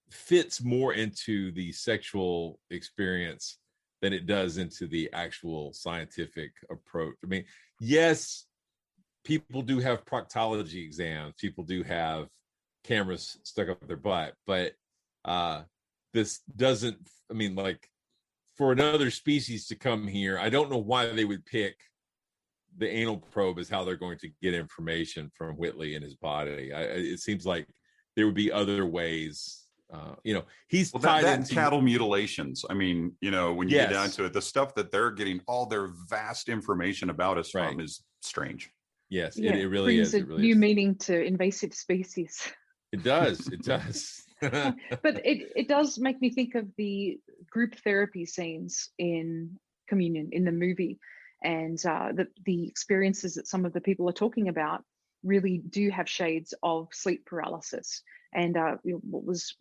fits 0.09 0.61
more 0.61 0.93
into 0.93 1.51
the 1.53 1.71
sexual 1.71 2.59
experience 2.69 3.57
than 4.01 4.11
it 4.11 4.25
does 4.25 4.57
into 4.57 4.87
the 4.87 5.09
actual 5.13 5.71
scientific 5.71 6.51
approach. 6.69 7.15
I 7.23 7.27
mean 7.27 7.45
yes 7.79 8.45
people 9.23 9.61
do 9.61 9.79
have 9.79 10.05
proctology 10.05 10.83
exams 10.83 11.33
people 11.39 11.63
do 11.63 11.83
have 11.83 12.27
cameras 12.83 13.37
stuck 13.43 13.69
up 13.69 13.87
their 13.87 13.97
butt 13.97 14.33
but 14.47 14.73
uh 15.25 15.61
this 16.13 16.39
doesn't 16.55 16.97
i 17.29 17.33
mean 17.33 17.55
like 17.55 17.87
for 18.57 18.71
another 18.71 19.11
species 19.11 19.67
to 19.67 19.75
come 19.75 20.07
here 20.07 20.37
i 20.39 20.49
don't 20.49 20.71
know 20.71 20.77
why 20.77 21.05
they 21.07 21.25
would 21.25 21.45
pick 21.45 21.75
the 22.77 22.89
anal 22.89 23.17
probe 23.17 23.59
is 23.59 23.69
how 23.69 23.83
they're 23.83 23.95
going 23.95 24.17
to 24.19 24.29
get 24.41 24.53
information 24.53 25.29
from 25.35 25.55
Whitley 25.55 25.95
and 25.95 26.03
his 26.03 26.15
body. 26.15 26.71
I, 26.73 26.81
I- 26.81 26.85
it 27.13 27.19
seems 27.19 27.45
like 27.45 27.67
there 28.15 28.25
would 28.25 28.35
be 28.35 28.51
other 28.51 28.85
ways. 28.85 29.57
Uh, 29.93 30.15
you 30.23 30.33
know, 30.33 30.43
he's 30.69 30.93
Well, 30.93 31.01
that, 31.01 31.07
tied 31.09 31.23
that 31.25 31.33
and 31.33 31.43
into 31.43 31.53
cattle 31.53 31.81
mutilations. 31.81 32.63
I 32.69 32.73
mean, 32.73 33.13
you 33.19 33.29
know, 33.29 33.53
when 33.53 33.67
you 33.67 33.75
get 33.75 33.89
down 33.89 34.09
to 34.11 34.25
it, 34.25 34.31
the 34.33 34.41
stuff 34.41 34.73
that 34.75 34.89
they're 34.91 35.11
getting 35.11 35.41
all 35.47 35.65
their 35.65 35.89
vast 36.09 36.47
information 36.47 37.09
about 37.09 37.37
us 37.37 37.49
from 37.49 37.79
is 37.81 38.01
strange. 38.21 38.69
Yes, 39.09 39.37
yeah 39.37 39.51
it, 39.51 39.59
it 39.59 39.67
really 39.67 39.95
brings 39.97 40.07
is. 40.09 40.13
a 40.13 40.17
It 40.19 40.27
really 40.27 40.41
new 40.43 40.51
is. 40.53 40.57
meaning 40.57 40.95
to 40.99 41.21
invasive 41.21 41.73
species 41.73 42.49
It 42.93 43.03
does. 43.03 43.47
It 43.47 43.63
does. 43.63 44.23
but 44.41 45.25
it, 45.25 45.51
it 45.55 45.67
does 45.67 45.99
make 45.99 46.21
me 46.21 46.29
think 46.29 46.55
of 46.55 46.67
the 46.77 47.19
group 47.49 47.75
therapy 47.83 48.25
scenes 48.25 48.89
in 48.97 49.57
communion 49.89 50.29
in 50.31 50.45
the 50.45 50.51
movie 50.53 50.97
and 51.41 51.83
uh, 51.85 52.09
the, 52.13 52.27
the 52.45 52.67
experiences 52.67 53.35
that 53.35 53.47
some 53.47 53.65
of 53.65 53.73
the 53.73 53.81
people 53.81 54.07
are 54.09 54.13
talking 54.13 54.47
about 54.47 54.83
really 55.23 55.57
do 55.57 55.89
have 55.89 56.09
shades 56.09 56.53
of 56.63 56.89
sleep 56.91 57.25
paralysis. 57.25 58.01
And 58.33 58.57
uh, 58.57 58.77
what 58.83 59.25
was 59.25 59.55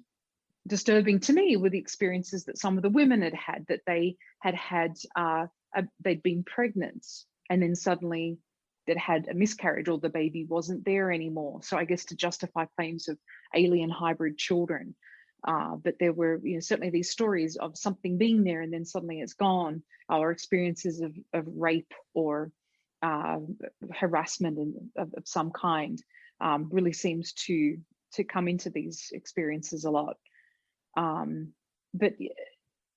disturbing 0.66 1.20
to 1.20 1.33
me 1.33 1.57
were 1.57 1.70
the 1.70 1.78
experiences 1.78 2.45
that 2.45 2.59
some 2.59 2.76
of 2.76 2.83
the 2.83 2.91
women 2.91 3.22
had 3.22 3.35
had 3.35 3.66
that 3.68 3.81
they 3.87 4.16
had 4.41 4.55
had 4.55 4.97
uh, 5.16 5.47
a, 5.74 5.85
they'd 6.03 6.22
been 6.22 6.45
pregnant 6.45 7.07
and 7.49 7.62
then 7.62 7.74
suddenly 7.74 8.39
that 8.87 8.97
had 8.97 9.28
a 9.28 9.35
miscarriage 9.35 9.89
or 9.89 9.99
the 9.99 10.09
baby 10.09 10.45
wasn't 10.45 10.85
there 10.85 11.11
anymore. 11.11 11.61
So 11.62 11.76
i 11.76 11.85
guess 11.85 12.05
to 12.07 12.16
justify 12.16 12.66
claims 12.76 13.09
of 13.09 13.18
alien 13.55 13.91
hybrid 13.91 14.39
children 14.39 14.95
uh, 15.47 15.76
but 15.76 15.95
there 15.99 16.12
were 16.12 16.41
you 16.43 16.55
know 16.55 16.61
certainly 16.61 16.91
these 16.91 17.11
stories 17.11 17.57
of 17.57 17.76
something 17.76 18.18
being 18.18 18.45
there 18.45 18.62
and 18.62 18.72
then 18.72 18.84
suddenly 18.84 19.20
it's 19.20 19.34
gone. 19.34 19.82
Or 20.09 20.32
experiences 20.32 21.01
of, 21.01 21.14
of 21.32 21.45
rape 21.47 21.95
or 22.14 22.51
uh, 23.01 23.38
harassment 23.95 24.59
and 24.59 24.74
of, 24.97 25.14
of 25.16 25.28
some 25.28 25.53
kind 25.53 26.03
um, 26.41 26.68
really 26.72 26.93
seems 26.93 27.32
to 27.47 27.78
to 28.14 28.24
come 28.24 28.49
into 28.49 28.70
these 28.70 29.11
experiences 29.12 29.84
a 29.84 29.91
lot. 29.91 30.16
Um, 30.97 31.53
but 31.95 32.14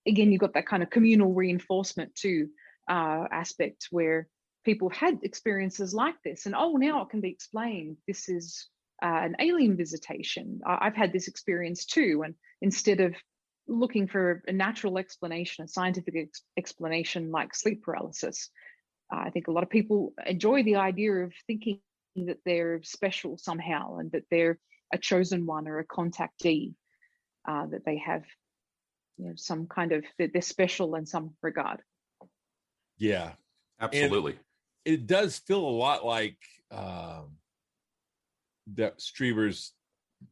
again 0.08 0.32
you've 0.32 0.42
got 0.42 0.56
that 0.56 0.66
kind 0.66 0.82
of 0.82 0.90
communal 0.90 1.34
reinforcement 1.34 2.16
too 2.16 2.50
uh, 2.90 3.26
aspect 3.32 3.88
where 3.92 4.28
people 4.66 4.90
had 4.90 5.20
experiences 5.22 5.94
like 5.94 6.16
this 6.24 6.46
and 6.48 6.56
oh 6.56 6.74
now 6.78 7.04
it 7.04 7.10
can 7.10 7.22
be 7.22 7.30
explained. 7.30 7.98
This 8.08 8.28
is 8.28 8.68
uh, 9.02 9.22
an 9.24 9.36
alien 9.40 9.76
visitation. 9.78 10.62
I- 10.66 10.80
i've 10.82 10.96
had 10.96 11.14
this 11.14 11.28
experience 11.28 11.86
too 11.86 12.22
and 12.26 12.36
instead 12.62 13.00
of 13.00 13.16
looking 13.68 14.08
for 14.08 14.44
a 14.48 14.52
natural 14.52 14.98
explanation 14.98 15.64
a 15.64 15.68
scientific 15.68 16.16
ex- 16.18 16.44
explanation 16.58 17.32
like 17.32 17.56
sleep 17.56 17.84
paralysis 17.84 18.50
uh, 19.14 19.20
i 19.20 19.30
think 19.30 19.48
a 19.48 19.52
lot 19.52 19.64
of 19.64 19.70
people 19.70 20.14
enjoy 20.26 20.64
the 20.64 20.76
idea 20.76 21.12
of 21.12 21.34
thinking 21.48 21.80
that 22.16 22.38
they're 22.46 22.82
special 22.84 23.38
somehow 23.38 23.98
and 23.98 24.12
that 24.12 24.24
they're 24.30 24.60
a 24.94 24.98
chosen 24.98 25.46
one 25.46 25.68
or 25.68 25.80
a 25.80 25.88
contactee 25.88 26.74
uh, 27.48 27.66
that 27.68 27.86
they 27.86 27.98
have 27.98 28.24
you 29.18 29.26
know 29.26 29.34
some 29.36 29.68
kind 29.68 29.92
of 29.92 30.04
that 30.20 30.32
they're 30.34 30.42
special 30.42 30.96
in 30.96 31.06
some 31.06 31.36
regard. 31.42 31.80
Yeah, 32.98 33.32
Absolutely. 33.80 34.34
And 34.34 34.42
it 34.86 35.08
does 35.08 35.38
feel 35.40 35.60
a 35.60 35.78
lot 35.78 36.06
like 36.06 36.38
um, 36.72 37.38
that 38.76 39.02
Strieber's 39.02 39.74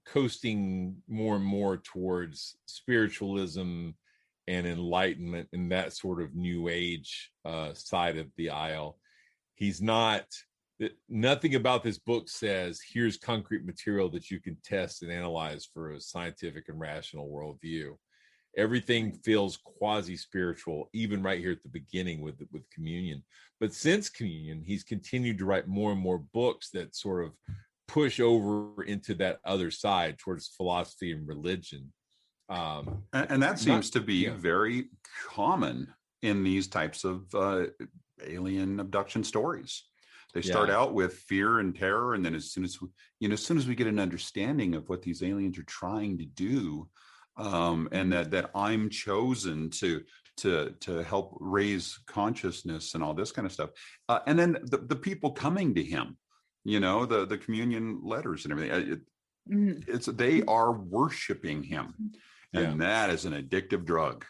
coasting 0.05 0.95
more 1.07 1.35
and 1.35 1.45
more 1.45 1.77
towards 1.77 2.55
spiritualism 2.65 3.89
and 4.47 4.67
enlightenment 4.67 5.47
and 5.53 5.71
that 5.71 5.93
sort 5.93 6.21
of 6.21 6.35
new 6.35 6.67
age 6.67 7.31
uh, 7.45 7.73
side 7.73 8.17
of 8.17 8.27
the 8.37 8.49
aisle. 8.49 8.97
He's 9.55 9.81
not 9.81 10.25
nothing 11.09 11.55
about 11.55 11.83
this 11.83 11.99
book 11.99 12.27
says 12.27 12.81
here's 12.91 13.17
concrete 13.17 13.65
material 13.65 14.09
that 14.09 14.31
you 14.31 14.39
can 14.39 14.57
test 14.63 15.03
and 15.03 15.11
analyze 15.11 15.67
for 15.71 15.91
a 15.91 16.01
scientific 16.01 16.69
and 16.69 16.79
rational 16.79 17.29
worldview. 17.29 17.95
Everything 18.57 19.13
feels 19.23 19.57
quasi 19.57 20.17
spiritual, 20.17 20.89
even 20.91 21.21
right 21.21 21.39
here 21.39 21.51
at 21.51 21.63
the 21.63 21.69
beginning 21.69 22.21
with 22.21 22.41
with 22.51 22.69
communion. 22.69 23.23
But 23.59 23.73
since 23.73 24.09
communion, 24.09 24.63
he's 24.65 24.83
continued 24.83 25.37
to 25.37 25.45
write 25.45 25.67
more 25.67 25.91
and 25.91 26.01
more 26.01 26.17
books 26.33 26.69
that 26.71 26.95
sort 26.95 27.25
of 27.25 27.31
push 27.91 28.19
over 28.21 28.83
into 28.83 29.13
that 29.15 29.39
other 29.43 29.69
side 29.69 30.17
towards 30.17 30.53
philosophy 30.55 31.11
and 31.11 31.27
religion. 31.27 31.91
Um, 32.47 33.03
and, 33.11 33.31
and 33.31 33.43
that 33.43 33.59
seems 33.59 33.93
not, 33.93 33.99
to 33.99 34.05
be 34.05 34.25
yeah. 34.25 34.33
very 34.35 34.89
common 35.27 35.93
in 36.21 36.43
these 36.43 36.67
types 36.67 37.03
of 37.03 37.23
uh, 37.33 37.65
alien 38.25 38.79
abduction 38.79 39.23
stories. 39.23 39.83
They 40.33 40.41
start 40.41 40.69
yeah. 40.69 40.77
out 40.77 40.93
with 40.93 41.13
fear 41.13 41.59
and 41.59 41.75
terror, 41.75 42.13
and 42.13 42.25
then 42.25 42.35
as 42.35 42.51
soon 42.51 42.63
as 42.63 42.79
we, 42.81 42.87
you 43.19 43.27
know, 43.27 43.33
as 43.33 43.45
soon 43.45 43.57
as 43.57 43.67
we 43.67 43.75
get 43.75 43.87
an 43.87 43.99
understanding 43.99 44.75
of 44.75 44.87
what 44.87 45.01
these 45.01 45.21
aliens 45.23 45.59
are 45.59 45.63
trying 45.63 46.17
to 46.19 46.25
do, 46.25 46.87
um, 47.35 47.89
and 47.91 48.13
that 48.13 48.31
that 48.31 48.51
I'm 48.55 48.89
chosen 48.89 49.69
to 49.81 50.01
to 50.37 50.73
to 50.79 51.03
help 51.03 51.37
raise 51.41 51.99
consciousness 52.07 52.95
and 52.95 53.03
all 53.03 53.13
this 53.13 53.33
kind 53.33 53.45
of 53.45 53.51
stuff, 53.51 53.71
uh, 54.07 54.19
and 54.25 54.39
then 54.39 54.57
the 54.63 54.77
the 54.77 54.95
people 54.95 55.31
coming 55.31 55.75
to 55.75 55.83
him, 55.83 56.17
you 56.63 56.79
know, 56.79 57.05
the 57.05 57.25
the 57.25 57.37
communion 57.37 58.01
letters 58.03 58.45
and 58.45 58.51
everything. 58.51 58.93
It, 58.93 58.99
mm-hmm. 59.51 59.91
It's 59.91 60.05
they 60.07 60.43
are 60.43 60.71
worshiping 60.71 61.63
him, 61.63 61.93
and 62.53 62.79
yeah. 62.79 62.87
that 62.87 63.09
is 63.09 63.25
an 63.25 63.33
addictive 63.33 63.85
drug. 63.85 64.25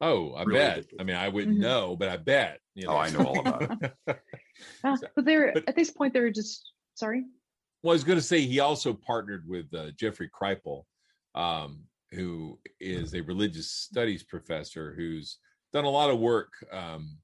Oh, 0.00 0.32
I 0.32 0.42
really 0.42 0.58
bet. 0.58 0.78
Addictive. 0.78 1.00
I 1.00 1.04
mean, 1.04 1.16
I 1.16 1.28
wouldn't 1.28 1.54
mm-hmm. 1.54 1.62
know, 1.62 1.96
but 1.96 2.08
I 2.08 2.16
bet. 2.16 2.60
You 2.74 2.86
know? 2.86 2.92
Oh, 2.92 2.96
I 2.96 3.10
know 3.10 3.24
all 3.24 3.40
about 3.40 3.82
it. 3.82 3.92
uh, 4.84 4.96
but 5.14 5.24
they're 5.24 5.52
but, 5.52 5.68
at 5.68 5.76
this 5.76 5.90
point, 5.90 6.12
they're 6.12 6.30
just 6.30 6.72
sorry. 6.94 7.24
Well, 7.82 7.92
I 7.92 7.94
was 7.94 8.04
going 8.04 8.18
to 8.18 8.24
say 8.24 8.40
he 8.40 8.60
also 8.60 8.94
partnered 8.94 9.44
with 9.46 9.66
uh, 9.74 9.90
Jeffrey 9.98 10.30
Kripal, 10.30 10.84
um, 11.34 11.80
who 12.12 12.58
is 12.80 13.14
a 13.14 13.20
religious 13.20 13.70
studies 13.70 14.22
professor 14.22 14.94
who's 14.96 15.38
done 15.72 15.84
a 15.84 15.90
lot 15.90 16.10
of 16.10 16.18
work 16.18 16.52
um, 16.72 17.18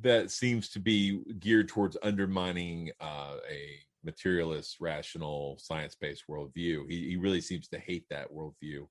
that 0.00 0.30
seems 0.30 0.68
to 0.70 0.80
be 0.80 1.20
geared 1.38 1.68
towards 1.68 1.96
undermining 2.02 2.90
uh, 3.00 3.36
a 3.50 3.78
materialist, 4.04 4.78
rational, 4.80 5.58
science-based 5.60 6.24
worldview. 6.28 6.88
He, 6.88 7.10
he 7.10 7.16
really 7.16 7.40
seems 7.40 7.68
to 7.68 7.78
hate 7.78 8.04
that 8.10 8.32
worldview. 8.32 8.86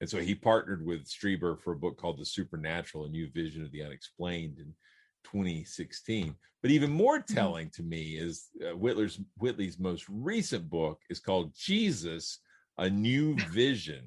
And 0.00 0.10
so 0.10 0.18
he 0.18 0.34
partnered 0.34 0.84
with 0.84 1.06
Strieber 1.06 1.60
for 1.60 1.72
a 1.72 1.78
book 1.78 1.96
called 1.96 2.18
The 2.18 2.26
Supernatural, 2.26 3.04
A 3.04 3.08
New 3.08 3.30
Vision 3.30 3.62
of 3.62 3.70
the 3.72 3.82
Unexplained 3.82 4.58
in 4.58 4.74
2016. 5.24 6.34
But 6.60 6.70
even 6.70 6.90
more 6.90 7.18
mm-hmm. 7.18 7.34
telling 7.34 7.70
to 7.70 7.82
me 7.82 8.16
is 8.16 8.48
uh, 8.62 8.76
Whitler's, 8.76 9.20
Whitley's 9.38 9.78
most 9.78 10.06
recent 10.08 10.68
book 10.68 11.00
is 11.10 11.20
called 11.20 11.52
Jesus, 11.56 12.40
A 12.78 12.90
New 12.90 13.36
Vision. 13.50 14.04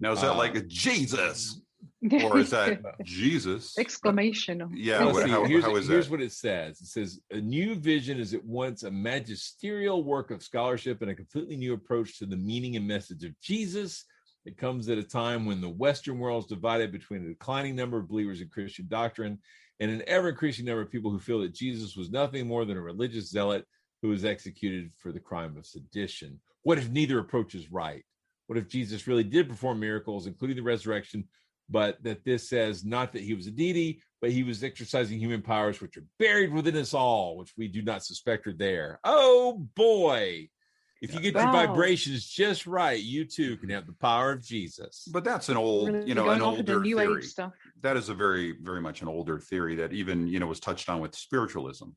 Now, 0.00 0.12
is 0.12 0.20
that 0.20 0.32
uh, 0.32 0.36
like 0.36 0.54
a 0.54 0.62
Jesus? 0.62 1.60
or 2.24 2.38
is 2.38 2.50
that 2.50 2.80
Jesus? 3.02 3.76
Exclamation. 3.76 4.70
Yeah. 4.72 5.04
What, 5.04 5.28
how, 5.28 5.44
here's, 5.44 5.64
how 5.64 5.74
is 5.76 5.88
here's 5.88 6.06
that? 6.06 6.10
what 6.12 6.20
it 6.20 6.32
says. 6.32 6.80
It 6.80 6.86
says 6.86 7.20
a 7.32 7.40
new 7.40 7.74
vision 7.74 8.20
is 8.20 8.34
at 8.34 8.44
once 8.44 8.84
a 8.84 8.90
magisterial 8.90 10.04
work 10.04 10.30
of 10.30 10.42
scholarship 10.42 11.02
and 11.02 11.10
a 11.10 11.14
completely 11.14 11.56
new 11.56 11.74
approach 11.74 12.18
to 12.18 12.26
the 12.26 12.36
meaning 12.36 12.76
and 12.76 12.86
message 12.86 13.24
of 13.24 13.38
Jesus. 13.40 14.04
It 14.44 14.56
comes 14.56 14.88
at 14.88 14.98
a 14.98 15.02
time 15.02 15.44
when 15.44 15.60
the 15.60 15.68
Western 15.68 16.18
world 16.18 16.44
is 16.44 16.48
divided 16.48 16.92
between 16.92 17.24
a 17.24 17.28
declining 17.28 17.74
number 17.74 17.98
of 17.98 18.08
believers 18.08 18.40
in 18.40 18.48
Christian 18.48 18.86
doctrine 18.88 19.38
and 19.80 19.90
an 19.90 20.02
ever 20.06 20.28
increasing 20.28 20.66
number 20.66 20.82
of 20.82 20.90
people 20.90 21.10
who 21.10 21.18
feel 21.18 21.40
that 21.40 21.54
Jesus 21.54 21.96
was 21.96 22.10
nothing 22.10 22.46
more 22.46 22.64
than 22.64 22.76
a 22.76 22.82
religious 22.82 23.30
zealot 23.30 23.64
who 24.02 24.08
was 24.08 24.24
executed 24.24 24.92
for 24.98 25.10
the 25.10 25.20
crime 25.20 25.56
of 25.56 25.66
sedition. 25.66 26.40
What 26.62 26.78
if 26.78 26.90
neither 26.90 27.18
approach 27.18 27.54
is 27.54 27.72
right? 27.72 28.04
What 28.46 28.58
if 28.58 28.68
Jesus 28.68 29.06
really 29.06 29.24
did 29.24 29.48
perform 29.48 29.80
miracles, 29.80 30.26
including 30.26 30.56
the 30.56 30.62
resurrection, 30.62 31.28
but 31.68 32.02
that 32.02 32.24
this 32.24 32.48
says 32.48 32.84
not 32.84 33.12
that 33.12 33.22
he 33.22 33.34
was 33.34 33.46
a 33.46 33.50
deity, 33.50 34.02
but 34.20 34.30
he 34.30 34.42
was 34.42 34.64
exercising 34.64 35.18
human 35.18 35.42
powers 35.42 35.80
which 35.80 35.96
are 35.96 36.04
buried 36.18 36.52
within 36.52 36.76
us 36.76 36.94
all, 36.94 37.36
which 37.36 37.52
we 37.56 37.68
do 37.68 37.82
not 37.82 38.04
suspect 38.04 38.46
are 38.46 38.52
there. 38.52 39.00
Oh 39.04 39.66
boy. 39.74 40.48
If 41.00 41.14
you 41.14 41.20
get 41.20 41.36
wow. 41.36 41.42
your 41.42 41.52
vibrations 41.52 42.26
just 42.26 42.66
right, 42.66 43.00
you 43.00 43.24
too 43.24 43.56
can 43.58 43.70
have 43.70 43.86
the 43.86 43.92
power 43.92 44.32
of 44.32 44.42
Jesus. 44.42 45.08
But 45.12 45.22
that's 45.22 45.48
an 45.48 45.56
old, 45.56 45.92
really 45.92 46.08
you 46.08 46.14
know, 46.14 46.28
an 46.30 46.42
older 46.42 46.82
theory. 46.82 47.22
That 47.82 47.96
is 47.96 48.08
a 48.08 48.14
very, 48.14 48.56
very 48.60 48.80
much 48.80 49.00
an 49.00 49.06
older 49.06 49.38
theory 49.38 49.76
that 49.76 49.92
even, 49.92 50.26
you 50.26 50.40
know, 50.40 50.46
was 50.46 50.58
touched 50.58 50.88
on 50.88 51.00
with 51.00 51.14
spiritualism. 51.14 51.90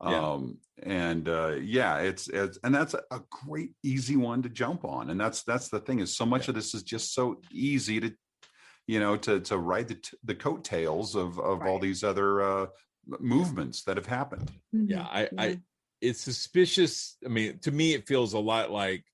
Yeah. 0.00 0.32
Um, 0.32 0.58
and 0.82 1.28
uh, 1.28 1.54
yeah, 1.60 1.98
it's, 1.98 2.28
it's 2.28 2.58
and 2.62 2.74
that's 2.74 2.94
a, 2.94 3.00
a, 3.10 3.20
great, 3.30 3.72
easy 3.82 4.16
one 4.16 4.42
to 4.42 4.48
jump 4.48 4.84
on. 4.84 5.08
And 5.08 5.18
that's 5.18 5.42
that's 5.42 5.68
the 5.68 5.80
thing 5.80 6.00
is 6.00 6.14
so 6.14 6.26
much 6.26 6.46
yeah. 6.46 6.50
of 6.50 6.54
this 6.54 6.74
is 6.74 6.82
just 6.82 7.14
so 7.14 7.40
easy 7.50 7.98
to 8.00 8.12
you 8.86 9.00
know, 9.00 9.16
to 9.16 9.40
to 9.40 9.58
ride 9.58 9.88
the 9.88 9.98
the 10.24 10.34
coattails 10.34 11.14
of 11.14 11.38
of 11.40 11.60
right. 11.60 11.68
all 11.68 11.78
these 11.78 12.04
other 12.04 12.42
uh, 12.42 12.66
movements 13.20 13.82
that 13.84 13.96
have 13.96 14.06
happened. 14.06 14.50
Mm-hmm. 14.74 14.90
Yeah, 14.90 15.02
I, 15.02 15.28
I, 15.38 15.60
it's 16.00 16.20
suspicious. 16.20 17.16
I 17.24 17.28
mean, 17.28 17.58
to 17.60 17.70
me, 17.70 17.94
it 17.94 18.06
feels 18.06 18.32
a 18.32 18.38
lot 18.38 18.70
like 18.70 19.04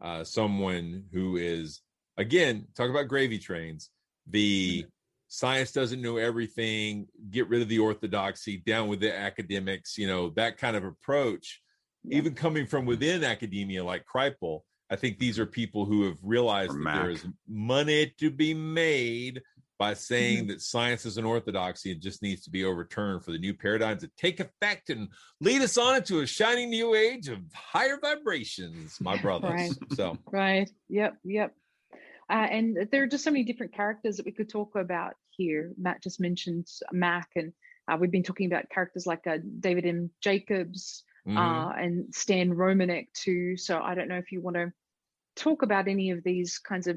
uh, 0.00 0.24
someone 0.24 1.04
who 1.12 1.36
is 1.36 1.80
again 2.16 2.66
talk 2.74 2.90
about 2.90 3.08
gravy 3.08 3.38
trains. 3.38 3.90
The 4.26 4.80
mm-hmm. 4.80 4.88
science 5.28 5.72
doesn't 5.72 6.02
know 6.02 6.16
everything. 6.16 7.06
Get 7.30 7.48
rid 7.48 7.62
of 7.62 7.68
the 7.68 7.78
orthodoxy. 7.78 8.58
Down 8.58 8.88
with 8.88 9.00
the 9.00 9.16
academics. 9.16 9.96
You 9.96 10.08
know 10.08 10.30
that 10.30 10.58
kind 10.58 10.76
of 10.76 10.84
approach. 10.84 11.60
Yeah. 12.02 12.16
Even 12.16 12.34
coming 12.34 12.66
from 12.66 12.86
within 12.86 13.22
academia, 13.22 13.84
like 13.84 14.06
Kripal, 14.06 14.60
I 14.90 14.96
think 14.96 15.18
these 15.18 15.38
are 15.38 15.46
people 15.46 15.84
who 15.84 16.04
have 16.04 16.18
realized 16.22 16.72
that 16.72 16.94
there 16.94 17.10
is 17.10 17.26
money 17.48 18.12
to 18.18 18.30
be 18.30 18.54
made 18.54 19.40
by 19.78 19.94
saying 19.94 20.40
mm-hmm. 20.40 20.48
that 20.48 20.60
science 20.60 21.06
is 21.06 21.16
an 21.16 21.24
orthodoxy 21.24 21.92
and 21.92 22.02
just 22.02 22.22
needs 22.22 22.42
to 22.42 22.50
be 22.50 22.64
overturned 22.64 23.24
for 23.24 23.32
the 23.32 23.38
new 23.38 23.54
paradigms 23.54 24.02
to 24.02 24.10
take 24.18 24.38
effect 24.38 24.90
and 24.90 25.08
lead 25.40 25.62
us 25.62 25.78
on 25.78 25.96
into 25.96 26.20
a 26.20 26.26
shining 26.26 26.68
new 26.68 26.94
age 26.94 27.28
of 27.28 27.38
higher 27.54 27.98
vibrations, 27.98 29.00
my 29.00 29.16
brothers. 29.22 29.50
right. 29.50 29.72
So 29.94 30.18
right. 30.30 30.70
Yep. 30.90 31.16
Yep. 31.24 31.54
Uh, 32.28 32.46
and 32.50 32.88
there 32.92 33.04
are 33.04 33.08
just 33.08 33.24
so 33.24 33.30
many 33.30 33.44
different 33.44 33.74
characters 33.74 34.18
that 34.18 34.26
we 34.26 34.32
could 34.32 34.50
talk 34.50 34.76
about 34.76 35.14
here. 35.30 35.72
Matt 35.78 36.02
just 36.02 36.20
mentioned 36.20 36.66
Mack, 36.92 37.28
and 37.34 37.52
uh, 37.90 37.96
we've 37.98 38.10
been 38.10 38.22
talking 38.22 38.46
about 38.46 38.68
characters 38.70 39.06
like 39.06 39.26
uh, 39.26 39.38
David 39.60 39.86
M. 39.86 40.10
Jacobs, 40.20 41.04
mm-hmm. 41.26 41.38
uh, 41.38 41.70
and 41.72 42.14
Stan 42.14 42.50
Romanek 42.50 43.06
too. 43.14 43.56
So 43.56 43.80
I 43.80 43.94
don't 43.94 44.08
know 44.08 44.18
if 44.18 44.30
you 44.30 44.40
want 44.40 44.56
to 44.56 44.72
talk 45.40 45.62
about 45.62 45.88
any 45.88 46.10
of 46.10 46.22
these 46.22 46.58
kinds 46.58 46.86
of 46.86 46.96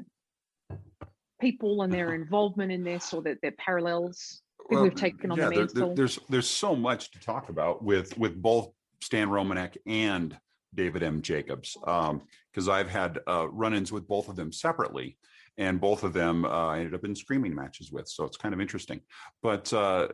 people 1.40 1.82
and 1.82 1.92
their 1.92 2.14
involvement 2.14 2.70
in 2.70 2.84
this 2.84 3.12
or 3.12 3.22
their, 3.22 3.36
their 3.42 3.52
parallels 3.52 4.42
well, 4.70 4.82
we've 4.82 4.94
taken 4.94 5.30
on 5.30 5.38
yeah, 5.38 5.48
the 5.48 5.70
there, 5.74 5.94
there's 5.94 6.18
there's 6.28 6.48
so 6.48 6.74
much 6.74 7.10
to 7.10 7.20
talk 7.20 7.48
about 7.48 7.82
with 7.82 8.16
with 8.16 8.40
both 8.40 8.70
Stan 9.02 9.28
Romanek 9.28 9.76
and 9.86 10.36
David 10.74 11.02
M. 11.02 11.20
Jacobs 11.22 11.76
because 11.80 12.68
um, 12.68 12.70
I've 12.70 12.88
had 12.88 13.18
uh, 13.28 13.48
run-ins 13.50 13.92
with 13.92 14.08
both 14.08 14.28
of 14.28 14.36
them 14.36 14.52
separately, 14.52 15.18
and 15.58 15.80
both 15.80 16.02
of 16.02 16.12
them 16.12 16.44
uh, 16.44 16.48
I 16.48 16.78
ended 16.78 16.94
up 16.94 17.04
in 17.04 17.14
screaming 17.14 17.54
matches 17.54 17.92
with. 17.92 18.08
So 18.08 18.24
it's 18.24 18.38
kind 18.38 18.54
of 18.54 18.60
interesting. 18.60 19.00
But 19.42 19.72
uh, 19.72 20.08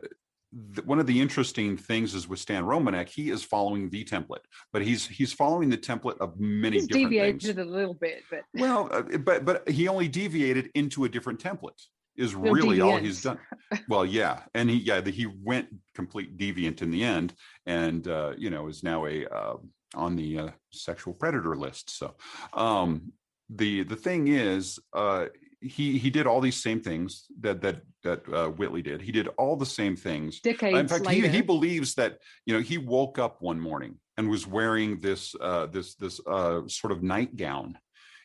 one 0.83 0.99
of 0.99 1.07
the 1.07 1.21
interesting 1.21 1.77
things 1.77 2.13
is 2.13 2.27
with 2.27 2.39
Stan 2.39 2.63
Romanek, 2.63 3.07
he 3.07 3.29
is 3.29 3.43
following 3.43 3.89
the 3.89 4.03
template, 4.03 4.43
but 4.73 4.81
he's 4.81 5.07
he's 5.07 5.31
following 5.31 5.69
the 5.69 5.77
template 5.77 6.17
of 6.19 6.39
many 6.39 6.77
he's 6.77 6.87
different 6.87 7.11
deviated 7.11 7.55
things. 7.55 7.57
a 7.57 7.63
little 7.63 7.93
bit, 7.93 8.23
but 8.29 8.41
well, 8.53 8.89
uh, 8.91 9.17
but 9.19 9.45
but 9.45 9.67
he 9.69 9.87
only 9.87 10.07
deviated 10.07 10.69
into 10.75 11.05
a 11.05 11.09
different 11.09 11.39
template. 11.39 11.79
Is 12.17 12.35
really 12.35 12.77
deviant. 12.77 12.83
all 12.83 12.97
he's 12.97 13.23
done. 13.23 13.39
Well, 13.87 14.05
yeah, 14.05 14.41
and 14.53 14.69
he 14.69 14.77
yeah 14.77 14.99
the, 14.99 15.11
he 15.11 15.27
went 15.27 15.67
complete 15.95 16.37
deviant 16.37 16.81
in 16.81 16.91
the 16.91 17.03
end, 17.03 17.33
and 17.65 18.05
uh, 18.07 18.33
you 18.37 18.49
know 18.49 18.67
is 18.67 18.83
now 18.83 19.05
a 19.05 19.25
uh, 19.27 19.55
on 19.95 20.17
the 20.17 20.39
uh, 20.39 20.49
sexual 20.71 21.13
predator 21.13 21.55
list. 21.55 21.97
So 21.97 22.15
um, 22.53 23.13
the 23.49 23.83
the 23.83 23.95
thing 23.95 24.27
is, 24.27 24.79
uh, 24.93 25.27
he 25.61 25.97
he 25.97 26.09
did 26.09 26.25
all 26.27 26.41
these 26.41 26.61
same 26.61 26.81
things 26.81 27.25
that 27.39 27.61
that 27.61 27.81
that 28.03 28.21
uh, 28.33 28.49
Whitley 28.49 28.81
did. 28.81 29.01
He 29.01 29.11
did 29.11 29.27
all 29.37 29.55
the 29.55 29.65
same 29.65 29.95
things. 29.95 30.39
Decades 30.41 30.77
In 30.79 30.87
fact, 30.87 31.05
later. 31.05 31.27
he 31.27 31.35
he 31.37 31.41
believes 31.41 31.93
that 31.95 32.17
you 32.45 32.53
know 32.53 32.59
he 32.61 32.77
woke 32.77 33.19
up 33.19 33.41
one 33.41 33.59
morning 33.59 33.99
and 34.17 34.29
was 34.29 34.47
wearing 34.47 34.99
this 34.99 35.35
uh, 35.39 35.67
this 35.67 35.95
this 35.95 36.19
uh, 36.27 36.61
sort 36.67 36.91
of 36.91 37.03
nightgown, 37.03 37.77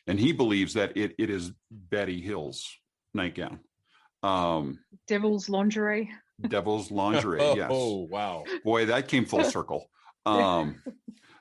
and 0.07 0.19
he 0.19 0.31
believes 0.31 0.73
that 0.73 0.97
it 0.97 1.13
it 1.19 1.29
is 1.29 1.51
Betty 1.71 2.19
Hill's 2.21 2.65
nightgown. 3.13 3.59
Um, 4.23 4.79
Devil's 5.07 5.47
lingerie. 5.47 6.09
Devil's 6.47 6.91
Lingerie. 7.01 7.39
yes. 7.55 7.69
Oh, 7.71 8.07
wow. 8.11 8.43
Boy, 8.63 8.85
that 8.87 9.07
came 9.07 9.25
full 9.25 9.43
circle. 9.55 9.89
Um, 10.25 10.81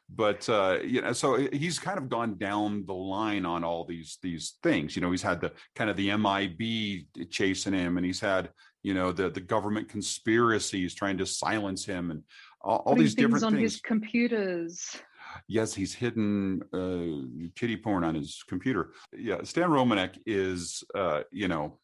but 0.09 0.49
uh, 0.49 0.79
you 0.85 1.03
know, 1.03 1.13
so 1.13 1.37
he's 1.53 1.79
kind 1.79 1.99
of 1.99 2.09
gone 2.09 2.39
down 2.39 2.85
the 2.87 2.95
line 2.95 3.45
on 3.45 3.65
all 3.65 3.85
these 3.85 4.19
these 4.23 4.57
things. 4.63 4.95
You 4.95 5.03
know, 5.03 5.11
he's 5.11 5.23
had 5.23 5.41
the 5.41 5.53
kind 5.75 5.91
of 5.91 5.97
the 5.97 6.17
MIB 6.17 7.31
chasing 7.31 7.73
him, 7.73 7.97
and 7.97 8.07
he's 8.07 8.21
had 8.21 8.51
you 8.83 8.95
know 8.95 9.11
the 9.11 9.31
the 9.31 9.41
government 9.41 9.89
conspiracies 9.89 10.95
trying 10.95 11.19
to 11.19 11.27
silence 11.27 11.85
him, 11.85 12.11
and 12.11 12.23
all, 12.61 12.83
all 12.87 12.95
these 12.95 13.15
different 13.15 13.45
on 13.45 13.53
things. 13.53 13.59
On 13.59 13.63
his 13.63 13.81
computers. 13.81 14.97
Yes, 15.49 15.75
he's 15.75 15.93
hidden 15.93 16.63
uh, 16.73 17.51
kitty 17.57 17.77
porn 17.77 18.05
on 18.05 18.15
his 18.15 18.43
computer. 18.49 18.93
Yeah, 19.13 19.43
Stan 19.43 19.69
Romanek 19.69 20.19
is, 20.25 20.83
uh, 20.95 21.23
you 21.31 21.49
know, 21.49 21.79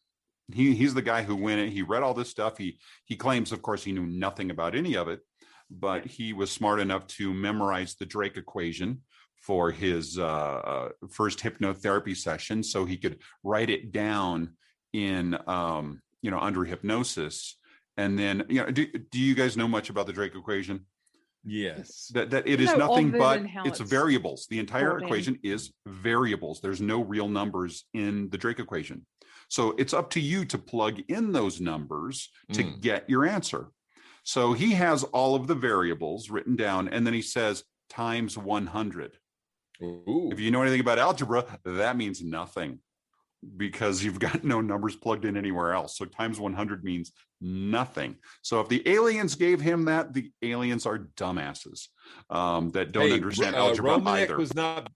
he 0.51 0.73
he's 0.75 0.93
the 0.93 1.01
guy 1.01 1.23
who 1.23 1.35
went 1.35 1.61
it. 1.61 1.71
He 1.71 1.81
read 1.81 2.03
all 2.03 2.13
this 2.13 2.29
stuff. 2.29 2.57
He 2.57 2.79
he 3.05 3.15
claims, 3.15 3.51
of 3.51 3.61
course, 3.61 3.83
he 3.83 3.91
knew 3.91 4.05
nothing 4.05 4.49
about 4.51 4.75
any 4.75 4.95
of 4.95 5.07
it, 5.07 5.19
but 5.79 6.05
he 6.05 6.33
was 6.33 6.51
smart 6.51 6.79
enough 6.79 7.07
to 7.07 7.33
memorize 7.33 7.95
the 7.95 8.05
Drake 8.05 8.37
equation 8.37 9.01
for 9.35 9.71
his 9.71 10.17
uh, 10.17 10.23
uh, 10.25 10.89
first 11.09 11.39
hypnotherapy 11.39 12.15
session, 12.15 12.63
so 12.63 12.85
he 12.85 12.97
could 12.97 13.19
write 13.43 13.69
it 13.69 13.91
down 13.91 14.53
in 14.93 15.37
um, 15.47 16.01
you 16.21 16.31
know 16.31 16.39
under 16.39 16.63
hypnosis. 16.63 17.57
And 17.97 18.17
then, 18.17 18.45
you 18.49 18.61
know, 18.63 18.71
do, 18.71 18.87
do 18.87 19.19
you 19.19 19.35
guys 19.35 19.55
know 19.55 19.67
much 19.67 19.89
about 19.91 20.07
the 20.07 20.13
Drake 20.13 20.33
equation? 20.35 20.85
Yes. 21.45 22.09
That 22.13 22.29
that 22.31 22.47
it 22.47 22.61
is 22.61 22.71
No, 22.71 22.87
nothing 22.87 23.11
but 23.11 23.41
it's 23.65 23.79
it's 23.79 23.89
variables. 23.89 24.47
The 24.49 24.59
entire 24.59 24.91
brought 24.91 25.01
in. 25.01 25.07
equation 25.07 25.39
is 25.43 25.71
variables. 25.85 26.61
There's 26.61 26.81
no 26.81 27.03
real 27.03 27.27
numbers 27.27 27.85
in 27.93 28.29
the 28.29 28.37
Drake 28.37 28.59
equation. 28.59 29.05
So 29.49 29.75
it's 29.77 29.93
up 29.93 30.09
to 30.11 30.19
you 30.21 30.45
to 30.45 30.57
plug 30.57 31.01
in 31.09 31.31
those 31.33 31.59
numbers 31.61 32.29
to 32.53 32.63
Mm. 32.63 32.81
get 32.81 33.09
your 33.09 33.25
answer. 33.25 33.67
So 34.23 34.53
he 34.53 34.71
has 34.71 35.03
all 35.03 35.35
of 35.35 35.47
the 35.47 35.55
variables 35.55 36.29
written 36.29 36.55
down 36.55 36.87
and 36.87 37.05
then 37.05 37.13
he 37.13 37.21
says 37.21 37.63
times 37.89 38.37
100. 38.37 39.17
Ooh. 39.81 40.29
If 40.31 40.39
you 40.39 40.51
know 40.51 40.61
anything 40.61 40.79
about 40.79 40.99
algebra, 40.99 41.59
that 41.65 41.97
means 41.97 42.23
nothing 42.23 42.79
because 43.57 44.03
you've 44.03 44.19
got 44.19 44.43
no 44.43 44.61
numbers 44.61 44.95
plugged 44.95 45.25
in 45.25 45.35
anywhere 45.35 45.73
else. 45.73 45.97
So 45.97 46.05
times 46.05 46.39
100 46.39 46.83
means 46.83 47.11
nothing. 47.41 48.15
So 48.41 48.61
if 48.61 48.69
the 48.69 48.87
aliens 48.87 49.35
gave 49.35 49.59
him 49.59 49.85
that, 49.85 50.13
the 50.13 50.31
aliens 50.41 50.85
are 50.85 51.09
dumbasses 51.17 51.87
um, 52.29 52.69
that 52.71 52.91
don't 52.93 53.07
Hey, 53.07 53.13
understand 53.13 53.55
uh, 53.55 53.59
algebra 53.59 53.97
Romanek 53.97 54.23
either. 54.23 54.37
was 54.37 54.55
not 54.55 54.89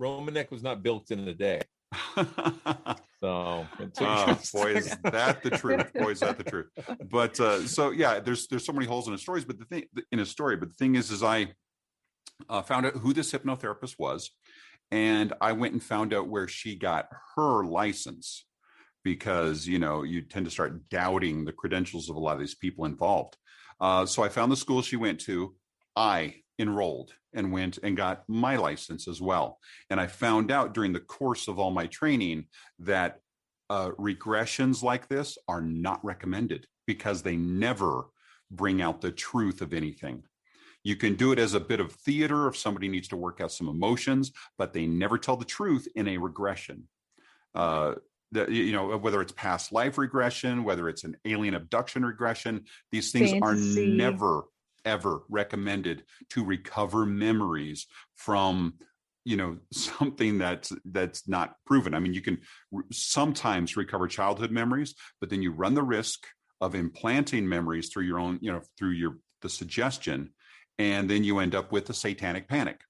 Romanek 0.00 0.50
was 0.50 0.62
not 0.62 0.82
built 0.82 1.10
in 1.10 1.26
a 1.28 1.34
day. 1.34 1.60
so 3.20 3.66
Oh, 4.00 4.38
boy, 4.52 4.74
is 4.74 4.96
that 5.04 5.42
the 5.42 5.50
truth? 5.50 5.92
Boy, 5.94 6.10
is 6.10 6.20
that 6.20 6.38
the 6.38 6.44
truth? 6.44 6.66
But 7.10 7.38
uh, 7.40 7.62
so 7.66 7.90
yeah, 7.90 8.20
there's 8.20 8.46
there's 8.48 8.64
so 8.64 8.72
many 8.72 8.86
holes 8.86 9.06
in 9.06 9.12
his 9.12 9.22
stories. 9.22 9.44
But 9.44 9.58
the 9.58 9.64
thing 9.64 9.84
in 10.12 10.18
his 10.18 10.30
story, 10.30 10.56
but 10.56 10.68
the 10.68 10.74
thing 10.74 10.94
is, 10.94 11.10
is 11.10 11.22
I 11.22 11.48
uh, 12.48 12.62
found 12.62 12.86
out 12.86 12.94
who 12.94 13.12
this 13.12 13.32
hypnotherapist 13.32 13.98
was, 13.98 14.30
and 14.90 15.32
I 15.40 15.52
went 15.52 15.72
and 15.72 15.82
found 15.82 16.12
out 16.12 16.28
where 16.28 16.48
she 16.48 16.76
got 16.76 17.08
her 17.36 17.64
license 17.64 18.44
because 19.02 19.66
you 19.66 19.78
know 19.78 20.02
you 20.02 20.22
tend 20.22 20.44
to 20.46 20.50
start 20.50 20.88
doubting 20.88 21.44
the 21.44 21.52
credentials 21.52 22.10
of 22.10 22.16
a 22.16 22.20
lot 22.20 22.34
of 22.34 22.40
these 22.40 22.54
people 22.54 22.84
involved. 22.84 23.36
Uh, 23.80 24.06
so 24.06 24.22
I 24.22 24.28
found 24.28 24.50
the 24.50 24.56
school 24.56 24.82
she 24.82 24.96
went 24.96 25.20
to. 25.20 25.54
I 25.94 26.36
enrolled 26.58 27.12
and 27.34 27.52
went 27.52 27.78
and 27.82 27.96
got 27.96 28.24
my 28.28 28.56
license 28.56 29.08
as 29.08 29.20
well. 29.20 29.58
And 29.90 30.00
I 30.00 30.06
found 30.06 30.50
out 30.50 30.74
during 30.74 30.92
the 30.92 31.00
course 31.00 31.48
of 31.48 31.58
all 31.58 31.70
my 31.70 31.86
training 31.86 32.46
that 32.80 33.20
uh, 33.68 33.90
regressions 33.98 34.82
like 34.82 35.08
this 35.08 35.38
are 35.48 35.60
not 35.60 36.04
recommended 36.04 36.66
because 36.86 37.22
they 37.22 37.36
never 37.36 38.06
bring 38.50 38.80
out 38.80 39.00
the 39.00 39.10
truth 39.10 39.60
of 39.60 39.72
anything. 39.72 40.22
You 40.84 40.94
can 40.94 41.16
do 41.16 41.32
it 41.32 41.38
as 41.40 41.54
a 41.54 41.60
bit 41.60 41.80
of 41.80 41.90
theater 41.92 42.46
if 42.46 42.56
somebody 42.56 42.86
needs 42.86 43.08
to 43.08 43.16
work 43.16 43.40
out 43.40 43.50
some 43.50 43.68
emotions, 43.68 44.30
but 44.56 44.72
they 44.72 44.86
never 44.86 45.18
tell 45.18 45.36
the 45.36 45.44
truth 45.44 45.88
in 45.96 46.06
a 46.06 46.16
regression. 46.16 46.84
Uh, 47.56 47.94
the, 48.32 48.46
you 48.52 48.72
know, 48.72 48.96
whether 48.96 49.20
it's 49.20 49.32
past 49.32 49.72
life 49.72 49.98
regression, 49.98 50.62
whether 50.62 50.88
it's 50.88 51.04
an 51.04 51.16
alien 51.24 51.54
abduction 51.54 52.04
regression, 52.04 52.64
these 52.92 53.10
things 53.10 53.30
Fantasy. 53.32 53.84
are 53.84 53.96
never, 53.96 54.44
ever 54.86 55.22
recommended 55.28 56.04
to 56.30 56.44
recover 56.44 57.04
memories 57.04 57.86
from 58.14 58.74
you 59.24 59.36
know 59.36 59.58
something 59.72 60.38
that's 60.38 60.72
that's 60.86 61.28
not 61.28 61.56
proven? 61.66 61.94
I 61.94 61.98
mean 61.98 62.14
you 62.14 62.22
can 62.22 62.38
r- 62.74 62.84
sometimes 62.90 63.76
recover 63.76 64.06
childhood 64.06 64.50
memories 64.50 64.94
but 65.20 65.28
then 65.28 65.42
you 65.42 65.52
run 65.52 65.74
the 65.74 65.82
risk 65.82 66.26
of 66.62 66.74
implanting 66.74 67.46
memories 67.46 67.90
through 67.90 68.04
your 68.04 68.18
own 68.18 68.38
you 68.40 68.50
know 68.50 68.62
through 68.78 68.92
your 68.92 69.18
the 69.42 69.48
suggestion 69.48 70.30
and 70.78 71.08
then 71.10 71.24
you 71.24 71.38
end 71.38 71.54
up 71.54 71.72
with 71.72 71.88
a 71.90 71.94
satanic 71.94 72.48
panic. 72.48 72.80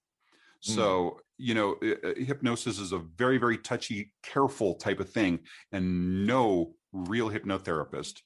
So 0.61 1.21
you 1.39 1.55
know 1.55 1.77
uh, 1.83 2.09
uh, 2.09 2.15
hypnosis 2.17 2.79
is 2.79 2.93
a 2.93 2.99
very 2.99 3.39
very 3.39 3.59
touchy 3.59 4.13
careful 4.23 4.75
type 4.75 5.01
of 5.01 5.11
thing 5.11 5.41
and 5.73 6.27
no 6.27 6.75
real 6.93 7.31
hypnotherapist 7.31 8.21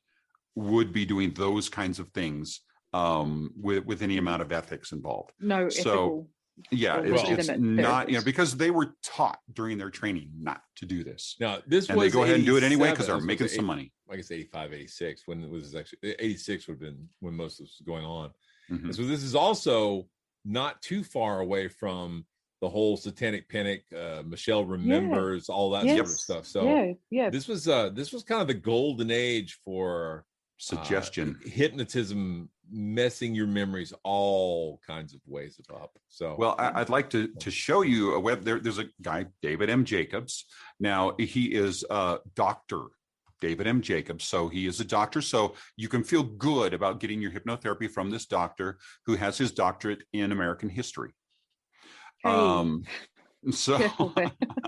would 0.54 0.92
be 0.92 1.04
doing 1.04 1.32
those 1.32 1.68
kinds 1.68 1.98
of 1.98 2.08
things 2.10 2.60
um 2.92 3.52
with 3.56 3.84
with 3.84 4.02
any 4.02 4.18
amount 4.18 4.42
of 4.42 4.52
ethics 4.52 4.92
involved 4.92 5.32
No 5.40 5.68
so 5.68 5.80
ethical 5.80 6.30
yeah 6.70 6.98
or 6.98 7.14
it's, 7.14 7.48
it's 7.48 7.58
not 7.58 8.08
you 8.10 8.18
know 8.18 8.24
because 8.24 8.56
they 8.56 8.70
were 8.70 8.94
taught 9.02 9.38
during 9.52 9.78
their 9.78 9.90
training 9.90 10.30
not 10.38 10.60
to 10.76 10.86
do 10.86 11.02
this 11.04 11.36
Now 11.40 11.58
this 11.66 11.88
and 11.88 12.00
they 12.00 12.10
go 12.10 12.24
ahead 12.24 12.36
and 12.36 12.44
do 12.44 12.56
it 12.56 12.62
anyway 12.62 12.90
because 12.90 13.06
they're 13.06 13.20
making 13.20 13.48
say 13.48 13.56
some 13.56 13.64
money 13.64 13.92
I 14.10 14.16
guess 14.16 14.30
85, 14.30 14.72
86 14.72 15.22
when 15.26 15.44
it 15.44 15.50
was 15.50 15.74
actually 15.74 16.16
86 16.18 16.66
would 16.66 16.74
have 16.74 16.80
been 16.80 17.08
when 17.20 17.34
most 17.34 17.60
of 17.60 17.66
this 17.66 17.76
was 17.78 17.86
going 17.86 18.04
on. 18.04 18.30
Mhm. 18.70 18.94
So 18.94 19.02
this 19.02 19.22
is 19.22 19.34
also 19.34 20.08
not 20.44 20.82
too 20.82 21.04
far 21.04 21.40
away 21.40 21.68
from 21.68 22.26
the 22.60 22.68
whole 22.68 22.96
satanic 22.96 23.48
panic. 23.48 23.84
Uh, 23.96 24.22
Michelle 24.26 24.64
remembers 24.64 25.48
all 25.48 25.70
that 25.70 25.86
sort 25.86 26.00
of 26.00 26.08
stuff. 26.08 26.46
So 26.46 26.64
yeah, 26.64 26.92
yeah. 27.10 27.30
this 27.30 27.48
was 27.48 27.68
uh 27.68 27.90
this 27.90 28.12
was 28.12 28.22
kind 28.22 28.40
of 28.40 28.48
the 28.48 28.54
golden 28.54 29.10
age 29.10 29.58
for 29.64 30.24
suggestion 30.58 31.38
uh, 31.44 31.48
hypnotism 31.48 32.50
messing 32.72 33.34
your 33.34 33.46
memories 33.46 33.92
all 34.04 34.80
kinds 34.86 35.14
of 35.14 35.20
ways 35.26 35.60
up. 35.72 35.98
So 36.08 36.36
Well, 36.38 36.54
I, 36.58 36.80
I'd 36.80 36.88
like 36.88 37.10
to 37.10 37.28
to 37.28 37.50
show 37.50 37.82
you 37.82 38.14
a 38.14 38.20
web. 38.20 38.42
There, 38.42 38.60
there's 38.60 38.78
a 38.78 38.86
guy, 39.02 39.26
David 39.42 39.70
M. 39.70 39.84
Jacobs. 39.84 40.46
Now 40.78 41.14
he 41.18 41.46
is 41.46 41.84
a 41.90 42.18
doctor, 42.34 42.82
David 43.40 43.66
M. 43.66 43.80
Jacobs. 43.80 44.24
So 44.24 44.48
he 44.48 44.66
is 44.66 44.80
a 44.80 44.84
doctor. 44.84 45.20
So 45.20 45.54
you 45.76 45.88
can 45.88 46.04
feel 46.04 46.22
good 46.22 46.74
about 46.74 47.00
getting 47.00 47.20
your 47.20 47.32
hypnotherapy 47.32 47.90
from 47.90 48.10
this 48.10 48.26
doctor 48.26 48.78
who 49.06 49.16
has 49.16 49.38
his 49.38 49.52
doctorate 49.52 50.02
in 50.12 50.32
American 50.32 50.68
history. 50.68 51.12
Hey. 52.22 52.30
Um, 52.30 52.84
so, 53.50 53.78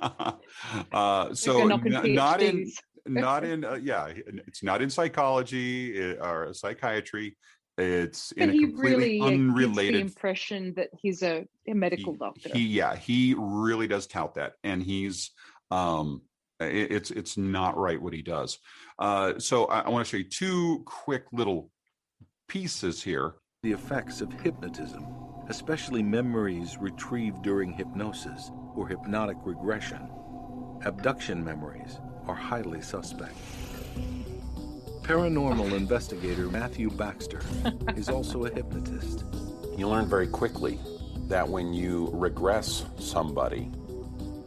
uh, 0.93 1.35
so 1.35 1.69
n- 1.69 2.15
not 2.15 2.43
in 2.43 2.71
not 3.07 3.45
in 3.45 3.65
uh, 3.65 3.75
yeah, 3.75 4.13
it's 4.47 4.63
not 4.63 4.83
in 4.83 4.91
psychology 4.91 6.17
uh, 6.17 6.27
or 6.27 6.55
psychiatry. 6.55 7.37
It's 7.79 8.33
in 8.33 8.47
But 8.47 8.49
a 8.51 8.53
he 8.53 8.59
completely 8.59 8.97
really 8.97 9.09
gives 9.19 9.21
the 9.21 9.27
unrelated 9.27 10.01
impression 10.01 10.75
that 10.75 10.91
he's 11.01 11.23
a, 11.23 11.47
a 11.69 11.75
medical 11.75 12.15
doctor. 12.15 12.51
he 12.53 12.67
yeah 12.67 12.95
he 12.97 13.35
really 13.39 13.87
does 13.87 14.07
tout 14.07 14.35
that 14.35 14.55
and 14.63 14.83
he's 14.83 15.31
um 15.71 16.23
it- 16.61 16.93
it's 16.93 17.11
it's 17.11 17.37
not 17.39 17.77
right 17.77 18.01
what 18.01 18.13
he 18.13 18.23
does 18.23 18.59
uh 18.99 19.39
so 19.39 19.65
i, 19.67 19.81
I 19.81 19.89
want 19.89 20.07
to 20.07 20.11
show 20.11 20.17
you 20.19 20.25
two 20.29 20.83
quick 20.85 21.25
little 21.33 21.71
pieces 22.49 23.03
here 23.03 23.35
The 23.63 23.73
effects 23.73 24.21
of 24.21 24.33
hypnotism, 24.33 25.07
especially 25.49 26.03
memories 26.03 26.77
retrieved 26.79 27.43
during 27.43 27.73
hypnosis 27.73 28.51
or 28.77 28.87
hypnotic 28.89 29.39
regression. 29.45 30.11
Abduction 30.85 31.43
memories 31.45 32.01
are 32.27 32.35
highly 32.35 32.83
suspect. 32.83 33.35
Paranormal 35.03 35.73
investigator 35.73 36.49
Matthew 36.49 36.89
Baxter 36.89 37.43
is 37.97 38.09
also 38.09 38.45
a 38.45 38.51
hypnotist. 38.51 39.25
You 39.77 39.89
learn 39.89 40.07
very 40.07 40.29
quickly 40.29 40.79
that 41.27 41.49
when 41.49 41.75
you 41.75 42.09
regress 42.13 42.85
somebody, 43.01 43.69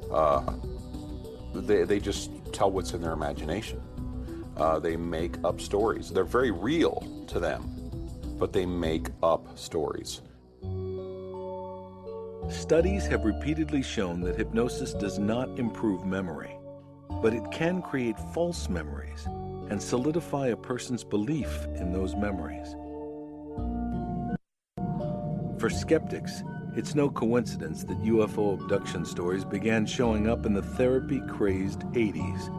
uh, 0.10 0.53
they, 1.53 1.84
they 1.84 1.99
just 1.99 2.32
tell 2.53 2.72
what's 2.72 2.93
in 2.93 3.01
their 3.01 3.12
imagination. 3.12 3.82
Uh, 4.56 4.80
they 4.80 4.95
make 4.95 5.36
up 5.43 5.60
stories. 5.60 6.10
They're 6.10 6.24
very 6.24 6.51
real 6.51 7.26
to 7.28 7.38
them, 7.41 7.70
but 8.39 8.53
they 8.53 8.66
make 8.66 9.08
up 9.22 9.60
stories. 9.60 10.22
Studies 12.49 13.06
have 13.08 13.26
repeatedly 13.26 13.84
shown 13.84 14.22
that 14.22 14.38
hypnosis 14.38 14.93
does 14.93 15.20
not 15.20 15.60
improve 15.60 16.06
memory, 16.06 16.56
but 17.22 17.34
it 17.34 17.43
can 17.51 17.82
create 17.82 18.18
false 18.34 18.70
memories 18.70 19.28
and 19.70 19.82
solidify 19.82 20.47
a 20.47 20.55
person's 20.55 21.03
belief 21.03 21.66
in 21.76 21.91
those 21.91 22.16
memories. 22.16 22.76
For 25.59 25.70
skeptics, 25.70 26.43
it's 26.76 26.93
no 26.93 27.09
coincidence 27.09 27.84
that 27.86 28.03
UFO 28.03 28.61
abduction 28.61 29.05
stories 29.05 29.45
began 29.45 29.86
showing 29.86 30.28
up 30.28 30.45
in 30.45 30.53
the 30.53 30.61
therapy 30.61 31.22
crazed 31.30 31.80
80s, 31.93 32.49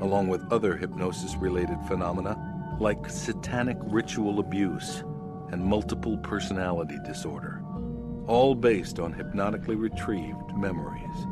along 0.00 0.28
with 0.28 0.50
other 0.50 0.76
hypnosis 0.76 1.36
related 1.36 1.78
phenomena 1.86 2.36
like 2.80 3.10
satanic 3.10 3.76
ritual 3.82 4.40
abuse 4.40 5.02
and 5.50 5.62
multiple 5.62 6.16
personality 6.18 6.96
disorder, 7.04 7.62
all 8.26 8.54
based 8.54 8.98
on 8.98 9.12
hypnotically 9.12 9.74
retrieved 9.74 10.56
memories. 10.56 11.26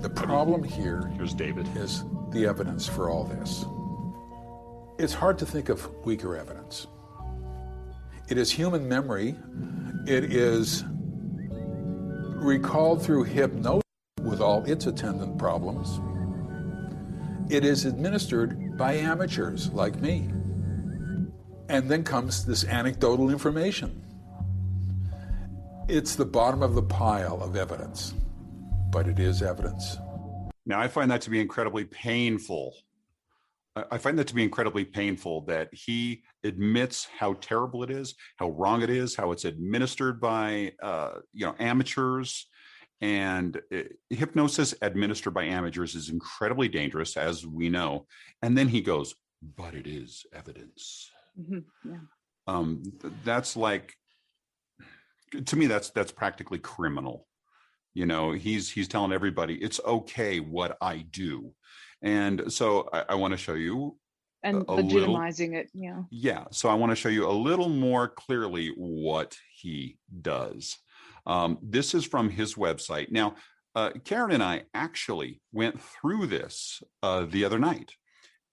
The 0.00 0.10
problem 0.10 0.62
here 0.62 1.10
here's 1.16 1.34
David 1.34 1.66
is 1.76 2.04
the 2.36 2.46
evidence 2.46 2.86
for 2.86 3.08
all 3.08 3.24
this. 3.24 3.64
It's 4.98 5.14
hard 5.14 5.38
to 5.38 5.46
think 5.46 5.70
of 5.70 5.88
weaker 6.04 6.36
evidence. 6.36 6.86
It 8.28 8.36
is 8.36 8.50
human 8.50 8.86
memory. 8.88 9.36
It 10.06 10.24
is 10.32 10.84
recalled 12.36 13.02
through 13.02 13.24
hypnosis 13.24 13.82
with 14.20 14.40
all 14.42 14.64
its 14.64 14.86
attendant 14.86 15.38
problems. 15.38 16.00
It 17.50 17.64
is 17.64 17.86
administered 17.86 18.76
by 18.76 18.94
amateurs 18.94 19.70
like 19.72 19.96
me. 20.00 20.28
And 21.68 21.90
then 21.90 22.04
comes 22.04 22.44
this 22.44 22.64
anecdotal 22.64 23.30
information. 23.30 24.02
It's 25.88 26.16
the 26.16 26.26
bottom 26.26 26.62
of 26.62 26.74
the 26.74 26.82
pile 26.82 27.42
of 27.42 27.56
evidence, 27.56 28.12
but 28.90 29.08
it 29.08 29.18
is 29.18 29.42
evidence. 29.42 29.96
Now, 30.66 30.80
I 30.80 30.88
find 30.88 31.10
that 31.12 31.22
to 31.22 31.30
be 31.30 31.40
incredibly 31.40 31.84
painful. 31.84 32.74
I 33.90 33.98
find 33.98 34.18
that 34.18 34.26
to 34.28 34.34
be 34.34 34.42
incredibly 34.42 34.84
painful 34.84 35.42
that 35.42 35.68
he 35.70 36.22
admits 36.44 37.06
how 37.18 37.34
terrible 37.34 37.82
it 37.82 37.90
is, 37.90 38.14
how 38.36 38.48
wrong 38.50 38.82
it 38.82 38.88
is, 38.88 39.14
how 39.14 39.32
it's 39.32 39.44
administered 39.44 40.18
by 40.18 40.72
uh, 40.82 41.18
you 41.34 41.44
know 41.46 41.54
amateurs, 41.58 42.48
and 43.02 43.60
uh, 43.72 43.82
hypnosis 44.08 44.74
administered 44.80 45.34
by 45.34 45.44
amateurs 45.44 45.94
is 45.94 46.08
incredibly 46.08 46.68
dangerous, 46.68 47.18
as 47.18 47.46
we 47.46 47.68
know. 47.68 48.06
And 48.40 48.56
then 48.56 48.68
he 48.68 48.80
goes, 48.80 49.14
"But 49.42 49.74
it 49.74 49.86
is 49.86 50.24
evidence." 50.32 51.10
Mhm, 51.38 51.64
Yeah. 51.84 52.00
um 52.46 52.82
th- 53.02 53.12
that's 53.24 53.56
like 53.56 53.94
to 55.44 55.54
me 55.56 55.66
that's 55.66 55.90
that's 55.90 56.12
practically 56.12 56.58
criminal 56.58 57.26
you 57.96 58.04
know 58.04 58.32
he's 58.32 58.70
he's 58.70 58.88
telling 58.88 59.10
everybody 59.12 59.54
it's 59.54 59.80
okay 59.86 60.38
what 60.38 60.76
i 60.82 60.98
do 61.10 61.50
and 62.02 62.52
so 62.52 62.88
i, 62.92 63.04
I 63.10 63.14
want 63.14 63.32
to 63.32 63.38
show 63.38 63.54
you 63.54 63.96
And 64.42 64.64
a 64.68 64.74
little- 64.74 65.14
legitimizing 65.14 65.54
it. 65.54 65.70
Yeah. 65.72 66.02
yeah 66.10 66.44
so 66.50 66.68
i 66.68 66.74
want 66.74 66.90
to 66.92 66.96
show 66.96 67.08
you 67.08 67.26
a 67.26 67.32
little 67.48 67.70
more 67.70 68.06
clearly 68.08 68.68
what 68.76 69.34
he 69.60 69.98
does 70.20 70.76
um, 71.26 71.58
this 71.62 71.94
is 71.94 72.04
from 72.04 72.28
his 72.28 72.54
website 72.54 73.10
now 73.10 73.34
uh, 73.74 73.90
karen 74.04 74.32
and 74.32 74.42
i 74.42 74.62
actually 74.74 75.40
went 75.52 75.80
through 75.80 76.26
this 76.26 76.82
uh, 77.02 77.24
the 77.30 77.44
other 77.46 77.58
night 77.58 77.90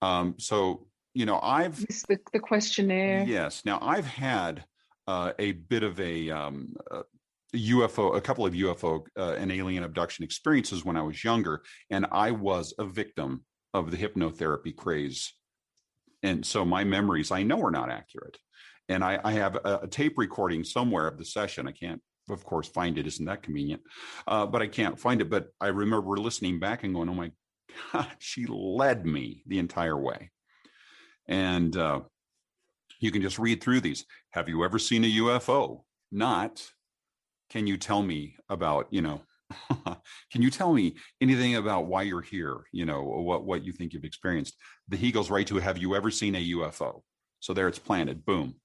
um, 0.00 0.34
so 0.38 0.86
you 1.12 1.26
know 1.26 1.38
i've 1.42 1.76
the, 2.08 2.18
the 2.32 2.40
questionnaire. 2.40 3.24
Yes. 3.28 3.62
Now 3.64 3.78
I've 3.80 4.06
had 4.06 4.64
uh, 5.06 5.32
a 5.38 5.52
bit 5.52 5.82
of 5.82 6.00
a 6.00 6.30
um, 6.30 6.74
uh, 6.90 7.02
UFO, 7.54 8.16
a 8.16 8.20
couple 8.20 8.46
of 8.46 8.54
UFO 8.54 9.04
uh, 9.18 9.34
and 9.38 9.50
alien 9.52 9.84
abduction 9.84 10.24
experiences 10.24 10.84
when 10.84 10.96
I 10.96 11.02
was 11.02 11.22
younger, 11.24 11.62
and 11.90 12.06
I 12.12 12.30
was 12.30 12.74
a 12.78 12.84
victim 12.84 13.44
of 13.72 13.90
the 13.90 13.96
hypnotherapy 13.96 14.74
craze. 14.74 15.32
And 16.22 16.44
so 16.44 16.64
my 16.64 16.84
memories, 16.84 17.30
I 17.30 17.42
know, 17.42 17.62
are 17.62 17.70
not 17.70 17.90
accurate. 17.90 18.38
And 18.88 19.02
I, 19.02 19.20
I 19.24 19.32
have 19.32 19.56
a, 19.56 19.80
a 19.82 19.88
tape 19.88 20.14
recording 20.16 20.64
somewhere 20.64 21.06
of 21.06 21.18
the 21.18 21.24
session. 21.24 21.66
I 21.66 21.72
can't, 21.72 22.00
of 22.30 22.44
course, 22.44 22.68
find 22.68 22.98
it. 22.98 23.06
Isn't 23.06 23.26
that 23.26 23.42
convenient? 23.42 23.82
Uh, 24.26 24.46
but 24.46 24.62
I 24.62 24.66
can't 24.66 24.98
find 24.98 25.20
it. 25.20 25.30
But 25.30 25.48
I 25.60 25.68
remember 25.68 26.16
listening 26.16 26.60
back 26.60 26.84
and 26.84 26.94
going, 26.94 27.08
"Oh 27.08 27.14
my 27.14 27.30
God, 27.92 28.08
she 28.18 28.46
led 28.46 29.06
me 29.06 29.42
the 29.46 29.58
entire 29.58 29.98
way." 29.98 30.30
And 31.26 31.74
uh, 31.76 32.00
you 33.00 33.10
can 33.10 33.22
just 33.22 33.38
read 33.38 33.62
through 33.62 33.80
these. 33.80 34.04
Have 34.30 34.48
you 34.48 34.64
ever 34.64 34.78
seen 34.78 35.04
a 35.04 35.12
UFO? 35.12 35.82
Not. 36.12 36.62
Can 37.54 37.68
you 37.68 37.76
tell 37.76 38.02
me 38.02 38.34
about, 38.48 38.88
you 38.90 39.00
know, 39.00 39.22
can 40.32 40.42
you 40.42 40.50
tell 40.50 40.72
me 40.74 40.96
anything 41.20 41.54
about 41.54 41.86
why 41.86 42.02
you're 42.02 42.20
here? 42.20 42.64
You 42.72 42.84
know, 42.84 43.04
what 43.04 43.44
what 43.44 43.64
you 43.64 43.70
think 43.70 43.92
you've 43.92 44.04
experienced? 44.04 44.56
The 44.88 44.96
he 44.96 45.12
goes 45.12 45.30
right 45.30 45.46
to 45.46 45.58
have 45.58 45.78
you 45.78 45.94
ever 45.94 46.10
seen 46.10 46.34
a 46.34 46.48
UFO? 46.48 47.02
So 47.38 47.54
there 47.54 47.68
it's 47.68 47.78
planted. 47.78 48.24
Boom. 48.24 48.56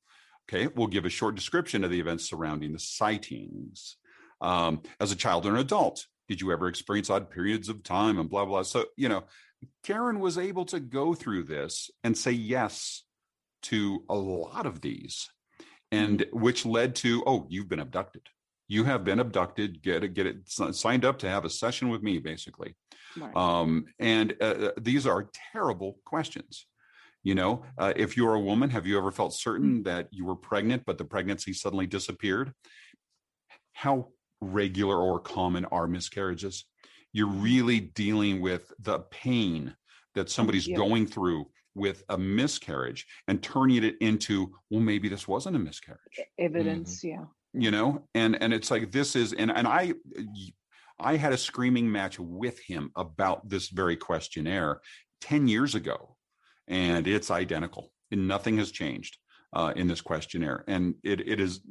Okay, 0.49 0.73
we'll 0.75 0.87
give 0.87 1.05
a 1.05 1.09
short 1.09 1.35
description 1.35 1.83
of 1.83 1.91
the 1.91 1.99
events 1.99 2.27
surrounding 2.27 2.73
the 2.73 2.79
sightings. 2.79 3.97
Um, 4.41 4.81
as 4.99 5.11
a 5.11 5.15
child 5.15 5.45
or 5.45 5.49
an 5.49 5.57
adult, 5.57 6.07
did 6.27 6.41
you 6.41 6.51
ever 6.51 6.67
experience 6.67 7.11
odd 7.11 7.29
periods 7.29 7.69
of 7.69 7.83
time 7.83 8.17
and 8.17 8.27
blah 8.27 8.45
blah? 8.45 8.63
So 8.63 8.85
you 8.97 9.07
know, 9.07 9.25
Karen 9.83 10.19
was 10.19 10.39
able 10.39 10.65
to 10.65 10.79
go 10.79 11.13
through 11.13 11.43
this 11.43 11.91
and 12.03 12.17
say 12.17 12.31
yes 12.31 13.03
to 13.63 14.03
a 14.09 14.15
lot 14.15 14.65
of 14.65 14.81
these 14.81 15.29
and 15.91 16.25
which 16.33 16.65
led 16.65 16.95
to 16.95 17.21
oh 17.27 17.45
you've 17.49 17.69
been 17.69 17.79
abducted 17.79 18.23
you 18.69 18.83
have 18.85 19.03
been 19.03 19.19
abducted 19.19 19.81
get 19.81 20.03
it 20.05 20.13
get 20.13 20.25
it 20.25 20.37
signed 20.47 21.03
up 21.03 21.17
to 21.19 21.27
have 21.27 21.43
a 21.43 21.49
session 21.49 21.89
with 21.89 22.01
me 22.01 22.19
basically 22.19 22.75
Right. 23.17 23.35
um, 23.35 23.85
and 23.97 24.35
uh, 24.39 24.71
these 24.79 25.05
are 25.07 25.29
terrible 25.51 25.97
questions 26.05 26.67
you 27.23 27.33
know 27.35 27.65
uh, 27.77 27.91
if 27.95 28.15
you're 28.15 28.35
a 28.35 28.39
woman 28.39 28.69
have 28.69 28.85
you 28.87 28.97
ever 28.97 29.11
felt 29.11 29.33
certain 29.33 29.83
that 29.83 30.07
you 30.11 30.23
were 30.25 30.35
pregnant 30.35 30.83
but 30.85 30.97
the 30.99 31.05
pregnancy 31.05 31.51
suddenly 31.51 31.87
disappeared 31.87 32.53
how 33.73 34.09
regular 34.41 34.97
or 34.97 35.19
common 35.19 35.65
are 35.65 35.87
miscarriages 35.87 36.65
you're 37.11 37.27
really 37.27 37.79
dealing 37.79 38.39
with 38.39 38.71
the 38.79 38.99
pain 39.09 39.75
that 40.13 40.29
somebody's 40.29 40.67
Yeah. 40.67 40.77
going 40.77 41.07
through 41.07 41.49
with 41.75 42.03
a 42.09 42.17
miscarriage 42.17 43.05
and 43.27 43.41
turning 43.41 43.83
it 43.83 43.95
into 44.01 44.53
well 44.69 44.81
maybe 44.81 45.09
this 45.09 45.27
wasn't 45.27 45.55
a 45.55 45.59
miscarriage 45.59 46.19
Evidence. 46.37 47.03
Yeah. 47.03 47.25
You 47.53 47.71
know 47.71 48.07
and 48.13 48.41
and 48.41 48.53
it's 48.53 48.69
like 48.69 48.91
this 48.91 49.15
is 49.15 49.33
and 49.33 49.51
and 49.51 49.67
i 49.67 49.93
i 50.99 51.15
had 51.15 51.33
a 51.33 51.37
screaming 51.37 51.91
match 51.91 52.19
with 52.19 52.59
him 52.59 52.91
about 52.95 53.47
this 53.49 53.69
very 53.69 53.95
questionnaire 53.95 54.79
10 55.21 55.47
years 55.47 55.73
ago 55.75 56.15
and 56.67 57.07
it's 57.07 57.31
identical 57.31 57.91
and 58.11 58.27
nothing 58.27 58.57
has 58.57 58.71
changed 58.71 59.17
uh, 59.53 59.73
in 59.75 59.87
this 59.87 60.01
questionnaire 60.01 60.63
and 60.67 60.93
it 61.03 61.27
it 61.27 61.39
is 61.39 61.61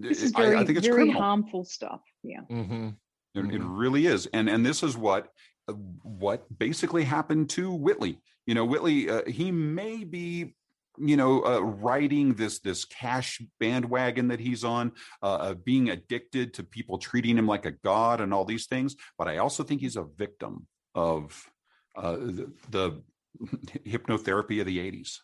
This 0.00 0.22
is 0.22 0.32
I- 0.34 0.42
very, 0.42 0.56
I, 0.56 0.64
think 0.64 0.78
it's 0.78 0.86
very 0.86 1.02
criminal 1.02 1.22
harmful 1.22 1.64
stuff. 1.64 2.00
Yeah. 2.24 2.40
Mm-hmm. 2.50 2.88
it, 3.36 3.54
it 3.54 3.62
really 3.62 4.06
is 4.06 4.26
and 4.32 4.48
and 4.50 4.66
this 4.66 4.82
is 4.82 4.96
what 4.96 5.28
uh, 5.68 5.74
what 6.02 6.42
basically 6.58 7.04
happened 7.04 7.50
to 7.50 7.70
whitley 7.72 8.18
you 8.46 8.54
know 8.56 8.64
whitley 8.64 9.08
uh, 9.08 9.22
he 9.28 9.52
may 9.52 10.02
be 10.02 10.56
you 10.98 11.16
know 11.16 11.44
uh, 11.44 11.60
riding 11.60 12.34
this 12.34 12.60
this 12.60 12.84
cash 12.84 13.42
bandwagon 13.58 14.28
that 14.28 14.40
he's 14.40 14.64
on 14.64 14.92
uh, 15.22 15.34
uh, 15.34 15.54
being 15.54 15.90
addicted 15.90 16.54
to 16.54 16.62
people 16.62 16.98
treating 16.98 17.36
him 17.36 17.46
like 17.46 17.66
a 17.66 17.72
god 17.72 18.20
and 18.20 18.32
all 18.32 18.44
these 18.44 18.66
things 18.66 18.94
but 19.18 19.26
i 19.26 19.38
also 19.38 19.62
think 19.64 19.80
he's 19.80 19.96
a 19.96 20.04
victim 20.04 20.66
of 20.94 21.50
uh, 21.96 22.12
the, 22.16 22.52
the 22.70 23.02
hypnotherapy 23.86 24.60
of 24.60 24.66
the 24.66 24.78
80s 24.78 25.18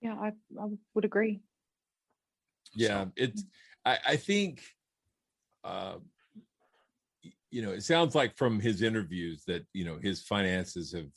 Yeah. 0.00 0.14
I, 0.14 0.28
I 0.60 0.66
would 0.94 1.04
agree. 1.04 1.40
Yeah, 2.74 3.06
it's. 3.16 3.44
I, 3.84 3.98
I 4.08 4.16
think, 4.16 4.62
uh, 5.64 5.96
you 7.50 7.62
know, 7.62 7.70
it 7.70 7.82
sounds 7.82 8.14
like 8.14 8.36
from 8.36 8.60
his 8.60 8.82
interviews 8.82 9.44
that 9.46 9.64
you 9.72 9.84
know 9.84 9.98
his 10.00 10.22
finances 10.22 10.92
have 10.92 11.08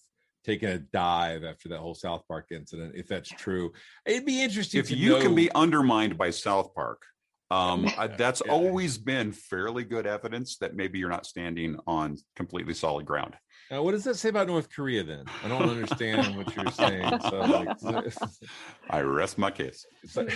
taken 0.46 0.70
a 0.70 0.80
dive 0.80 1.44
after 1.44 1.70
that 1.70 1.80
whole 1.80 1.96
South 1.96 2.24
Park 2.28 2.48
incident. 2.52 2.94
If 2.96 3.08
that's 3.08 3.30
true, 3.30 3.72
it'd 4.06 4.26
be 4.26 4.42
interesting. 4.42 4.80
if 4.80 4.88
to 4.88 4.96
you 4.96 5.18
can 5.20 5.36
be 5.36 5.52
undermined 5.54 6.18
by 6.18 6.30
south 6.32 6.74
park 6.74 7.02
um, 7.52 7.88
uh, 7.98 8.08
that's 8.08 8.42
Yeah. 8.46 8.52
always 8.54 8.98
been 8.98 9.32
fairly 9.32 9.84
good 9.84 10.06
evidence 10.08 10.58
that 10.58 10.76
maybe 10.76 11.00
you're 11.00 11.10
not 11.10 11.26
standing 11.26 11.78
on 11.88 12.18
completely 12.36 12.74
solid 12.74 13.06
ground 13.06 13.36
Now, 13.72 13.84
what 13.84 13.92
does 13.92 14.04
that 14.06 14.16
say 14.16 14.30
about 14.30 14.48
North 14.48 14.70
Korea 14.74 15.04
then? 15.04 15.26
I 15.44 15.48
don't 15.48 15.70
understand 15.70 16.36
what 16.38 16.56
you're 16.56 16.72
saying. 16.72 17.20
So, 17.30 17.40
like, 17.40 18.14
I 18.90 19.02
rest 19.02 19.38
my 19.38 19.52
case. 19.52 19.86
so, 20.08 20.28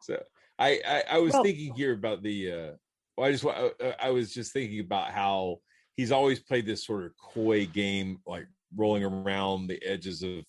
so 0.00 0.22
I, 0.58 0.80
I 0.86 1.02
I 1.12 1.18
was 1.18 1.32
Well- 1.32 1.42
thinking 1.44 1.74
here 1.74 1.92
about 1.92 2.22
the 2.22 2.52
uh 2.52 2.70
well, 3.16 3.28
I 3.28 3.32
just 3.32 3.44
wa- 3.44 3.70
uh, 3.80 3.92
I 4.00 4.10
was 4.10 4.32
just 4.32 4.52
thinking 4.52 4.80
about 4.80 5.10
how 5.10 5.58
he's 5.96 6.12
always 6.12 6.40
played 6.40 6.66
this 6.66 6.84
sort 6.84 7.04
of 7.04 7.16
coy 7.16 7.66
game 7.66 8.18
like 8.26 8.46
rolling 8.76 9.04
around 9.04 9.66
the 9.66 9.82
edges 9.84 10.22
of 10.22 10.44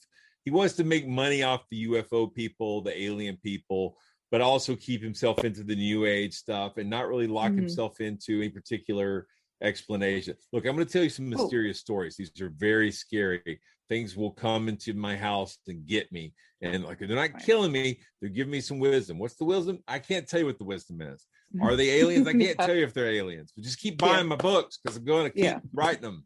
he 0.45 0.51
wants 0.51 0.73
to 0.75 0.83
make 0.83 1.07
money 1.07 1.41
off 1.43 1.63
the 1.71 1.87
UFO 1.87 2.33
people, 2.33 2.81
the 2.81 3.01
alien 3.01 3.37
people, 3.37 3.97
but 4.29 4.41
also 4.41 4.75
keep 4.75 5.01
himself 5.01 5.43
into 5.45 5.63
the 5.63 5.75
new 5.75 6.05
age 6.05 6.33
stuff 6.33 6.77
and 6.77 6.89
not 6.89 7.07
really 7.07 7.27
lock 7.27 7.51
Mhm. 7.53 7.57
himself 7.59 8.01
into 8.01 8.41
a 8.41 8.49
particular 8.49 9.27
explanation. 9.61 10.35
Look, 10.51 10.65
I'm 10.65 10.75
going 10.75 10.85
to 10.85 10.91
tell 10.91 11.03
you 11.03 11.09
some 11.09 11.27
Oh. 11.27 11.29
mysterious 11.29 11.79
stories. 11.79 12.17
These 12.17 12.41
are 12.41 12.49
very 12.49 12.91
scary. 12.91 13.61
Things 13.87 14.17
will 14.17 14.31
come 14.31 14.67
into 14.67 14.93
my 14.93 15.15
house 15.15 15.57
and 15.67 15.85
get 15.87 16.11
me. 16.11 16.33
And 16.61 16.83
like 16.83 16.99
they're 16.99 17.07
not 17.09 17.39
killing 17.39 17.71
me, 17.71 18.01
they're 18.19 18.29
giving 18.29 18.51
me 18.51 18.59
some 18.61 18.79
wisdom. 18.79 19.19
What's 19.19 19.35
the 19.35 19.45
wisdom? 19.45 19.81
I 19.87 19.99
can't 19.99 20.27
tell 20.27 20.41
you 20.41 20.45
what 20.45 20.57
the 20.57 20.63
wisdom 20.65 21.01
is. 21.01 21.25
Are 21.61 21.75
they 21.75 21.89
aliens? 21.99 22.27
I 22.27 22.31
can't 22.33 22.41
Yeah. 22.41 22.65
tell 22.65 22.75
you 22.75 22.83
if 22.83 22.93
they're 22.93 23.11
aliens. 23.11 23.51
But 23.55 23.63
just 23.63 23.79
keep 23.79 23.97
buying 23.97 24.27
my 24.27 24.35
books 24.35 24.77
because 24.77 24.97
I'm 24.97 25.05
going 25.05 25.25
to 25.25 25.29
keep 25.31 25.43
Yeah. 25.43 25.59
writing 25.73 26.01
them. 26.01 26.25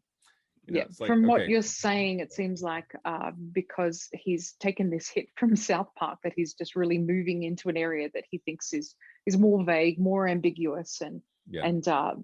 You 0.65 0.73
know, 0.73 0.79
yeah, 0.79 0.85
like, 0.99 1.07
from 1.07 1.23
what 1.25 1.47
you're 1.47 1.61
saying, 1.61 2.19
it 2.19 2.33
seems 2.33 2.61
like 2.61 2.93
uh, 3.05 3.31
because 3.53 4.09
he's 4.11 4.53
taken 4.59 4.89
this 4.89 5.07
hit 5.07 5.27
from 5.37 5.55
South 5.55 5.87
Park, 5.95 6.19
that 6.23 6.33
he's 6.35 6.53
just 6.53 6.75
really 6.75 6.97
moving 6.97 7.43
into 7.43 7.69
an 7.69 7.77
area 7.77 8.09
that 8.13 8.25
he 8.29 8.39
thinks 8.39 8.73
is 8.73 8.93
is 9.25 9.37
more 9.37 9.63
vague, 9.63 9.97
more 9.99 10.27
ambiguous, 10.27 10.99
and 11.01 11.21
Yeah. 11.49 11.65
and 11.65 11.87
uh, 11.87 12.15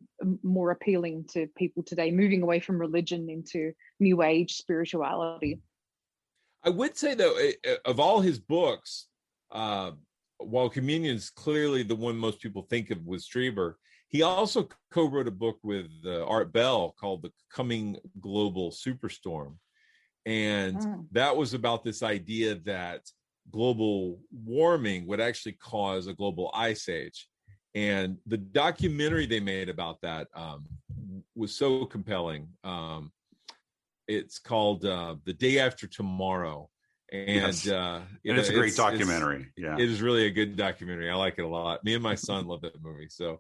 more 0.44 0.72
appealing 0.72 1.26
to 1.34 1.48
people 1.56 1.84
today, 1.84 2.12
moving 2.12 2.42
away 2.44 2.60
from 2.60 2.78
religion 2.80 3.30
into 3.30 3.72
New 4.02 4.22
Age 4.22 4.56
spirituality. 4.56 5.62
I 6.64 6.70
would 6.70 6.98
say 6.98 7.14
though, 7.14 7.36
eh, 7.38 7.76
of 7.86 8.00
all 8.00 8.20
his 8.20 8.40
books, 8.40 9.08
uh, 9.52 9.92
while 10.38 10.70
communion 10.70 11.16
is 11.16 11.30
clearly 11.30 11.84
the 11.84 11.96
one 11.96 12.18
most 12.18 12.40
people 12.42 12.64
think 12.70 12.92
of 12.92 13.06
with 13.06 13.22
Strieber, 13.22 13.76
he 14.10 14.22
also 14.22 14.68
co-wrote 14.92 15.28
a 15.28 15.32
book 15.32 15.60
with 15.64 15.88
uh, 16.06 16.26
Art 16.26 16.54
Bell 16.54 16.96
called 17.00 17.24
"The 17.24 17.32
Coming 17.52 17.98
Global 18.20 18.72
Superstorm," 18.72 19.58
and 20.26 20.80
Mm. 20.80 21.08
that 21.12 21.36
was 21.36 21.54
about 21.54 21.84
this 21.84 22.04
idea 22.04 22.56
that 22.66 23.02
global 23.52 24.20
warming 24.32 25.06
would 25.08 25.20
actually 25.20 25.54
cause 25.54 26.08
a 26.08 26.14
global 26.14 26.50
ice 26.54 26.88
age. 26.90 27.28
And 27.76 28.18
the 28.28 28.38
documentary 28.38 29.26
they 29.26 29.40
made 29.40 29.68
about 29.68 30.00
that 30.02 30.28
um, 30.36 30.66
was 31.36 31.56
so 31.56 31.86
compelling. 31.86 32.48
Um, 32.64 33.12
it's 34.08 34.38
called 34.38 34.86
uh, 34.86 35.16
"The 35.26 35.34
Day 35.34 35.60
After 35.60 35.88
Tomorrow," 35.88 36.70
and 37.14 37.30
Yes. 37.30 37.68
uh, 37.68 38.02
you 38.24 38.32
And 38.32 38.40
it's 38.40 38.50
a 38.50 38.54
know, 38.54 38.60
great 38.60 38.76
documentary. 38.76 39.48
Yeah. 39.56 39.76
it 39.78 39.90
is 39.90 40.02
really 40.02 40.26
a 40.26 40.32
good 40.32 40.56
documentary. 40.58 41.10
I 41.10 41.16
like 41.16 41.36
it 41.38 41.44
a 41.44 41.48
lot. 41.48 41.84
Me 41.86 41.94
and 41.94 42.02
my 42.04 42.16
son 42.16 42.48
love 42.48 42.62
that 42.62 42.82
movie. 42.82 43.08
So, 43.10 43.40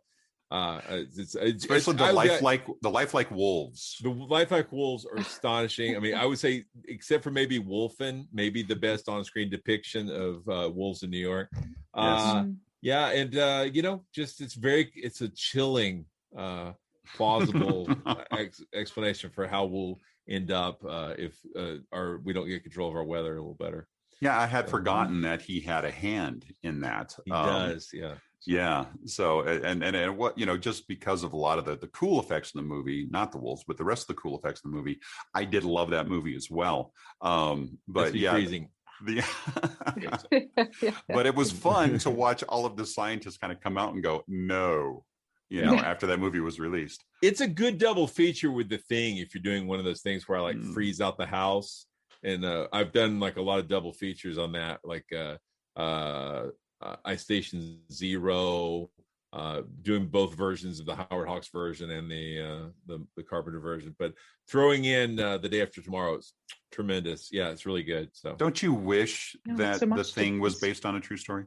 uh, 0.51 0.80
it's, 0.89 1.17
it's, 1.17 1.36
it's 1.36 1.63
Especially 1.63 1.95
the 1.95 2.03
I- 2.03 2.11
lifelike 2.11 2.65
the 2.84 2.89
lifelike 2.89 3.32
wolves. 3.32 3.97
the 4.03 4.09
lifelike 4.11 4.71
wolves 4.71 5.05
are 5.05 5.17
astonishing. 5.17 5.95
I 5.95 5.99
mean, 5.99 6.13
I 6.13 6.26
would 6.28 6.38
say, 6.38 6.65
except 6.88 7.24
for 7.24 7.32
maybe 7.32 7.59
Wolfen, 7.59 8.28
maybe 8.32 8.61
the 8.61 8.76
best 8.76 9.09
on-screen 9.09 9.49
depiction 9.49 10.09
of 10.11 10.47
uh, 10.47 10.69
wolves 10.71 11.01
in 11.01 11.09
New 11.09 11.17
York. 11.17 11.49
Uh, 11.95 12.45
yeah, 12.84 13.07
and 13.09 13.36
uh, 13.36 13.65
you 13.74 13.82
know, 13.82 14.05
just 14.13 14.41
it's 14.41 14.53
very, 14.53 14.91
it's 14.95 15.21
a 15.21 15.30
chilling, 15.30 16.05
uh, 16.38 16.74
plausible 17.15 17.89
ex- 18.32 18.61
explanation 18.76 19.32
for 19.32 19.47
how 19.47 19.65
we'll 19.65 19.97
end 20.28 20.51
up 20.51 20.84
uh, 20.88 21.13
if 21.17 21.36
uh, 21.57 21.76
our 21.91 22.19
we 22.19 22.34
don't 22.34 22.47
get 22.47 22.63
control 22.63 22.89
of 22.89 22.95
our 22.95 23.03
weather 23.03 23.34
a 23.36 23.41
little 23.41 23.55
better. 23.55 23.88
Yeah, 24.21 24.39
I 24.39 24.45
had 24.45 24.69
forgotten 24.69 25.21
that 25.21 25.41
he 25.41 25.59
had 25.59 25.84
a 25.84 25.91
hand 25.91 26.45
in 26.63 26.80
that. 26.82 27.13
He 27.26 27.32
Um, 27.32 27.45
does, 27.45 27.89
yeah. 27.93 28.15
Yeah. 28.45 28.86
So 29.05 29.41
and 29.41 29.84
and 29.84 29.95
and 29.95 30.17
what 30.17 30.38
you 30.38 30.45
know, 30.45 30.57
just 30.57 30.88
because 30.88 31.24
of 31.24 31.34
a 31.34 31.38
lot 31.38 31.59
of 31.59 31.65
the 31.65 31.76
the 31.78 31.88
cool 31.88 32.19
effects 32.21 32.53
in 32.53 32.59
the 32.59 32.67
movie, 32.67 33.07
not 33.09 33.32
the 33.32 33.38
wolves, 33.38 33.63
but 33.67 33.78
the 33.78 33.84
rest 33.86 34.03
of 34.03 34.07
the 34.15 34.21
cool 34.21 34.38
effects 34.38 34.61
in 34.63 34.71
the 34.71 34.78
movie, 34.78 34.99
I 35.34 35.45
did 35.45 35.63
love 35.63 35.89
that 35.91 36.07
movie 36.07 36.36
as 36.36 36.49
well. 36.49 36.93
Um, 37.21 37.78
but 37.88 38.13
yeah, 38.15 38.32
freezing. 38.32 38.69
the 39.05 39.24
but 41.09 41.26
it 41.26 41.36
was 41.36 41.51
fun 41.51 41.97
to 41.99 42.09
watch 42.24 42.43
all 42.43 42.65
of 42.65 42.76
the 42.78 42.86
scientists 42.86 43.38
kind 43.38 43.51
of 43.53 43.59
come 43.61 43.78
out 43.78 43.93
and 43.93 44.03
go, 44.03 44.24
no, 44.28 45.03
you 45.50 45.62
know, 45.62 45.74
Yeah. 45.76 45.82
after 45.91 46.08
that 46.08 46.20
movie 46.20 46.39
was 46.39 46.60
released. 46.60 47.04
it's 47.22 47.41
a 47.41 47.48
good 47.48 47.78
double 47.78 48.08
feature 48.08 48.52
with 48.52 48.70
the 48.70 48.78
thing 48.78 49.18
if 49.18 49.34
you're 49.34 49.41
doing 49.44 49.68
one 49.68 49.80
of 49.80 49.86
those 49.86 50.02
things 50.02 50.28
where 50.28 50.38
I 50.38 50.41
like 50.41 50.58
Mm. 50.58 50.74
freeze 50.74 51.00
out 51.02 51.18
the 51.18 51.26
house. 51.26 51.86
And 52.24 52.46
uh, 52.46 52.68
I've 52.72 52.91
done 52.94 53.20
like 53.20 53.36
a 53.38 53.41
lot 53.41 53.60
of 53.60 53.68
double 53.68 53.91
features 53.94 54.38
on 54.38 54.54
that, 54.54 54.80
like 54.86 55.06
uh, 55.12 55.38
uh, 55.78 56.48
uh, 56.82 56.96
Ice 57.04 57.22
Station 57.22 57.80
Zero, 57.91 58.89
uh, 59.34 59.64
doing 59.82 60.08
both 60.08 60.34
versions 60.36 60.80
of 60.80 60.86
the 60.86 60.96
Howard 60.96 61.28
Hawks 61.28 61.50
version 61.50 61.89
and 61.91 62.10
the 62.10 62.39
uh, 62.39 62.70
the, 62.86 63.06
the 63.18 63.24
Carpenter 63.24 63.60
version. 63.60 63.94
But 64.00 64.14
throwing 64.50 64.86
in 64.86 65.20
uh, 65.20 65.38
the 65.39 65.50
day 65.50 65.62
after 65.62 65.82
tomorrow 65.82 66.18
is 66.18 66.34
tremendous. 66.72 67.30
Yeah, 67.32 67.50
it's 67.50 67.66
really 67.66 67.84
good. 67.84 68.10
So 68.14 68.36
Don't 68.36 68.62
you 68.64 68.74
wish 68.74 69.36
No, 69.46 69.58
that 69.58 69.80
so 69.80 69.86
the 69.88 70.04
thing 70.04 70.39
was 70.39 70.56
based 70.60 70.86
on 70.86 70.96
a 70.96 71.00
true 71.02 71.18
story? 71.18 71.46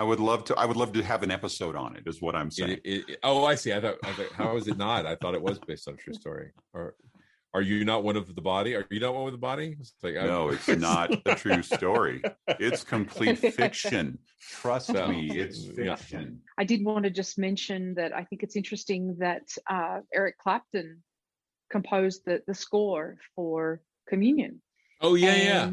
I 0.00 0.02
would 0.02 0.18
love 0.18 0.44
to. 0.46 0.58
I 0.58 0.64
would 0.64 0.78
love 0.78 0.92
to 0.94 1.02
have 1.02 1.22
an 1.22 1.30
episode 1.30 1.76
on 1.76 1.94
it. 1.94 2.04
Is 2.06 2.22
what 2.22 2.34
I'm 2.34 2.50
saying. 2.50 2.70
It, 2.70 2.80
it, 2.84 3.08
it- 3.10 3.18
oh, 3.22 3.44
I 3.44 3.54
see. 3.54 3.72
I 3.74 3.80
thought, 3.82 3.96
I 4.02 4.12
thought, 4.12 4.32
how 4.32 4.56
is 4.56 4.66
it 4.66 4.78
not? 4.78 5.04
I 5.04 5.14
thought 5.16 5.34
it 5.34 5.42
was 5.42 5.58
based 5.58 5.86
on 5.88 5.94
a 5.94 5.96
true 5.98 6.14
story. 6.14 6.52
Or 6.72 6.94
are 7.52 7.60
you 7.60 7.84
not 7.84 8.02
one 8.02 8.16
of 8.16 8.34
the 8.34 8.40
body? 8.40 8.74
Are 8.74 8.86
you 8.90 8.98
not 8.98 9.14
one 9.14 9.24
with 9.24 9.34
the 9.34 9.38
body? 9.38 9.76
It's 9.78 9.92
like, 10.02 10.14
no, 10.14 10.48
it's 10.48 10.68
not 10.68 11.10
a 11.26 11.34
true 11.34 11.62
story. 11.62 12.22
It's 12.48 12.82
complete 12.82 13.38
fiction. 13.54 14.18
Trust 14.40 14.86
So, 14.86 15.08
me, 15.08 15.30
it's 15.38 15.66
fiction. 15.66 16.40
I 16.56 16.64
did 16.64 16.82
want 16.82 17.04
to 17.04 17.10
just 17.10 17.38
mention 17.38 17.94
that 17.96 18.16
I 18.16 18.24
think 18.24 18.42
it's 18.42 18.56
interesting 18.56 19.16
that 19.18 19.42
uh, 19.68 20.00
Eric 20.14 20.38
Clapton 20.38 21.02
composed 21.70 22.22
the 22.24 22.40
the 22.46 22.54
score 22.54 23.18
for 23.36 23.82
Communion. 24.08 24.62
Oh 25.02 25.14
yeah, 25.14 25.34
yeah. 25.36 25.72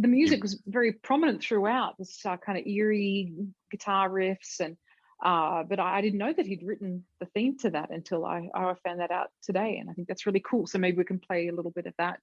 And 0.00 0.04
The 0.04 0.16
music 0.16 0.40
was 0.42 0.58
very 0.66 0.92
prominent 0.94 1.42
throughout. 1.42 1.98
This 1.98 2.24
uh, 2.24 2.38
kind 2.38 2.56
of 2.58 2.66
eerie 2.66 3.34
guitar 3.70 4.08
riffs, 4.08 4.58
and 4.60 4.78
uh, 5.22 5.62
but 5.64 5.78
I, 5.78 5.98
I 5.98 6.00
didn't 6.00 6.18
know 6.18 6.32
that 6.32 6.46
he'd 6.46 6.62
written 6.62 7.04
the 7.18 7.26
theme 7.26 7.58
to 7.58 7.70
that 7.72 7.90
until 7.90 8.24
I, 8.24 8.48
I 8.54 8.72
found 8.82 9.00
that 9.00 9.10
out 9.10 9.28
today, 9.42 9.76
and 9.78 9.90
I 9.90 9.92
think 9.92 10.08
that's 10.08 10.24
really 10.24 10.40
cool. 10.40 10.66
So 10.66 10.78
maybe 10.78 10.96
we 10.96 11.04
can 11.04 11.18
play 11.18 11.48
a 11.48 11.52
little 11.52 11.70
bit 11.70 11.84
of 11.84 11.92
that. 11.98 12.18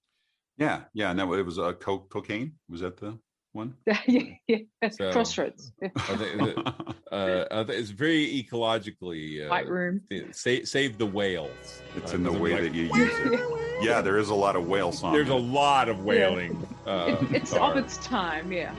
Yeah, 0.57 0.85
yeah, 0.95 1.11
and 1.11 1.19
that 1.19 1.27
was- 1.27 1.39
it 1.39 1.45
was 1.45 1.59
uh, 1.59 1.73
co- 1.73 2.07
cocaine. 2.09 2.53
Was 2.67 2.81
that 2.81 2.97
the 2.97 3.19
one? 3.51 3.75
yeah, 4.07 4.23
yeah. 4.47 4.57
So- 4.89 5.11
Crossroads. 5.11 5.71
Yeah. 5.79 5.89
I 5.95 6.15
think 6.15 6.37
that, 6.39 6.95
uh, 7.11 7.45
I 7.51 7.59
it's 7.73 7.91
very 7.91 8.25
ecologically 8.43 9.45
uh, 9.45 9.49
White 9.49 9.69
Room. 9.69 10.01
Save, 10.31 10.67
save 10.67 10.97
the 10.97 11.05
whales. 11.05 11.83
It's 11.95 12.11
Uh, 12.11 12.15
in 12.15 12.23
the 12.23 12.31
way 12.31 12.53
like, 12.53 12.61
that 12.63 12.73
you 12.73 12.85
use 12.95 13.13
it. 13.19 13.66
Yeah, 13.81 14.01
there 14.01 14.17
is 14.17 14.29
a 14.29 14.35
lot 14.35 14.55
of 14.55 14.67
whale 14.67 14.91
song. 14.91 15.13
There's 15.13 15.29
a 15.29 15.35
lot 15.35 15.89
of 15.89 16.03
wailing. 16.03 16.63
Uh, 16.87 17.17
It- 17.19 17.35
it's 17.41 17.51
guitar. 17.51 17.71
of 17.71 17.77
its 17.83 17.97
time, 17.97 18.49
yeah. 18.49 18.73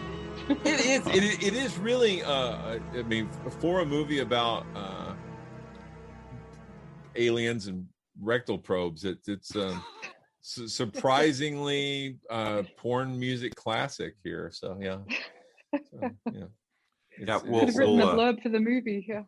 it 0.48 0.80
is 0.80 1.06
it, 1.14 1.22
is- 1.22 1.46
it 1.46 1.52
is 1.54 1.76
really 1.76 2.22
uh 2.24 2.78
i 2.94 3.02
mean 3.02 3.28
for 3.60 3.80
a 3.80 3.84
movie 3.84 4.20
about 4.20 4.64
uh 4.74 5.12
aliens 7.16 7.66
and 7.66 7.86
rectal 8.18 8.56
probes 8.56 9.04
it, 9.04 9.18
it's 9.26 9.54
um 9.56 9.84
su- 10.40 10.68
surprisingly 10.68 12.18
uh 12.30 12.62
porn 12.78 13.18
music 13.20 13.54
classic 13.56 14.14
here 14.24 14.50
so 14.52 14.78
yeah 14.80 14.98
so, 15.90 16.10
yeah 16.32 16.44
Yeah, 17.18 17.38
Could 17.40 17.50
we'll, 17.50 17.66
have 17.66 17.76
written 17.76 17.96
we'll, 17.98 18.08
a 18.08 18.12
uh, 18.12 18.16
blurb 18.16 18.42
for 18.42 18.48
the 18.48 18.60
movie, 18.60 19.04
yeah. 19.06 19.24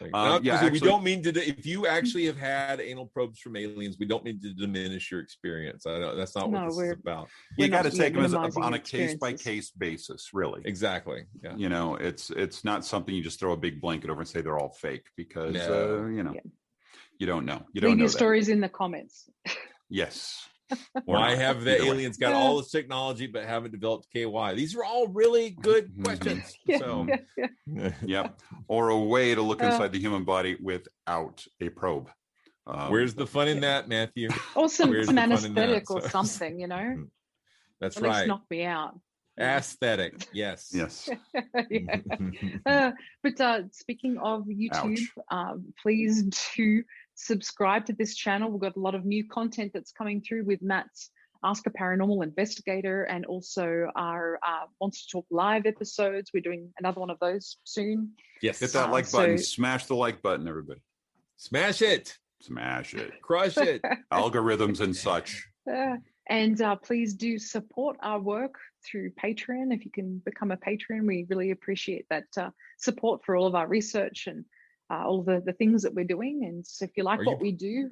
Like, 0.00 0.10
Uh, 0.14 0.24
not- 0.28 0.44
yeah, 0.44 0.70
we 0.70 0.80
don't 0.80 1.04
mean 1.04 1.22
to 1.24 1.30
if 1.30 1.66
you 1.66 1.86
actually 1.86 2.24
have 2.26 2.36
had 2.38 2.80
anal 2.80 3.06
probes 3.06 3.38
from 3.38 3.54
aliens 3.56 3.96
we 4.00 4.06
don't 4.06 4.24
mean 4.24 4.40
to 4.40 4.54
diminish 4.54 5.10
your 5.10 5.20
experience 5.20 5.84
i 5.86 5.98
know 5.98 6.16
that's 6.16 6.34
not 6.34 6.50
what 6.50 6.66
this 6.68 6.76
we're- 6.76 6.92
is 6.94 6.98
about 7.00 7.28
you 7.58 7.64
we're 7.64 7.68
got 7.68 7.82
to 7.82 7.90
take 7.90 8.14
them 8.14 8.24
as 8.24 8.34
on 8.34 8.74
a 8.74 8.78
case 8.78 9.14
by 9.16 9.32
case 9.34 9.70
basis, 9.70 10.30
really. 10.32 10.62
exactly 10.64 11.24
yeah 11.44 11.54
You 11.56 11.68
know, 11.68 11.96
it's 11.96 12.30
it's 12.30 12.64
not 12.64 12.84
something 12.84 13.14
you 13.14 13.22
just 13.22 13.38
throw 13.40 13.52
a 13.52 13.56
big 13.56 13.80
blanket 13.80 14.08
over 14.10 14.20
and 14.20 14.28
say 14.28 14.40
they're 14.40 14.58
all 14.58 14.70
fake 14.86 15.06
because 15.16 15.54
No. 15.54 16.04
uh, 16.04 16.08
you 16.08 16.22
know 16.22 16.32
Yeah. 16.34 16.40
you 17.18 17.26
don't 17.26 17.44
know. 17.44 17.60
You 17.74 17.80
don't 17.82 17.90
Leave 17.90 17.98
know 17.98 18.02
your 18.04 18.08
that. 18.08 18.16
stories 18.16 18.48
in 18.48 18.60
the 18.60 18.68
comments. 18.68 19.28
Yes. 19.92 20.46
Or 20.94 21.02
Why 21.16 21.34
have 21.34 21.64
the 21.64 21.82
aliens 21.82 22.16
got 22.16 22.32
all 22.32 22.58
this 22.58 22.70
technology 22.70 23.26
but 23.26 23.44
haven't 23.44 23.72
developed 23.72 24.06
KY? 24.12 24.54
These 24.54 24.74
are 24.76 24.84
all 24.84 25.08
really 25.08 25.50
good 25.50 25.92
questions. 26.04 26.56
Yeah, 26.66 26.78
So, 26.78 27.06
yeah, 27.36 27.48
yeah. 27.66 27.92
Yep. 28.02 28.40
Or 28.68 28.90
a 28.90 28.98
way 28.98 29.34
to 29.34 29.42
look 29.42 29.62
Uh, 29.62 29.66
inside 29.66 29.92
the 29.92 29.98
human 29.98 30.24
body 30.24 30.56
without 30.60 31.44
a 31.60 31.68
probe. 31.70 32.10
Um, 32.66 32.90
where's 32.90 33.14
the 33.14 33.26
fun 33.26 33.48
in 33.48 33.60
that, 33.60 33.88
Matthew? 33.88 34.28
Or 34.54 34.68
some, 34.68 34.90
Where's 34.90 35.06
some 35.06 35.16
the 35.16 35.20
that? 35.22 35.30
anesthetic 35.30 35.90
or 35.90 36.02
So- 36.02 36.08
something, 36.08 36.60
you 36.60 36.66
know? 36.68 37.06
That's 37.80 37.96
At 37.96 38.02
right. 38.02 38.26
knock 38.28 38.42
me 38.50 38.64
out. 38.64 38.98
Aesthetic. 39.40 40.28
Yes. 40.34 40.70
Yes. 40.74 41.08
yeah. 41.70 42.00
Uh, 42.66 42.90
but 43.22 43.40
uh, 43.40 43.62
speaking 43.72 44.18
of 44.18 44.44
YouTube, 44.44 45.00
um, 45.30 45.72
please 45.82 46.24
do 46.54 46.82
subscribe 47.24 47.84
to 47.86 47.92
this 47.92 48.14
channel. 48.14 48.50
We've 48.50 48.60
got 48.60 48.76
a 48.76 48.80
lot 48.80 48.94
of 48.94 49.04
new 49.04 49.26
content 49.28 49.72
that's 49.74 49.92
coming 49.92 50.20
through 50.20 50.44
with 50.44 50.62
Matt's 50.62 51.10
Ask 51.42 51.66
a 51.66 51.70
Paranormal 51.70 52.22
Investigator 52.22 53.04
and 53.04 53.24
also 53.24 53.90
our 53.96 54.38
uh, 54.46 54.66
Monster 54.80 55.10
Talk 55.10 55.26
live 55.30 55.64
episodes. 55.64 56.30
We're 56.34 56.42
doing 56.42 56.70
another 56.78 57.00
one 57.00 57.08
of 57.08 57.18
those 57.18 57.56
soon. 57.64 58.10
Yes. 58.42 58.58
Hit 58.60 58.72
that 58.74 58.88
Uh, 58.88 58.92
like 58.92 59.06
so- 59.06 59.18
button. 59.18 59.38
Smash 59.38 59.86
the 59.86 59.94
like 59.96 60.20
button, 60.20 60.46
everybody. 60.48 60.82
Smash 61.36 61.80
it. 61.80 62.18
Smash 62.42 62.92
it. 62.94 63.12
Crush 63.22 63.56
it. 63.56 63.80
Algorithms 64.12 64.80
and 64.80 64.94
such. 64.94 65.46
Uh, 65.70 65.96
and 66.28 66.60
uh, 66.60 66.76
please 66.76 67.14
do 67.14 67.38
support 67.38 67.96
our 68.02 68.20
work 68.20 68.54
through 68.86 69.10
Patreon. 69.12 69.74
If 69.74 69.84
you 69.86 69.90
can 69.90 70.18
become 70.24 70.50
a 70.50 70.56
patron, 70.58 71.06
we 71.06 71.26
really 71.30 71.50
appreciate 71.52 72.04
that 72.10 72.24
uh, 72.36 72.50
support 72.78 73.22
for 73.24 73.34
all 73.36 73.46
of 73.46 73.54
our 73.54 73.66
research 73.66 74.26
and 74.26 74.44
uh, 74.90 75.04
all 75.06 75.22
the, 75.22 75.42
the 75.44 75.52
things 75.52 75.82
that 75.82 75.94
we're 75.94 76.04
doing. 76.04 76.44
And 76.44 76.66
so 76.66 76.84
if 76.84 76.90
you 76.96 77.04
like 77.04 77.20
Are 77.20 77.24
what 77.24 77.38
you- 77.38 77.42
we 77.42 77.52
do, 77.52 77.90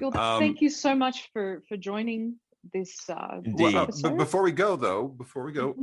you'll, 0.00 0.16
Um, 0.16 0.40
thank 0.40 0.60
you 0.60 0.70
so 0.70 0.94
much 0.94 1.30
for 1.32 1.62
for 1.68 1.76
joining 1.76 2.36
this. 2.72 3.08
Uh, 3.08 3.40
this 3.42 3.54
Well, 3.56 3.76
uh, 3.76 3.82
episode. 3.84 4.08
but 4.10 4.16
before 4.18 4.42
we 4.42 4.52
go, 4.52 4.76
though, 4.76 5.08
before 5.08 5.44
we 5.44 5.52
go, 5.52 5.76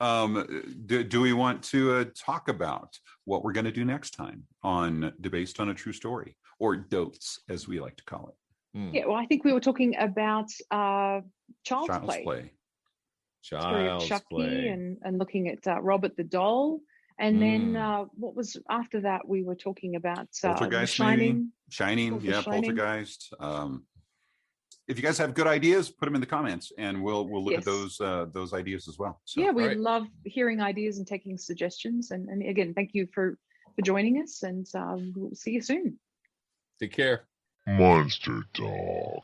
um, 0.00 0.46
do, 0.86 1.02
do 1.04 1.20
we 1.20 1.32
want 1.32 1.62
to 1.64 1.92
uh, 1.96 2.04
talk 2.14 2.48
about 2.48 2.98
what 3.24 3.42
we're 3.44 3.52
going 3.52 3.64
to 3.66 3.72
do 3.72 3.84
next 3.84 4.10
time 4.12 4.44
on 4.62 5.12
Debased 5.20 5.60
on 5.60 5.68
a 5.70 5.74
True 5.74 5.92
Story 5.92 6.36
or 6.58 6.76
DOTES, 6.76 7.40
as 7.48 7.68
we 7.68 7.78
like 7.80 7.96
to 7.96 8.04
call 8.04 8.28
it? 8.28 8.78
Hmm. 8.78 8.90
Yeah, 8.94 9.06
well, 9.06 9.16
I 9.16 9.26
think 9.26 9.44
we 9.44 9.52
were 9.52 9.60
talking 9.60 9.96
about 9.98 10.50
uh, 10.70 11.20
Child's, 11.64 11.88
Child's 11.88 12.04
Play. 12.06 12.22
Play. 12.22 12.52
Child's 13.42 14.06
Chucky 14.06 14.24
Play. 14.30 14.68
and, 14.68 14.98
and 15.02 15.18
looking 15.18 15.48
at 15.48 15.66
uh, 15.66 15.80
Robert 15.80 16.16
the 16.16 16.24
Doll. 16.24 16.80
And 17.20 17.42
then 17.42 17.72
Mm. 17.72 17.76
uh, 17.76 18.08
what 18.14 18.34
was 18.36 18.56
after 18.70 19.00
that? 19.00 19.26
We 19.26 19.42
were 19.42 19.56
talking 19.56 19.96
about 19.96 20.28
uh, 20.44 20.54
Poltergeist, 20.54 20.94
Shining. 20.94 21.34
maybe? 21.34 21.46
Shining, 21.70 22.12
Or 22.14 22.20
yeah, 22.20 22.40
Shining. 22.42 22.62
Poltergeist. 22.76 23.34
Um, 23.40 23.84
if 24.86 24.96
you 24.96 25.02
guys 25.02 25.18
have 25.18 25.34
good 25.34 25.46
ideas, 25.48 25.90
put 25.90 26.06
them 26.06 26.14
in 26.14 26.20
the 26.20 26.26
comments, 26.26 26.72
and 26.78 27.02
we'll 27.02 27.26
we'll 27.28 27.44
look 27.44 27.52
Yes. 27.54 27.60
at 27.60 27.64
those 27.66 28.00
uh, 28.00 28.26
those 28.32 28.52
ideas 28.54 28.88
as 28.88 28.98
well. 28.98 29.20
So, 29.24 29.40
yeah, 29.40 29.50
we 29.50 29.62
all 29.62 29.68
right. 29.68 29.78
love 29.78 30.06
hearing 30.24 30.60
ideas 30.60 30.98
and 30.98 31.06
taking 31.06 31.36
suggestions. 31.36 32.10
And, 32.12 32.28
and 32.28 32.42
again, 32.42 32.72
thank 32.72 32.90
you 32.94 33.08
for 33.12 33.36
for 33.74 33.82
joining 33.82 34.22
us, 34.22 34.42
and 34.44 34.66
um, 34.74 35.12
we'll 35.16 35.34
see 35.34 35.50
you 35.50 35.60
soon. 35.60 35.98
Take 36.80 36.92
care. 36.92 37.24
Monster 37.66 38.44
Dog. 38.54 39.22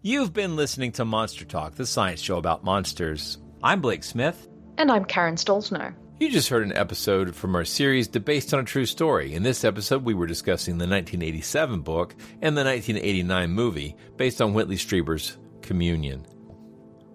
You've 0.00 0.32
been 0.32 0.54
listening 0.56 0.92
to 0.92 1.04
Monster 1.04 1.44
Talk, 1.44 1.74
the 1.74 1.84
science 1.84 2.20
show 2.20 2.38
about 2.38 2.62
monsters. 2.64 3.38
I'm 3.62 3.80
Blake 3.80 4.04
Smith. 4.04 4.48
And 4.78 4.90
I'm 4.90 5.04
Karen 5.04 5.34
Stollznow. 5.34 5.92
You 6.18 6.30
just 6.30 6.48
heard 6.48 6.64
an 6.64 6.74
episode 6.74 7.36
from 7.36 7.54
our 7.54 7.66
series 7.66 8.08
based 8.08 8.54
on 8.54 8.60
a 8.60 8.64
true 8.64 8.86
story. 8.86 9.34
In 9.34 9.42
this 9.42 9.64
episode, 9.64 10.02
we 10.02 10.14
were 10.14 10.26
discussing 10.26 10.78
the 10.78 10.86
1987 10.86 11.82
book 11.82 12.14
and 12.40 12.56
the 12.56 12.64
1989 12.64 13.50
movie 13.50 13.96
based 14.16 14.40
on 14.40 14.54
Whitley 14.54 14.76
Strieber's 14.76 15.36
Communion. 15.60 16.26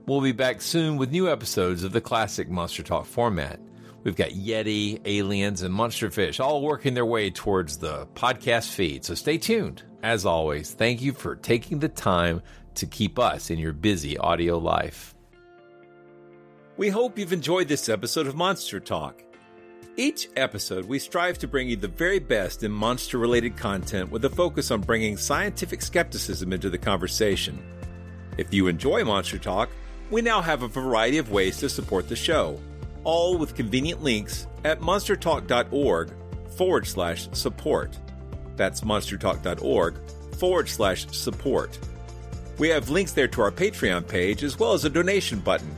We'll 0.06 0.22
be 0.22 0.34
back 0.34 0.62
soon 0.62 0.98
with 0.98 1.10
new 1.10 1.32
episodes 1.32 1.84
of 1.84 1.94
the 1.94 2.00
classic 2.00 2.48
Monster 2.48 2.84
Talk 2.84 3.08
format. 3.08 3.60
We've 4.04 4.16
got 4.16 4.30
Yeti, 4.30 5.02
aliens, 5.06 5.64
and 5.64 5.74
monsterfish 5.74 6.40
all 6.40 6.62
working 6.62 6.94
their 6.94 7.04
way 7.04 7.32
towards 7.32 7.80
the 7.80 8.06
podcast 8.14 8.70
feed, 8.70 9.04
so 9.04 9.16
stay 9.16 9.40
tuned. 9.40 9.82
As 10.04 10.28
always, 10.28 10.74
thank 10.74 11.02
you 11.02 11.14
for 11.14 11.36
taking 11.36 11.80
the 11.80 11.90
time 11.90 12.44
to 12.76 12.86
keep 12.86 13.18
us 13.18 13.50
in 13.50 13.58
your 13.58 13.74
busy 13.74 14.20
audio 14.20 14.60
life. 14.60 15.16
We 16.82 16.90
hope 16.90 17.20
you've 17.20 17.32
enjoyed 17.32 17.68
this 17.68 17.90
episode 17.90 18.26
of 18.26 18.36
Monster 18.36 18.80
Talk. 18.80 19.22
Each 19.98 20.28
episode, 20.36 20.86
we 20.86 20.98
strive 20.98 21.38
to 21.38 21.48
bring 21.48 21.70
you 21.70 21.76
the 21.76 21.88
very 21.88 22.18
best 22.18 22.64
in 22.64 22.72
monster 22.72 23.20
related 23.20 23.56
content 23.56 24.10
with 24.10 24.26
a 24.26 24.32
focus 24.32 24.72
on 24.72 24.82
bringing 24.82 25.16
scientific 25.16 25.84
skepticism 25.84 26.52
into 26.52 26.72
the 26.72 26.80
conversation. 26.80 27.64
If 28.40 28.52
you 28.52 28.66
enjoy 28.66 29.04
Monster 29.04 29.38
Talk, 29.38 29.70
we 30.10 30.24
now 30.24 30.42
have 30.42 30.64
a 30.64 30.68
variety 30.68 31.20
of 31.20 31.30
ways 31.30 31.58
to 31.58 31.70
support 31.70 32.10
the 32.10 32.16
show, 32.16 32.60
all 33.04 33.38
with 33.38 33.54
convenient 33.54 34.02
links 34.02 34.48
at 34.64 34.80
monstertalk.org 34.80 36.12
forward 36.58 36.88
slash 36.88 37.30
support. 37.34 37.96
That's 38.56 38.82
monstertalk.org 38.82 40.00
forward 40.40 40.68
slash 40.68 41.06
support. 41.12 41.78
We 42.58 42.70
have 42.70 42.90
links 42.90 43.12
there 43.12 43.28
to 43.28 43.42
our 43.44 43.52
Patreon 43.52 44.08
page 44.08 44.42
as 44.44 44.58
well 44.58 44.74
as 44.74 44.84
a 44.84 44.90
donation 44.90 45.42
button. 45.42 45.78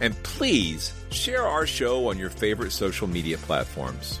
And 0.00 0.20
please 0.22 0.94
share 1.10 1.46
our 1.46 1.66
show 1.66 2.08
on 2.08 2.18
your 2.18 2.30
favorite 2.30 2.72
social 2.72 3.06
media 3.06 3.36
platforms. 3.38 4.20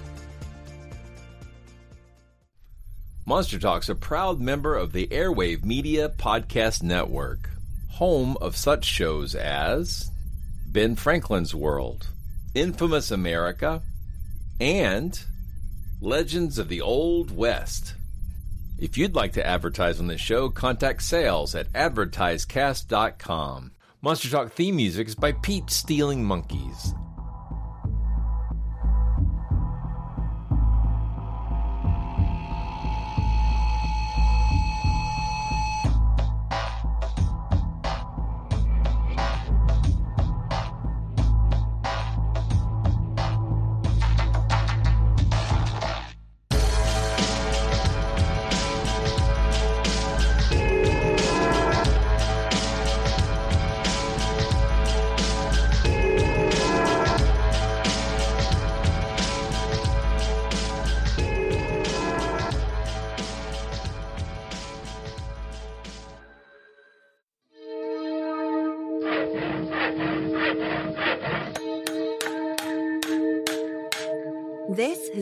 Monster 3.26 3.58
Talk's 3.58 3.88
a 3.88 3.94
proud 3.94 4.40
member 4.40 4.76
of 4.76 4.92
the 4.92 5.06
Airwave 5.06 5.64
Media 5.64 6.08
Podcast 6.08 6.82
Network, 6.82 7.48
home 7.90 8.36
of 8.40 8.56
such 8.56 8.84
shows 8.84 9.34
as 9.34 10.10
Ben 10.66 10.96
Franklin's 10.96 11.54
World, 11.54 12.08
Infamous 12.54 13.10
America, 13.10 13.82
and 14.58 15.22
Legends 16.00 16.58
of 16.58 16.68
the 16.68 16.80
Old 16.80 17.36
West. 17.36 17.94
If 18.78 18.96
you'd 18.96 19.14
like 19.14 19.34
to 19.34 19.46
advertise 19.46 20.00
on 20.00 20.06
this 20.06 20.20
show, 20.20 20.48
contact 20.48 21.02
sales 21.02 21.54
at 21.54 21.70
advertisecast.com. 21.72 23.72
Monster 24.02 24.30
Talk 24.30 24.52
theme 24.52 24.76
music 24.76 25.08
is 25.08 25.14
by 25.14 25.30
Pete 25.30 25.68
Stealing 25.68 26.24
Monkeys. 26.24 26.94